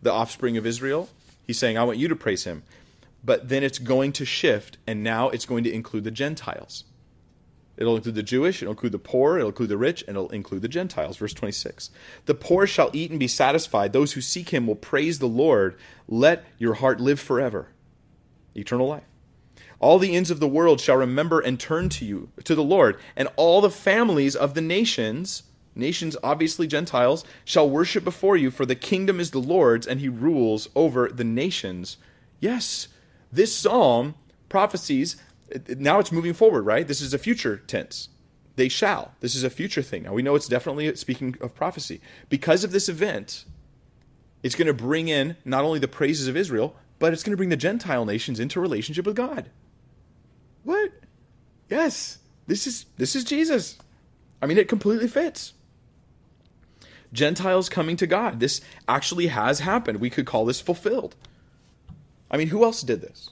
the 0.00 0.12
offspring 0.12 0.56
of 0.56 0.64
Israel, 0.64 1.10
He's 1.48 1.58
saying, 1.58 1.78
I 1.78 1.84
want 1.84 1.98
you 1.98 2.08
to 2.08 2.14
praise 2.14 2.44
him. 2.44 2.62
But 3.24 3.48
then 3.48 3.64
it's 3.64 3.78
going 3.78 4.12
to 4.12 4.26
shift, 4.26 4.76
and 4.86 5.02
now 5.02 5.30
it's 5.30 5.46
going 5.46 5.64
to 5.64 5.72
include 5.72 6.04
the 6.04 6.10
Gentiles. 6.10 6.84
It'll 7.78 7.96
include 7.96 8.16
the 8.16 8.22
Jewish, 8.22 8.60
it'll 8.60 8.72
include 8.72 8.92
the 8.92 8.98
poor, 8.98 9.38
it'll 9.38 9.50
include 9.50 9.70
the 9.70 9.78
rich, 9.78 10.02
and 10.02 10.16
it'll 10.16 10.28
include 10.30 10.62
the 10.62 10.68
Gentiles. 10.68 11.16
Verse 11.16 11.32
26. 11.32 11.90
The 12.26 12.34
poor 12.34 12.66
shall 12.66 12.90
eat 12.92 13.10
and 13.10 13.20
be 13.20 13.28
satisfied. 13.28 13.92
Those 13.92 14.12
who 14.12 14.20
seek 14.20 14.50
him 14.50 14.66
will 14.66 14.74
praise 14.74 15.20
the 15.20 15.26
Lord. 15.26 15.76
Let 16.08 16.44
your 16.58 16.74
heart 16.74 17.00
live 17.00 17.20
forever. 17.20 17.68
Eternal 18.54 18.88
life. 18.88 19.04
All 19.78 20.00
the 20.00 20.16
ends 20.16 20.30
of 20.30 20.40
the 20.40 20.48
world 20.48 20.80
shall 20.80 20.96
remember 20.96 21.38
and 21.38 21.58
turn 21.58 21.88
to 21.90 22.04
you, 22.04 22.30
to 22.42 22.56
the 22.56 22.64
Lord, 22.64 22.98
and 23.14 23.28
all 23.36 23.60
the 23.60 23.70
families 23.70 24.34
of 24.34 24.54
the 24.54 24.60
nations 24.60 25.44
nations, 25.78 26.16
obviously 26.22 26.66
Gentiles, 26.66 27.24
shall 27.44 27.70
worship 27.70 28.04
before 28.04 28.36
you, 28.36 28.50
for 28.50 28.66
the 28.66 28.74
kingdom 28.74 29.20
is 29.20 29.30
the 29.30 29.38
Lord's, 29.38 29.86
and 29.86 30.00
he 30.00 30.08
rules 30.08 30.68
over 30.74 31.08
the 31.08 31.24
nations. 31.24 31.96
Yes, 32.40 32.88
this 33.32 33.54
psalm 33.54 34.14
prophecies, 34.48 35.16
now 35.68 35.98
it's 35.98 36.12
moving 36.12 36.34
forward, 36.34 36.62
right? 36.62 36.86
This 36.86 37.00
is 37.00 37.14
a 37.14 37.18
future 37.18 37.56
tense. 37.56 38.08
They 38.56 38.68
shall. 38.68 39.12
This 39.20 39.34
is 39.34 39.44
a 39.44 39.50
future 39.50 39.82
thing. 39.82 40.02
Now 40.02 40.12
we 40.12 40.22
know 40.22 40.34
it's 40.34 40.48
definitely 40.48 40.94
speaking 40.96 41.36
of 41.40 41.54
prophecy. 41.54 42.00
Because 42.28 42.64
of 42.64 42.72
this 42.72 42.88
event, 42.88 43.44
it's 44.42 44.54
going 44.54 44.66
to 44.66 44.74
bring 44.74 45.08
in 45.08 45.36
not 45.44 45.64
only 45.64 45.78
the 45.78 45.88
praises 45.88 46.28
of 46.28 46.36
Israel, 46.36 46.74
but 46.98 47.12
it's 47.12 47.22
going 47.22 47.32
to 47.32 47.36
bring 47.36 47.50
the 47.50 47.56
Gentile 47.56 48.04
nations 48.04 48.40
into 48.40 48.60
relationship 48.60 49.06
with 49.06 49.16
God. 49.16 49.50
What? 50.64 50.90
Yes, 51.68 52.18
this 52.46 52.66
is 52.66 52.86
this 52.96 53.14
is 53.14 53.24
Jesus. 53.24 53.78
I 54.42 54.46
mean, 54.46 54.58
it 54.58 54.68
completely 54.68 55.08
fits. 55.08 55.52
Gentiles 57.12 57.68
coming 57.68 57.96
to 57.96 58.06
God. 58.06 58.40
This 58.40 58.60
actually 58.86 59.28
has 59.28 59.60
happened. 59.60 60.00
We 60.00 60.10
could 60.10 60.26
call 60.26 60.44
this 60.44 60.60
fulfilled. 60.60 61.16
I 62.30 62.36
mean, 62.36 62.48
who 62.48 62.64
else 62.64 62.82
did 62.82 63.00
this? 63.00 63.30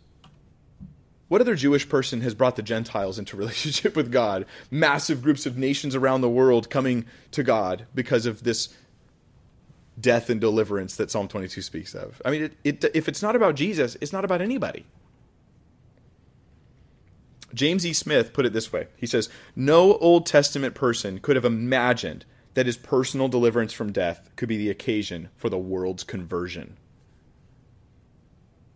What 1.28 1.40
other 1.40 1.56
Jewish 1.56 1.88
person 1.88 2.20
has 2.20 2.34
brought 2.34 2.56
the 2.56 2.62
Gentiles 2.62 3.18
into 3.18 3.36
relationship 3.36 3.96
with 3.96 4.12
God? 4.12 4.46
Massive 4.70 5.22
groups 5.22 5.46
of 5.46 5.56
nations 5.58 5.94
around 5.94 6.20
the 6.20 6.30
world 6.30 6.70
coming 6.70 7.06
to 7.32 7.42
God 7.42 7.86
because 7.94 8.26
of 8.26 8.44
this 8.44 8.68
death 9.98 10.28
and 10.30 10.40
deliverance 10.40 10.96
that 10.96 11.10
Psalm 11.10 11.26
22 11.26 11.62
speaks 11.62 11.94
of. 11.94 12.20
I 12.24 12.30
mean, 12.30 12.42
it, 12.44 12.84
it, 12.84 12.90
if 12.94 13.08
it's 13.08 13.22
not 13.22 13.34
about 13.34 13.54
Jesus, 13.54 13.96
it's 14.00 14.12
not 14.12 14.24
about 14.24 14.40
anybody. 14.40 14.84
James 17.54 17.86
E. 17.86 17.92
Smith 17.92 18.34
put 18.34 18.44
it 18.44 18.52
this 18.52 18.72
way 18.72 18.88
He 18.96 19.06
says, 19.06 19.28
No 19.54 19.96
Old 19.98 20.26
Testament 20.26 20.74
person 20.74 21.18
could 21.18 21.36
have 21.36 21.44
imagined 21.44 22.24
that 22.54 22.66
his 22.66 22.76
personal 22.76 23.28
deliverance 23.28 23.72
from 23.72 23.92
death 23.92 24.30
could 24.36 24.48
be 24.48 24.56
the 24.56 24.70
occasion 24.70 25.28
for 25.36 25.48
the 25.48 25.58
world's 25.58 26.04
conversion. 26.04 26.76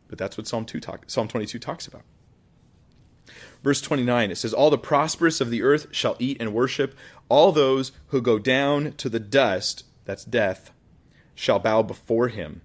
But 0.08 0.18
that's 0.18 0.36
what 0.36 0.46
Psalm, 0.46 0.64
2 0.64 0.80
talk, 0.80 1.04
Psalm 1.06 1.28
22 1.28 1.58
talks 1.58 1.86
about. 1.86 2.02
Verse 3.62 3.80
29, 3.80 4.30
it 4.30 4.36
says, 4.36 4.54
All 4.54 4.70
the 4.70 4.78
prosperous 4.78 5.40
of 5.40 5.50
the 5.50 5.62
earth 5.62 5.88
shall 5.90 6.16
eat 6.18 6.38
and 6.40 6.54
worship. 6.54 6.94
All 7.28 7.52
those 7.52 7.92
who 8.08 8.22
go 8.22 8.38
down 8.38 8.92
to 8.92 9.08
the 9.08 9.20
dust, 9.20 9.84
that's 10.04 10.24
death, 10.24 10.70
shall 11.34 11.58
bow 11.58 11.82
before 11.82 12.28
him, 12.28 12.62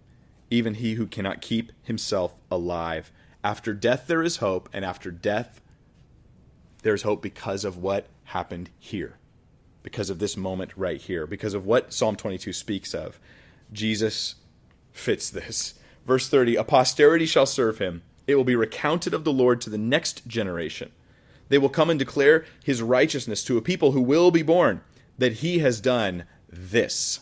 even 0.50 0.76
he 0.76 0.94
who 0.94 1.08
cannot 1.08 1.42
keep 1.42 1.72
himself 1.84 2.36
alive. 2.50 3.12
After 3.44 3.74
death 3.74 4.08
there 4.08 4.24
is 4.24 4.38
hope, 4.38 4.70
and 4.72 4.86
after 4.86 5.12
death 5.12 5.62
there's 6.84 7.04
hope 7.04 7.22
because 7.22 7.66
of 7.66 7.78
what 7.78 8.08
happened 8.26 8.70
here, 8.80 9.18
because 9.84 10.10
of 10.10 10.20
this 10.20 10.38
moment 10.38 10.72
right 10.78 11.02
here, 11.02 11.28
because 11.28 11.54
of 11.54 11.66
what 11.66 11.94
Psalm 11.94 12.16
22 12.16 12.54
speaks 12.54 12.94
of. 12.94 13.20
Jesus 13.72 14.36
fits 14.92 15.30
this. 15.30 15.74
Verse 16.06 16.30
30 16.30 16.56
A 16.56 16.64
posterity 16.64 17.26
shall 17.26 17.46
serve 17.46 17.80
him 17.80 18.04
it 18.28 18.36
will 18.36 18.44
be 18.44 18.56
recounted 18.56 19.14
of 19.14 19.24
the 19.24 19.34
Lord 19.34 19.62
to 19.62 19.70
the 19.70 19.78
next 19.78 20.28
generation. 20.28 20.92
They 21.50 21.58
will 21.58 21.70
come 21.70 21.90
and 21.90 22.00
declare 22.00 22.46
his 22.64 22.82
righteousness 22.82 23.44
to 23.44 23.58
a 23.58 23.62
people 23.62 23.92
who 23.92 24.02
will 24.02 24.32
be 24.32 24.42
born, 24.42 24.82
that 25.18 25.34
he 25.34 25.60
has 25.60 25.80
done 25.80 26.26
this. 26.50 27.20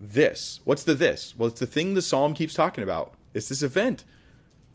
This. 0.00 0.60
What's 0.64 0.84
the 0.84 0.94
this? 0.94 1.34
Well, 1.36 1.48
it's 1.48 1.60
the 1.60 1.66
thing 1.66 1.94
the 1.94 2.02
psalm 2.02 2.34
keeps 2.34 2.54
talking 2.54 2.84
about. 2.84 3.14
It's 3.34 3.48
this 3.48 3.62
event. 3.62 4.04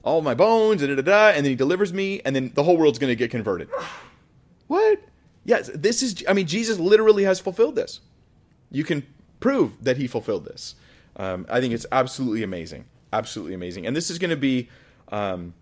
All 0.03 0.21
my 0.21 0.35
bones, 0.35 0.83
and 0.83 0.95
da, 0.95 1.01
da, 1.01 1.01
da, 1.01 1.35
and 1.35 1.45
then 1.45 1.51
he 1.51 1.55
delivers 1.55 1.91
me, 1.91 2.21
and 2.23 2.35
then 2.35 2.51
the 2.53 2.63
whole 2.63 2.77
world's 2.77 2.99
going 2.99 3.09
to 3.09 3.15
get 3.15 3.31
converted. 3.31 3.69
What? 4.67 5.01
Yes, 5.45 5.71
this 5.73 6.03
is, 6.03 6.23
I 6.27 6.33
mean, 6.33 6.45
Jesus 6.45 6.77
literally 6.77 7.23
has 7.23 7.39
fulfilled 7.39 7.75
this. 7.75 8.01
You 8.69 8.83
can 8.83 9.05
prove 9.39 9.83
that 9.83 9.97
he 9.97 10.07
fulfilled 10.07 10.45
this. 10.45 10.75
Um, 11.15 11.45
I 11.49 11.61
think 11.61 11.73
it's 11.73 11.85
absolutely 11.91 12.43
amazing. 12.43 12.85
Absolutely 13.13 13.53
amazing. 13.53 13.87
And 13.87 13.95
this 13.95 14.09
is 14.09 14.19
going 14.19 14.31
to 14.31 14.35
be 14.35 14.69
um, 15.09 15.53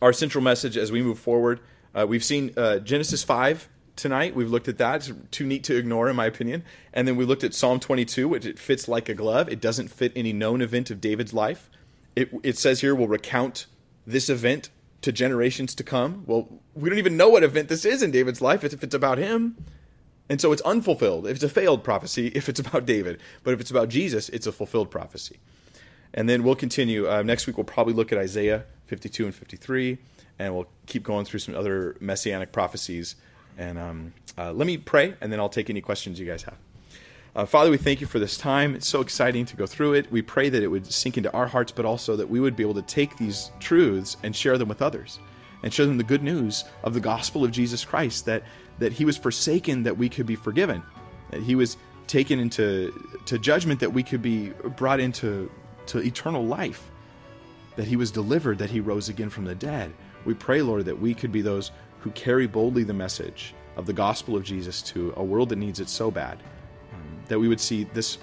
our 0.00 0.12
central 0.12 0.42
message 0.42 0.76
as 0.76 0.92
we 0.92 1.02
move 1.02 1.18
forward. 1.18 1.60
Uh, 1.94 2.06
we've 2.06 2.24
seen 2.24 2.52
uh, 2.56 2.78
Genesis 2.78 3.22
5 3.22 3.68
tonight. 3.96 4.34
We've 4.34 4.50
looked 4.50 4.68
at 4.68 4.78
that. 4.78 4.96
It's 4.96 5.12
too 5.30 5.46
neat 5.46 5.64
to 5.64 5.76
ignore, 5.76 6.08
in 6.08 6.16
my 6.16 6.26
opinion. 6.26 6.62
And 6.92 7.08
then 7.08 7.16
we 7.16 7.24
looked 7.24 7.44
at 7.44 7.54
Psalm 7.54 7.80
22, 7.80 8.28
which 8.28 8.44
it 8.44 8.58
fits 8.58 8.88
like 8.88 9.08
a 9.08 9.14
glove. 9.14 9.48
It 9.48 9.60
doesn't 9.60 9.88
fit 9.88 10.12
any 10.14 10.32
known 10.32 10.60
event 10.60 10.90
of 10.90 11.00
David's 11.00 11.32
life. 11.32 11.70
It, 12.14 12.30
it 12.42 12.58
says 12.58 12.80
here 12.80 12.94
we'll 12.94 13.08
recount 13.08 13.66
this 14.06 14.28
event 14.28 14.70
to 15.02 15.12
generations 15.12 15.74
to 15.74 15.84
come. 15.84 16.24
Well, 16.26 16.48
we 16.74 16.88
don't 16.88 16.98
even 16.98 17.16
know 17.16 17.28
what 17.28 17.42
event 17.42 17.68
this 17.68 17.84
is 17.84 18.02
in 18.02 18.10
David's 18.10 18.40
life 18.40 18.64
if 18.64 18.82
it's 18.82 18.94
about 18.94 19.18
him. 19.18 19.56
And 20.28 20.40
so 20.40 20.52
it's 20.52 20.62
unfulfilled. 20.62 21.26
If 21.26 21.36
it's 21.36 21.44
a 21.44 21.48
failed 21.48 21.84
prophecy, 21.84 22.28
if 22.34 22.48
it's 22.48 22.60
about 22.60 22.86
David. 22.86 23.20
But 23.42 23.54
if 23.54 23.60
it's 23.60 23.70
about 23.70 23.88
Jesus, 23.88 24.28
it's 24.30 24.46
a 24.46 24.52
fulfilled 24.52 24.90
prophecy. 24.90 25.38
And 26.16 26.28
then 26.28 26.42
we'll 26.42 26.56
continue. 26.56 27.08
Uh, 27.08 27.22
next 27.22 27.46
week, 27.46 27.58
we'll 27.58 27.64
probably 27.64 27.92
look 27.92 28.10
at 28.10 28.18
Isaiah 28.18 28.64
52 28.86 29.26
and 29.26 29.34
53, 29.34 29.98
and 30.38 30.54
we'll 30.54 30.66
keep 30.86 31.02
going 31.02 31.24
through 31.24 31.40
some 31.40 31.54
other 31.54 31.96
messianic 32.00 32.52
prophecies. 32.52 33.16
And 33.58 33.78
um, 33.78 34.14
uh, 34.36 34.52
let 34.52 34.66
me 34.66 34.78
pray, 34.78 35.14
and 35.20 35.30
then 35.30 35.38
I'll 35.38 35.48
take 35.48 35.70
any 35.70 35.80
questions 35.80 36.18
you 36.18 36.26
guys 36.26 36.42
have. 36.44 36.56
Uh, 37.34 37.44
Father, 37.44 37.70
we 37.70 37.76
thank 37.76 38.00
you 38.00 38.06
for 38.06 38.18
this 38.18 38.38
time. 38.38 38.74
It's 38.74 38.88
so 38.88 39.02
exciting 39.02 39.44
to 39.44 39.56
go 39.56 39.66
through 39.66 39.92
it. 39.92 40.10
We 40.10 40.22
pray 40.22 40.48
that 40.48 40.62
it 40.62 40.68
would 40.68 40.90
sink 40.90 41.18
into 41.18 41.30
our 41.34 41.46
hearts, 41.46 41.70
but 41.70 41.84
also 41.84 42.16
that 42.16 42.30
we 42.30 42.40
would 42.40 42.56
be 42.56 42.62
able 42.62 42.74
to 42.74 42.82
take 42.82 43.18
these 43.18 43.50
truths 43.60 44.16
and 44.22 44.34
share 44.34 44.56
them 44.56 44.68
with 44.68 44.80
others 44.80 45.18
and 45.62 45.72
show 45.72 45.84
them 45.84 45.98
the 45.98 46.04
good 46.04 46.22
news 46.22 46.64
of 46.82 46.94
the 46.94 47.00
gospel 47.00 47.44
of 47.44 47.50
Jesus 47.50 47.84
Christ 47.84 48.24
that, 48.24 48.42
that 48.78 48.92
he 48.92 49.04
was 49.04 49.18
forsaken 49.18 49.82
that 49.82 49.98
we 49.98 50.08
could 50.08 50.24
be 50.24 50.34
forgiven, 50.34 50.82
that 51.30 51.42
he 51.42 51.54
was 51.54 51.76
taken 52.06 52.38
into 52.38 52.92
to 53.26 53.38
judgment 53.38 53.80
that 53.80 53.92
we 53.92 54.02
could 54.02 54.22
be 54.22 54.50
brought 54.76 55.00
into 55.00 55.50
to 55.86 55.98
eternal 55.98 56.44
life, 56.44 56.90
that 57.76 57.86
he 57.86 57.96
was 57.96 58.10
delivered, 58.10 58.58
that 58.58 58.70
he 58.70 58.80
rose 58.80 59.08
again 59.08 59.30
from 59.30 59.44
the 59.44 59.54
dead. 59.54 59.92
We 60.24 60.34
pray, 60.34 60.62
Lord, 60.62 60.84
that 60.86 61.00
we 61.00 61.14
could 61.14 61.32
be 61.32 61.42
those 61.42 61.70
who 62.00 62.10
carry 62.12 62.46
boldly 62.46 62.84
the 62.84 62.94
message 62.94 63.54
of 63.76 63.86
the 63.86 63.92
gospel 63.92 64.36
of 64.36 64.42
Jesus 64.42 64.82
to 64.82 65.12
a 65.16 65.24
world 65.24 65.50
that 65.50 65.56
needs 65.56 65.80
it 65.80 65.88
so 65.88 66.10
bad, 66.10 66.38
um, 66.94 67.18
that 67.28 67.38
we 67.38 67.48
would 67.48 67.60
see 67.60 67.84
this 67.84 68.18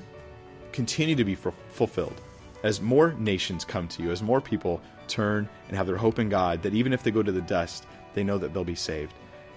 continue 0.71 1.15
to 1.15 1.23
be 1.23 1.35
fulfilled 1.35 2.21
as 2.63 2.81
more 2.81 3.13
nations 3.13 3.63
come 3.63 3.87
to 3.89 4.01
you, 4.01 4.11
as 4.11 4.23
more 4.23 4.41
people 4.41 4.81
turn 5.07 5.47
and 5.67 5.77
have 5.77 5.85
their 5.85 5.97
hope 5.97 6.17
in 6.17 6.29
God, 6.29 6.63
that 6.63 6.73
even 6.73 6.93
if 6.93 7.03
they 7.03 7.11
go 7.11 7.21
to 7.21 7.31
the 7.31 7.41
dust, 7.41 7.85
they 8.13 8.23
know 8.23 8.37
that 8.37 8.53
they'll 8.53 8.63
be 8.63 8.75
saved 8.75 9.13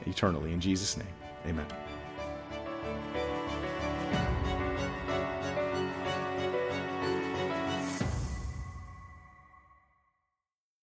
eternally. 0.06 0.52
In 0.52 0.60
Jesus' 0.60 0.96
name, 0.96 1.06
amen. 1.46 1.85